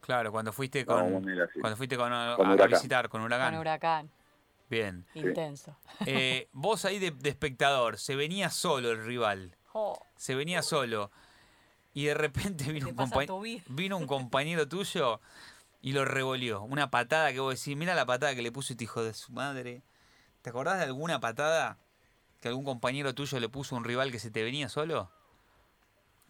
Claro, 0.00 0.32
cuando 0.32 0.52
fuiste 0.52 0.80
La 0.80 0.86
con, 0.86 1.12
bombonera, 1.12 1.46
sí. 1.52 1.60
cuando 1.60 1.76
fuiste 1.76 1.96
con, 1.96 2.12
a, 2.12 2.34
Con 2.36 2.46
a 2.46 2.54
Huracán. 2.54 2.70
visitar 2.70 3.08
con 3.08 3.22
Huracán. 3.22 3.52
Con 3.52 3.60
huracán. 3.60 4.10
Bien. 4.68 5.04
Intenso. 5.14 5.76
Eh, 6.06 6.48
vos 6.52 6.84
ahí 6.84 6.98
de, 6.98 7.10
de 7.12 7.28
espectador, 7.28 7.98
se 7.98 8.16
venía 8.16 8.50
solo 8.50 8.90
el 8.90 9.04
rival. 9.04 9.56
Oh, 9.72 10.00
se 10.16 10.34
venía 10.34 10.62
solo 10.62 11.10
y 11.92 12.04
de 12.06 12.14
repente 12.14 12.64
vino 12.72 12.88
un, 12.88 12.96
compa- 12.96 13.62
vino 13.68 13.96
un 13.96 14.06
compañero 14.06 14.68
tuyo 14.68 15.20
y 15.82 15.92
lo 15.92 16.04
revolvió. 16.04 16.62
Una 16.62 16.90
patada 16.90 17.32
que 17.32 17.40
vos 17.40 17.58
decís, 17.58 17.76
mira 17.76 17.94
la 17.94 18.06
patada 18.06 18.34
que 18.34 18.42
le 18.42 18.52
puso 18.52 18.72
este 18.72 18.84
hijo 18.84 19.02
de 19.02 19.14
su 19.14 19.32
madre. 19.32 19.82
¿Te 20.42 20.50
acordás 20.50 20.78
de 20.78 20.84
alguna 20.84 21.20
patada 21.20 21.78
que 22.40 22.48
algún 22.48 22.64
compañero 22.64 23.14
tuyo 23.14 23.38
le 23.40 23.48
puso 23.48 23.74
a 23.74 23.78
un 23.78 23.84
rival 23.84 24.10
que 24.10 24.18
se 24.18 24.30
te 24.30 24.42
venía 24.42 24.68
solo? 24.68 25.10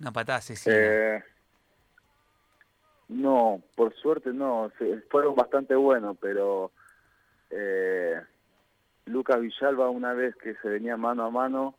Una 0.00 0.12
patada 0.12 0.38
asesina. 0.38 0.76
Eh, 0.76 1.24
no, 3.08 3.62
por 3.76 3.94
suerte 3.96 4.32
no. 4.32 4.70
fueron 5.11 5.34
bastante 5.34 5.74
buenos, 5.74 6.16
pero 6.20 6.72
eh, 7.50 8.20
Lucas 9.06 9.40
Villalba 9.40 9.90
una 9.90 10.12
vez 10.14 10.34
que 10.36 10.54
se 10.56 10.68
venía 10.68 10.96
mano 10.96 11.24
a 11.24 11.30
mano, 11.30 11.74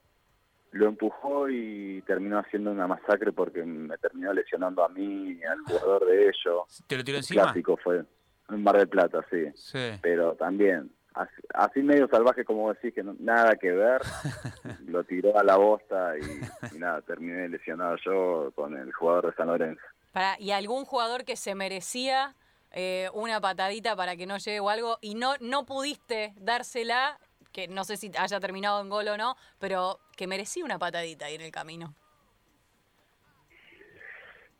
lo 0.71 0.87
empujó 0.87 1.49
y 1.49 2.01
terminó 2.07 2.39
haciendo 2.39 2.71
una 2.71 2.87
masacre 2.87 3.31
porque 3.33 3.63
me 3.63 3.97
terminó 3.97 4.31
lesionando 4.33 4.83
a 4.83 4.89
mí 4.89 5.31
y 5.39 5.43
al 5.43 5.59
jugador 5.65 6.05
de 6.05 6.23
ellos. 6.23 6.83
¿Te 6.87 6.97
lo 6.97 7.03
tiró 7.03 7.17
encima? 7.17 7.43
clásico 7.43 7.77
fue 7.77 8.03
en 8.49 8.63
Mar 8.63 8.77
del 8.77 8.87
Plata, 8.89 9.25
sí. 9.29 9.45
Sí. 9.55 9.99
Pero 10.01 10.35
también, 10.35 10.91
así, 11.13 11.41
así 11.53 11.81
medio 11.83 12.07
salvaje 12.07 12.43
como 12.45 12.73
decís, 12.73 12.93
que 12.93 13.03
no- 13.03 13.15
nada 13.19 13.55
que 13.55 13.71
ver, 13.71 14.01
lo 14.87 15.03
tiró 15.03 15.37
a 15.37 15.43
la 15.43 15.57
bosta 15.57 16.13
y, 16.17 16.75
y 16.75 16.79
nada, 16.79 17.01
terminé 17.01 17.47
lesionado 17.49 17.95
yo 18.05 18.51
con 18.55 18.77
el 18.77 18.91
jugador 18.93 19.27
de 19.31 19.35
San 19.35 19.47
Lorenzo. 19.47 19.81
Pará, 20.11 20.35
¿Y 20.39 20.51
algún 20.51 20.83
jugador 20.85 21.23
que 21.23 21.35
se 21.37 21.55
merecía 21.55 22.35
eh, 22.71 23.09
una 23.13 23.39
patadita 23.41 23.95
para 23.95 24.15
que 24.17 24.25
no 24.25 24.37
llegue 24.37 24.59
o 24.59 24.69
algo 24.69 24.97
y 25.01 25.15
no, 25.15 25.33
no 25.41 25.65
pudiste 25.65 26.33
dársela, 26.37 27.17
que 27.51 27.67
no 27.67 27.83
sé 27.83 27.97
si 27.97 28.11
haya 28.17 28.39
terminado 28.39 28.81
en 28.81 28.89
gol 28.89 29.07
o 29.07 29.17
no, 29.17 29.35
pero 29.59 29.99
que 30.15 30.27
merecía 30.27 30.65
una 30.65 30.79
patadita 30.79 31.25
ahí 31.25 31.35
en 31.35 31.41
el 31.41 31.51
camino. 31.51 31.95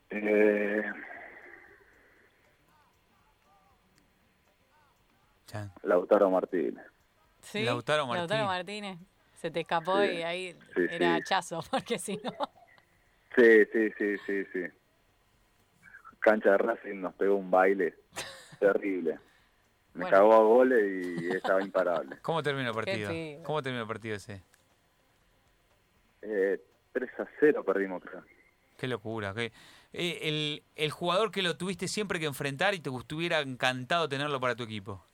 Eh. 0.09 0.83
Lautaro 5.83 6.29
Martínez. 6.29 6.85
¿Sí? 7.41 7.63
Lautaro 7.63 8.07
Martínez. 8.07 8.45
Martínez. 8.45 8.99
Se 9.35 9.49
te 9.49 9.61
escapó 9.61 9.99
Sí, 10.01 10.11
y 10.11 10.23
ahí 10.23 10.53
sí, 10.75 10.81
era 10.89 11.15
sí. 11.15 11.21
hachazo, 11.21 11.59
porque 11.71 11.97
si 11.97 12.17
no... 12.17 12.31
Sí, 13.35 13.65
sí, 13.71 13.89
sí, 13.97 14.17
sí, 14.25 14.45
sí. 14.53 14.59
Cancha 16.19 16.51
de 16.51 16.57
Racing 16.59 17.01
nos 17.01 17.15
pegó 17.15 17.35
un 17.35 17.49
baile 17.49 17.95
terrible. 18.59 19.19
Me 19.93 20.01
Bueno. 20.05 20.17
cagó 20.17 20.33
a 20.33 20.43
goles 20.43 21.05
y 21.05 21.29
estaba 21.35 21.61
imparable. 21.61 22.17
¿Cómo 22.21 22.41
terminó 22.41 22.69
el 22.69 22.75
partido? 22.75 23.11
¿Cómo 23.43 23.61
terminó 23.61 23.81
el 23.83 23.87
partido 23.87 24.15
ese? 24.15 24.43
Eh, 26.21 26.59
3 26.93 27.09
a 27.19 27.25
0 27.39 27.63
perdimos, 27.63 28.01
creo. 28.03 28.23
Qué 28.77 28.87
locura. 28.87 29.33
qué- 29.33 29.51
eh, 29.93 30.19
el, 30.23 30.63
el 30.75 30.91
jugador 30.91 31.31
que 31.31 31.41
lo 31.41 31.57
tuviste 31.57 31.87
siempre 31.87 32.19
que 32.19 32.25
enfrentar 32.25 32.73
y 32.73 32.79
te 32.79 32.89
estuviera 32.89 33.39
encantado 33.41 34.07
tenerlo 34.07 34.39
para 34.39 34.55
tu 34.55 34.63
equipo. 34.63 35.05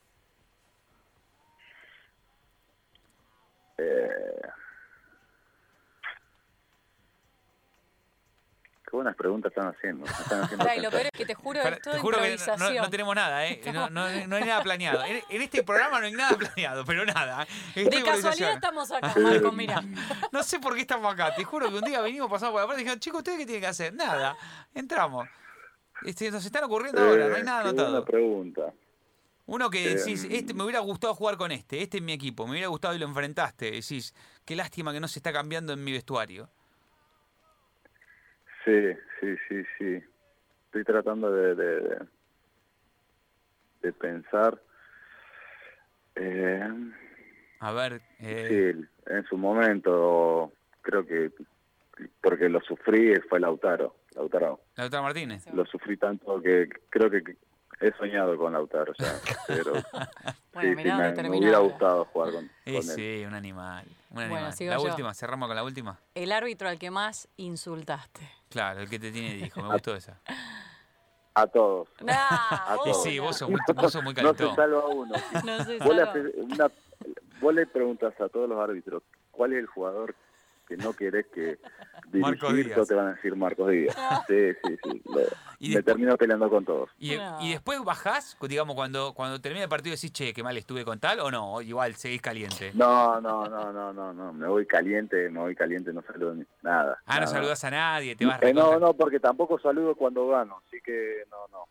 Buenas 8.98 9.16
preguntas 9.16 9.50
están 9.50 9.68
haciendo. 9.74 10.04
están 10.04 10.42
haciendo 10.42 10.64
Pará, 10.64 10.76
y 10.76 10.80
lo 10.80 10.90
peor 10.90 11.06
es 11.06 11.10
que 11.12 11.24
te 11.26 11.34
juro, 11.34 11.62
Para- 11.62 11.76
es 11.76 11.82
todo 11.82 11.94
te 11.94 12.00
juro 12.00 12.18
que 12.20 12.36
no- 12.80 12.90
tenemos 12.90 13.14
nada, 13.14 13.46
¿eh? 13.46 13.60
No, 13.72 13.88
no- 13.90 14.08
no 14.26 14.36
hay 14.36 14.44
nada 14.44 14.62
planeado. 14.62 15.04
En, 15.04 15.22
en 15.28 15.42
este 15.42 15.62
programa 15.62 16.00
no 16.00 16.06
hay 16.06 16.12
nada 16.12 16.36
planeado, 16.36 16.84
pero 16.84 17.04
nada. 17.06 17.44
¿eh? 17.44 17.46
Es 17.76 17.90
De 17.90 18.02
casualidad 18.02 18.52
estamos 18.52 18.90
acá, 18.92 19.14
Marco, 19.18 19.52
mira. 19.52 19.82
No 20.32 20.42
sé 20.42 20.60
por 20.60 20.74
qué 20.74 20.82
estamos 20.82 21.12
acá. 21.12 21.34
Te 21.34 21.44
juro 21.44 21.68
que 21.70 21.76
un 21.78 21.84
día 21.84 22.00
venimos 22.00 22.30
pasando 22.30 22.52
por 22.52 22.60
la 22.60 22.66
puerta 22.66 22.80
y 22.80 22.84
dijeron, 22.84 23.00
chicos, 23.00 23.18
¿ustedes 23.18 23.38
qué 23.38 23.46
tienen 23.46 23.62
que 23.62 23.66
hacer? 23.68 23.94
Nada. 23.94 24.36
Entramos. 24.74 25.26
Este, 26.04 26.30
nos 26.30 26.44
están 26.44 26.64
ocurriendo 26.64 27.00
ahora, 27.00 27.28
no 27.28 27.34
hay 27.34 27.40
Eh, 27.40 27.44
nada 27.44 27.60
anotado. 27.60 28.04
pregunta. 28.04 28.72
Uno 29.46 29.70
que 29.70 29.82
Eh, 29.92 29.94
decís, 29.96 30.26
este 30.30 30.52
me 30.52 30.62
hubiera 30.62 30.80
gustado 30.80 31.14
jugar 31.14 31.36
con 31.38 31.50
este, 31.50 31.80
este 31.82 31.96
es 31.98 32.02
mi 32.02 32.12
equipo, 32.12 32.44
me 32.46 32.52
hubiera 32.52 32.68
gustado 32.68 32.94
y 32.94 32.98
lo 32.98 33.06
enfrentaste. 33.06 33.70
Decís, 33.70 34.14
qué 34.44 34.54
lástima 34.54 34.92
que 34.92 35.00
no 35.00 35.08
se 35.08 35.18
está 35.20 35.32
cambiando 35.32 35.72
en 35.72 35.82
mi 35.82 35.90
vestuario. 35.92 36.50
Sí, 38.68 38.94
sí, 39.20 39.36
sí, 39.48 39.64
sí. 39.78 40.04
Estoy 40.66 40.84
tratando 40.84 41.32
de, 41.32 41.54
de, 41.54 41.80
de, 41.80 41.98
de 43.80 43.92
pensar. 43.94 44.60
Eh, 46.16 46.68
A 47.60 47.72
ver, 47.72 48.02
eh, 48.18 48.74
sí, 48.76 48.86
en 49.06 49.24
su 49.24 49.38
momento 49.38 50.52
creo 50.82 51.06
que 51.06 51.30
porque 52.20 52.48
lo 52.50 52.60
sufrí 52.60 53.14
fue 53.30 53.40
Lautaro. 53.40 53.96
Lautaro. 54.14 54.60
Lautaro 54.76 55.02
Martínez. 55.02 55.46
Lo 55.54 55.64
sufrí 55.64 55.96
tanto 55.96 56.40
que 56.42 56.68
creo 56.90 57.10
que 57.10 57.22
he 57.80 57.92
soñado 57.92 58.36
con 58.36 58.52
Lautaro 58.52 58.92
ya. 58.98 59.14
Pero 59.46 59.72
Bueno, 60.52 60.70
sí, 60.70 60.76
mirá 60.76 60.96
sí, 60.96 61.02
dónde 61.14 61.30
me, 61.30 61.38
hubiera 61.38 61.58
gustado 61.58 62.04
jugar 62.06 62.32
con, 62.32 62.46
con 62.48 62.74
él. 62.74 62.82
sí, 62.82 63.24
un 63.26 63.34
animal. 63.34 63.86
Un 64.10 64.14
Bueno, 64.16 64.34
animal. 64.36 64.52
sigo 64.54 64.70
la 64.72 64.78
yo. 64.78 64.84
última, 64.84 65.14
cerramos 65.14 65.48
con 65.48 65.56
la 65.56 65.64
última. 65.64 65.98
El 66.14 66.32
árbitro 66.32 66.68
al 66.68 66.78
que 66.78 66.90
más 66.90 67.28
insultaste. 67.36 68.28
Claro, 68.48 68.80
el 68.80 68.88
que 68.88 68.98
te 68.98 69.10
tiene 69.12 69.34
dijo, 69.34 69.60
me 69.62 69.68
gustó 69.72 69.94
esa. 69.94 70.20
A 71.34 71.46
todos. 71.46 71.88
Nah, 72.00 72.16
Y 72.84 72.88
vos, 72.88 73.02
sí, 73.02 73.18
vos 73.18 73.36
sos 73.36 73.48
muy, 73.50 73.60
vos 73.76 73.92
sos 73.92 74.02
muy 74.02 74.14
No 74.14 74.34
se 74.34 74.54
salva 74.54 74.86
uno. 74.86 75.14
No 75.44 75.92
le, 75.92 76.30
una- 76.42 76.70
vos 77.40 77.54
le 77.54 77.66
preguntas 77.66 78.18
a 78.20 78.28
todos 78.28 78.48
los 78.48 78.58
árbitros 78.58 79.02
cuál 79.30 79.52
es 79.52 79.58
el 79.60 79.66
jugador 79.66 80.16
que 80.68 80.76
no 80.76 80.92
querés 80.92 81.26
que 81.34 81.58
Marcos 82.12 82.54
Díaz. 82.54 82.86
te 82.86 82.94
van 82.94 83.06
a 83.08 83.12
decir 83.14 83.34
Marcos 83.34 83.70
Díaz. 83.70 83.96
Sí, 84.28 84.52
sí, 84.64 84.76
sí. 84.84 85.02
Lo- 85.06 85.20
Y 85.60 85.70
me 85.70 85.74
después- 85.76 85.84
termino 85.86 86.16
peleando 86.16 86.48
con 86.48 86.64
todos. 86.64 86.88
Y, 86.98 87.16
No. 87.16 87.38
y 87.40 87.50
después 87.50 87.82
bajás, 87.82 88.36
digamos, 88.42 88.76
cuando, 88.76 89.12
cuando 89.12 89.40
termina 89.40 89.64
el 89.64 89.68
partido 89.68 89.96
decís, 89.96 90.12
che, 90.12 90.32
qué 90.32 90.42
mal 90.44 90.56
estuve 90.56 90.84
con 90.84 91.00
tal, 91.00 91.18
o 91.18 91.32
no, 91.32 91.60
igual 91.62 91.94
seguís 91.96 92.22
caliente. 92.22 92.70
No, 92.74 93.20
no, 93.20 93.44
no, 93.46 93.72
no, 93.72 93.92
no, 93.92 94.12
no. 94.12 94.32
Me 94.32 94.46
voy 94.46 94.66
caliente, 94.66 95.28
me 95.30 95.40
voy 95.40 95.56
caliente, 95.56 95.92
no 95.92 96.00
saludo 96.02 96.34
ni 96.34 96.44
nada. 96.62 96.98
Ah, 97.06 97.14
no 97.14 97.20
nada. 97.22 97.26
saludás 97.32 97.64
a 97.64 97.70
nadie, 97.72 98.14
te 98.14 98.24
vas 98.24 98.40
Eh, 98.42 98.54
no, 98.54 98.78
no, 98.78 98.92
porque 98.94 99.18
tampoco 99.18 99.58
saludo 99.58 99.96
cuando 99.96 100.28
gano, 100.28 100.62
así 100.68 100.80
que 100.80 101.24
no, 101.30 101.48
no. 101.48 101.64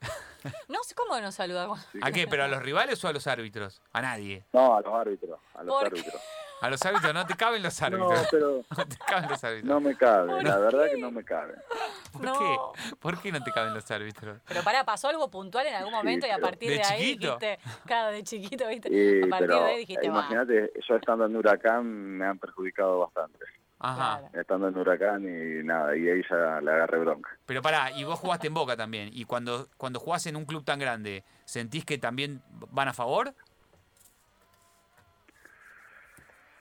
No 0.68 0.82
sé 0.82 0.94
cómo 0.96 1.20
nos 1.20 1.34
saluda. 1.36 1.68
Sí. 1.92 1.98
¿A 2.02 2.10
qué? 2.10 2.26
¿Pero 2.26 2.42
a 2.44 2.48
los 2.48 2.62
rivales 2.62 3.02
o 3.04 3.08
a 3.08 3.12
los 3.12 3.26
árbitros? 3.28 3.80
A 3.92 4.02
nadie. 4.02 4.44
No, 4.52 4.76
a 4.76 4.80
los 4.80 4.94
árbitros, 4.94 5.38
a 5.54 5.62
los 5.62 5.74
¿Por 5.80 5.92
qué? 5.92 6.02
A 6.60 6.70
los 6.70 6.84
árbitros 6.84 7.14
no 7.14 7.26
te 7.26 7.34
caben 7.34 7.62
los 7.62 7.80
No, 7.80 7.86
árbitros. 7.86 8.28
pero 8.30 8.62
No 8.76 8.86
te 8.86 8.96
caben 9.06 9.30
los 9.30 9.44
árbitros. 9.44 9.64
no 9.68 9.80
me 9.80 9.96
cabe, 9.96 10.28
¿Por 10.32 10.44
la 10.44 10.58
verdad 10.58 10.84
que 10.92 11.00
no 11.00 11.10
me 11.10 11.24
cabe. 11.24 11.54
¿Por 12.12 12.22
No. 12.24 12.38
qué? 12.38 12.94
¿Por 12.98 13.20
qué 13.20 13.32
no 13.32 13.42
te 13.42 13.52
caben 13.52 13.74
los 13.74 13.90
árbitros? 13.90 14.40
Pero 14.46 14.62
pará, 14.62 14.84
pasó 14.84 15.08
algo 15.08 15.30
puntual 15.30 15.66
en 15.66 15.74
algún 15.74 15.92
momento 15.92 16.26
y 16.26 16.30
a 16.30 16.38
partir 16.38 16.70
¿De 16.70 16.76
de, 16.76 16.82
ahí 16.84 17.16
dijiste, 17.16 17.58
cada 17.86 18.10
de 18.10 18.22
chiquito, 18.24 18.66
¿viste? 18.68 18.88
Y, 18.92 19.22
a 19.24 19.28
partir 19.28 19.48
pero 19.48 19.64
de 19.64 19.70
ahí 19.70 19.78
dijiste, 19.78 20.08
va. 20.08 20.14
imagínate, 20.18 20.72
yo 20.88 20.96
estando 20.96 21.26
en 21.26 21.36
Huracán 21.36 21.84
me 21.86 22.26
han 22.26 22.38
perjudicado 22.38 22.98
bastante. 23.00 23.38
Ajá. 23.80 24.18
Claro. 24.18 24.40
Estando 24.40 24.68
en 24.68 24.76
Huracán 24.76 25.22
y 25.22 25.62
nada, 25.64 25.96
y 25.96 26.08
ahí 26.08 26.20
ya 26.28 26.60
le 26.60 26.70
agarré 26.72 26.98
bronca. 26.98 27.30
Pero 27.46 27.62
pará, 27.62 27.92
y 27.92 28.02
vos 28.02 28.18
jugaste 28.18 28.48
en 28.48 28.54
Boca 28.54 28.76
también. 28.76 29.10
Y 29.12 29.24
cuando, 29.24 29.68
cuando 29.76 30.00
jugás 30.00 30.26
en 30.26 30.34
un 30.34 30.46
club 30.46 30.64
tan 30.64 30.80
grande, 30.80 31.22
¿sentís 31.44 31.84
que 31.84 31.96
también 31.96 32.42
van 32.72 32.88
a 32.88 32.92
favor? 32.92 33.34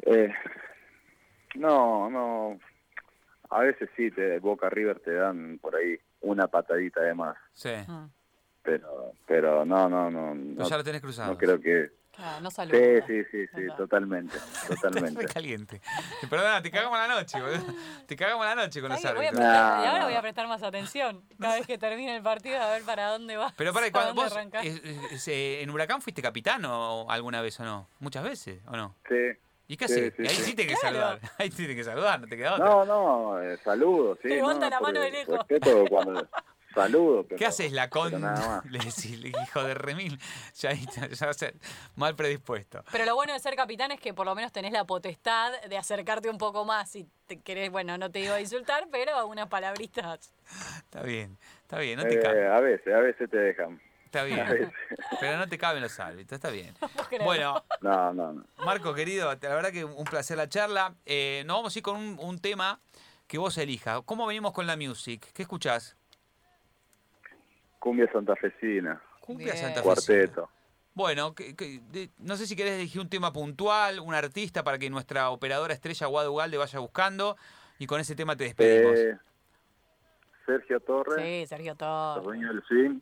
Eh, 0.08 0.34
no, 1.55 2.10
no. 2.10 2.60
A 3.49 3.60
veces 3.60 3.89
sí, 3.95 4.12
te, 4.12 4.39
Boca 4.39 4.70
River 4.70 4.99
te 4.99 5.14
dan 5.14 5.58
por 5.62 5.76
ahí 5.76 5.97
una 6.22 6.47
patadita 6.47 7.01
de 7.01 7.14
más. 7.14 7.38
Sí. 7.53 7.70
Mm, 7.88 8.05
Pero, 8.64 9.14
pero 9.26 9.66
no, 9.66 9.88
no, 9.89 10.12
no. 10.12 10.32
Pero 10.34 10.64
No, 10.64 10.70
ya 10.70 10.78
lo 10.78 10.84
tenés 10.84 11.01
cruzado. 11.01 11.32
no 11.32 11.38
creo 11.38 11.60
que. 11.60 11.89
claro, 12.14 12.41
no 12.41 12.49
Sí, 12.49 12.55
saluda. 12.58 12.78
sí, 13.08 13.24
sí, 13.32 13.47
sí, 13.47 13.62
Verdad. 13.62 13.78
totalmente, 13.78 14.38
totalmente. 14.68 15.22
Re 15.22 15.28
caliente. 15.34 15.82
Perdona, 16.30 16.62
te 16.62 16.70
cagamos 16.72 16.97
la 16.99 17.08
noche, 17.08 17.39
boludo. 17.41 17.74
Te 18.05 18.16
cagamos 18.18 18.45
la 18.45 18.55
noche 18.55 18.82
con 18.82 18.89
los 18.89 18.97
Ay, 19.05 19.14
voy 19.16 19.26
a 19.26 19.30
árbitros. 19.30 19.39
prestar- 19.39 19.78
No, 19.78 19.84
y 19.84 19.88
ahora 19.88 19.99
no. 19.99 20.05
voy 20.08 20.16
a 20.16 20.22
prestar 20.22 20.47
más 20.49 20.64
atención. 20.64 21.24
Cada 21.39 21.55
vez 21.55 21.68
que 21.68 21.78
termine 21.78 22.18
el 22.18 22.24
partido, 22.24 22.62
a 22.62 22.72
ver 22.72 22.84
para 22.84 23.08
dónde 23.12 23.38
va. 23.38 23.53
Pero 23.55 23.72
para, 23.72 23.89
cuando 23.91 24.14
vos 24.14 24.36
eh, 24.36 24.49
eh, 24.84 25.18
eh, 25.28 25.60
en 25.62 25.70
Huracán 25.70 26.01
fuiste 26.01 26.22
capitán 26.22 26.66
o 26.66 27.10
alguna 27.10 27.41
vez 27.41 27.58
o 27.62 27.64
no? 27.64 27.88
Muchas 27.99 28.24
veces, 28.26 28.60
¿o 28.68 28.76
no? 28.76 28.95
Sí. 29.08 29.16
¿Y 29.68 29.76
qué 29.78 29.88
Sí, 29.88 29.93
haces? 29.95 30.13
sí, 30.15 30.22
ahí 30.24 30.30
sí, 30.30 30.43
sí. 30.43 30.55
tenés 30.55 30.76
que 30.76 30.80
Claro. 30.80 30.95
saludar. 30.97 31.20
Ahí 31.39 31.51
sí 31.51 31.63
tenés 31.63 31.76
que 31.78 31.84
saludar, 31.84 32.22
no 32.22 32.28
te 32.28 32.38
queda 32.38 32.53
otra. 32.53 32.65
No, 32.65 32.86
no, 32.86 33.41
eh, 33.41 33.57
saludo, 33.63 34.18
sí. 34.22 34.30
Levanta 34.30 34.65
no, 34.65 34.70
la 34.70 34.80
mano 34.80 35.01
de 35.01 35.11
lejos. 35.11 35.38
Respeto 35.38 35.86
cuando 35.89 36.28
saludo. 36.74 37.24
Pero, 37.24 37.38
¿Qué 37.38 37.45
haces 37.45 37.72
la 37.74 37.89
con? 37.89 38.11
Le 38.70 38.80
decís, 38.80 39.20
hijo 39.26 39.63
de 39.63 39.74
remil. 39.74 40.20
Ya, 40.55 40.70
ahí 40.70 40.84
está, 40.88 41.07
ya 41.07 41.26
va 41.26 41.32
a 41.32 41.34
ser 41.34 41.55
mal 41.95 42.15
predispuesto. 42.15 42.84
Pero 42.91 43.05
lo 43.05 43.15
bueno 43.15 43.34
de 43.34 43.39
ser 43.39 43.55
capitán 43.55 43.91
es 43.91 43.99
que 43.99 44.13
por 44.13 44.26
lo 44.26 44.36
menos 44.36 44.53
tenés 44.53 44.72
la 44.72 44.86
potestad 44.86 45.51
de 45.61 45.78
acercarte 45.78 46.30
un 46.30 46.38
poco 46.38 46.63
más 46.63 46.89
si 46.89 47.05
te 47.26 47.41
querés, 47.41 47.70
bueno, 47.70 47.97
no 47.97 48.09
te 48.09 48.20
digo 48.20 48.34
a 48.36 48.39
insultar, 48.39 48.88
pero 48.89 49.28
unas 49.28 49.47
palabritas. 49.47 50.34
Está 50.78 51.03
bien, 51.03 51.38
está 51.63 51.80
bien, 51.80 51.97
no 51.99 52.03
te 52.03 52.15
Eh, 52.15 52.47
a 52.47 52.61
veces, 52.61 52.93
a 52.93 52.99
veces 52.99 53.30
te 53.30 53.38
dejan. 53.38 53.82
Está 54.08 54.24
bien. 54.24 54.72
Pero 55.20 55.38
no 55.38 55.47
te 55.49 55.58
caben 55.58 55.82
los 55.84 55.99
árbitros, 55.99 56.38
está 56.38 56.49
bien. 56.49 56.74
Bueno, 57.24 57.64
No, 57.82 58.14
no, 58.14 58.32
no. 58.34 58.45
Marco, 58.66 58.93
querido, 58.93 59.28
la 59.30 59.36
verdad 59.55 59.72
que 59.72 59.84
un 59.84 60.05
placer 60.05 60.38
la 60.38 60.47
charla. 60.47 60.95
Eh, 61.05 61.43
nos 61.45 61.58
vamos 61.58 61.76
a 61.76 61.80
ir 61.80 61.84
con 61.84 61.97
un, 61.97 62.18
un 62.20 62.39
tema 62.39 62.80
que 63.28 63.38
vos 63.38 63.58
elijas. 63.58 64.01
¿Cómo 64.05 64.26
venimos 64.26 64.53
con 64.53 64.66
la 64.66 64.78
music? 64.78 65.28
¿Qué 65.34 65.41
escuchás? 65.41 65.95
Cumbia 67.80 68.10
santafesina, 68.12 69.01
Cumbia 69.22 69.53
Bien. 69.53 69.58
Santa 69.58 69.80
Fe. 69.82 69.84
cuarteto. 69.84 70.49
Bueno, 70.93 71.36
que- 71.36 71.55
que- 71.55 71.80
de- 71.91 72.10
no 72.18 72.38
sé 72.38 72.47
si 72.47 72.55
querés 72.55 72.74
elegir 72.74 73.01
un 73.01 73.10
tema 73.10 73.32
puntual, 73.32 73.99
un 73.99 74.14
artista 74.16 74.64
para 74.64 74.80
que 74.80 74.89
nuestra 74.89 75.30
operadora 75.30 75.74
estrella 75.74 76.08
Guado 76.08 76.32
Ugalde 76.34 76.58
vaya 76.58 76.80
buscando 76.80 77.38
y 77.78 77.86
con 77.88 77.99
ese 77.99 78.16
tema 78.16 78.36
te 78.36 78.45
despedimos. 78.45 78.97
Eh, 78.97 79.18
Sergio 80.45 80.80
Torres, 80.80 81.24
Sí, 81.24 81.45
Sergio 81.47 81.76
Torres. 81.76 82.24
dueños 82.24 82.55
del. 82.70 83.01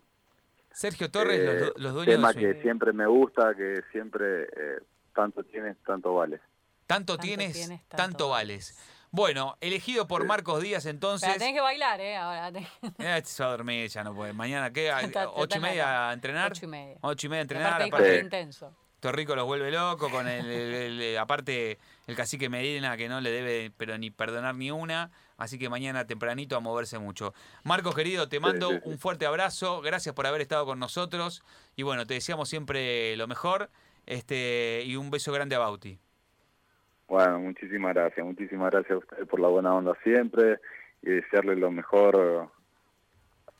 Sergio 0.75 1.09
Torres, 1.09 1.39
los, 1.43 1.55
Eh, 1.55 1.59
du- 1.59 1.73
los 1.77 1.93
dueños 1.93 2.15
tema 2.15 2.33
swing. 2.33 2.41
que 2.53 2.61
siempre 2.61 2.91
me 2.93 3.07
gusta, 3.07 3.55
que 3.55 3.81
siempre 3.91 4.43
eh, 4.43 4.79
tanto 5.15 5.43
tienes, 5.43 5.77
tanto 5.85 6.13
vale. 6.15 6.41
Tanto, 6.85 7.13
Tanto 7.13 7.21
tienes, 7.23 7.53
tienes, 7.53 7.81
tanto, 7.87 7.95
tanto 7.97 8.29
vales. 8.29 8.77
Bueno, 9.09 9.55
elegido 9.61 10.05
por 10.07 10.25
Marcos 10.25 10.61
Díaz 10.61 10.85
entonces. 10.85 11.27
Pero 11.29 11.39
tenés 11.39 11.53
que 11.55 11.61
bailar, 11.61 12.01
¿eh? 12.01 12.17
Ahora. 12.17 12.51
tenés- 12.51 12.67
Eh, 12.99 13.21
se 13.23 13.41
va 13.43 13.49
a 13.49 13.51
dormir, 13.53 13.87
ya 13.89 14.03
no 14.03 14.13
puede. 14.13 14.33
Mañana, 14.33 14.71
¿qué? 14.73 14.91
¿A- 14.91 15.01
Está- 15.01 15.29
¿Ocho 15.29 15.57
y 15.57 15.61
media 15.61 16.09
a 16.09 16.13
entrenar? 16.13 16.51
Ocho 16.51 16.65
y 16.65 16.67
media. 16.67 16.97
Ocho 17.01 17.27
y 17.27 17.29
media 17.29 17.39
a 17.39 17.43
entrenar. 17.43 17.67
aparte 17.73 17.87
Aparte, 17.87 18.19
intenso. 18.19 18.75
Torrico 18.99 19.35
los 19.35 19.45
vuelve 19.45 19.71
loco 19.71 20.09
con 20.09 20.27
el, 20.27 20.45
el- 20.45 20.73
el- 20.73 21.01
el- 21.01 21.17
aparte 21.17 21.77
el 22.07 22.15
cacique 22.15 22.49
Medina 22.49 22.97
que 22.97 23.07
no 23.07 23.21
le 23.21 23.29
debe 23.31 23.71
pero 23.77 23.97
ni 23.97 24.11
perdonar 24.11 24.55
ni 24.55 24.69
una. 24.71 25.11
Así 25.37 25.59
que 25.59 25.69
mañana 25.69 26.07
tempranito 26.07 26.55
a 26.55 26.59
moverse 26.59 26.97
mucho. 26.99 27.33
Marcos, 27.63 27.95
querido, 27.95 28.29
te 28.29 28.39
mando 28.39 28.69
sí, 28.69 28.79
sí. 28.83 28.89
un 28.89 28.97
fuerte 28.97 29.25
abrazo. 29.25 29.81
Gracias 29.81 30.15
por 30.15 30.25
haber 30.25 30.41
estado 30.41 30.65
con 30.65 30.79
nosotros. 30.79 31.43
Y 31.75 31.83
bueno, 31.83 32.05
te 32.05 32.13
deseamos 32.13 32.47
siempre 32.49 33.15
lo 33.17 33.27
mejor. 33.27 33.69
Este, 34.05 34.83
y 34.85 34.95
un 34.95 35.11
beso 35.11 35.33
grande 35.33 35.55
a 35.55 35.59
Bauti. 35.59 35.99
Bueno, 37.07 37.39
muchísimas 37.39 37.93
gracias, 37.93 38.25
muchísimas 38.25 38.71
gracias 38.71 38.93
a 38.93 38.97
ustedes 38.97 39.27
por 39.27 39.39
la 39.39 39.47
buena 39.47 39.75
onda 39.75 39.95
siempre 40.03 40.59
y 41.03 41.11
desearles 41.11 41.59
lo 41.59 41.69
mejor 41.69 42.49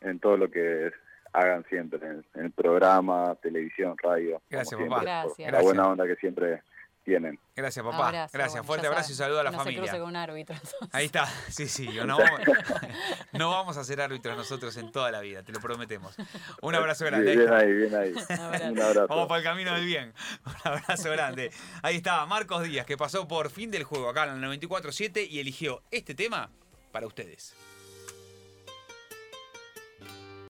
en 0.01 0.19
todo 0.19 0.37
lo 0.37 0.49
que 0.49 0.91
hagan 1.31 1.63
siempre, 1.65 1.99
en, 2.07 2.25
el 2.35 2.51
programa, 2.51 3.35
televisión, 3.41 3.95
radio. 4.01 4.41
Gracias, 4.49 4.69
siempre, 4.69 4.89
papá. 4.89 5.01
por 5.01 5.05
Gracias. 5.05 5.39
La 5.39 5.45
Gracias. 5.45 5.63
buena 5.63 5.87
onda 5.89 6.07
que 6.07 6.15
siempre 6.15 6.63
tienen. 7.05 7.39
Gracias, 7.55 7.85
papá. 7.85 8.07
Abrazo, 8.09 8.31
Gracias. 8.33 8.53
bueno, 8.53 8.65
Fuerte 8.67 8.87
abrazo 8.87 9.11
y 9.11 9.15
saludo 9.15 9.39
a 9.39 9.43
la 9.43 9.51
no 9.51 9.57
se 9.59 9.63
familia. 9.63 9.81
cruce 9.83 9.99
con 9.99 10.09
un 10.09 10.15
árbitro. 10.17 10.55
entonces. 10.55 10.89
Ahí 10.91 11.05
está, 11.05 11.25
sí, 11.49 11.67
sí, 11.69 11.87
no 12.05 12.17
vamos, 12.17 12.39
no 13.31 13.49
vamos 13.51 13.77
a 13.77 13.83
ser 13.85 14.01
árbitros 14.01 14.35
nosotros 14.35 14.75
en 14.77 14.91
toda 14.91 15.11
la 15.11 15.21
vida, 15.21 15.43
te 15.43 15.53
lo 15.53 15.59
prometemos. 15.61 16.15
Un 16.61 16.75
abrazo 16.75 17.05
grande. 17.05 17.35
Bien, 17.35 17.53
ahí 17.53 17.71
bien 17.71 17.85
está. 17.85 17.99
ahí, 17.99 18.11
bien 18.13 18.29
ahí. 18.29 18.39
abrazo. 18.39 18.71
Un 18.71 18.81
abrazo. 18.81 19.07
Vamos 19.07 19.27
para 19.27 19.37
el 19.39 19.43
camino 19.45 19.73
del 19.75 19.85
bien. 19.85 20.13
Un 20.45 20.53
abrazo 20.63 21.11
grande. 21.11 21.51
Ahí 21.83 21.95
está 21.97 22.25
Marcos 22.25 22.63
Díaz, 22.63 22.85
que 22.85 22.97
pasó 22.97 23.27
por 23.27 23.49
fin 23.49 23.71
del 23.71 23.83
juego 23.83 24.09
acá 24.09 24.25
en 24.25 24.43
el 24.43 24.59
94.7 24.59 25.27
y 25.29 25.39
eligió 25.39 25.83
este 25.91 26.15
tema 26.15 26.49
para 26.91 27.07
ustedes. 27.07 27.53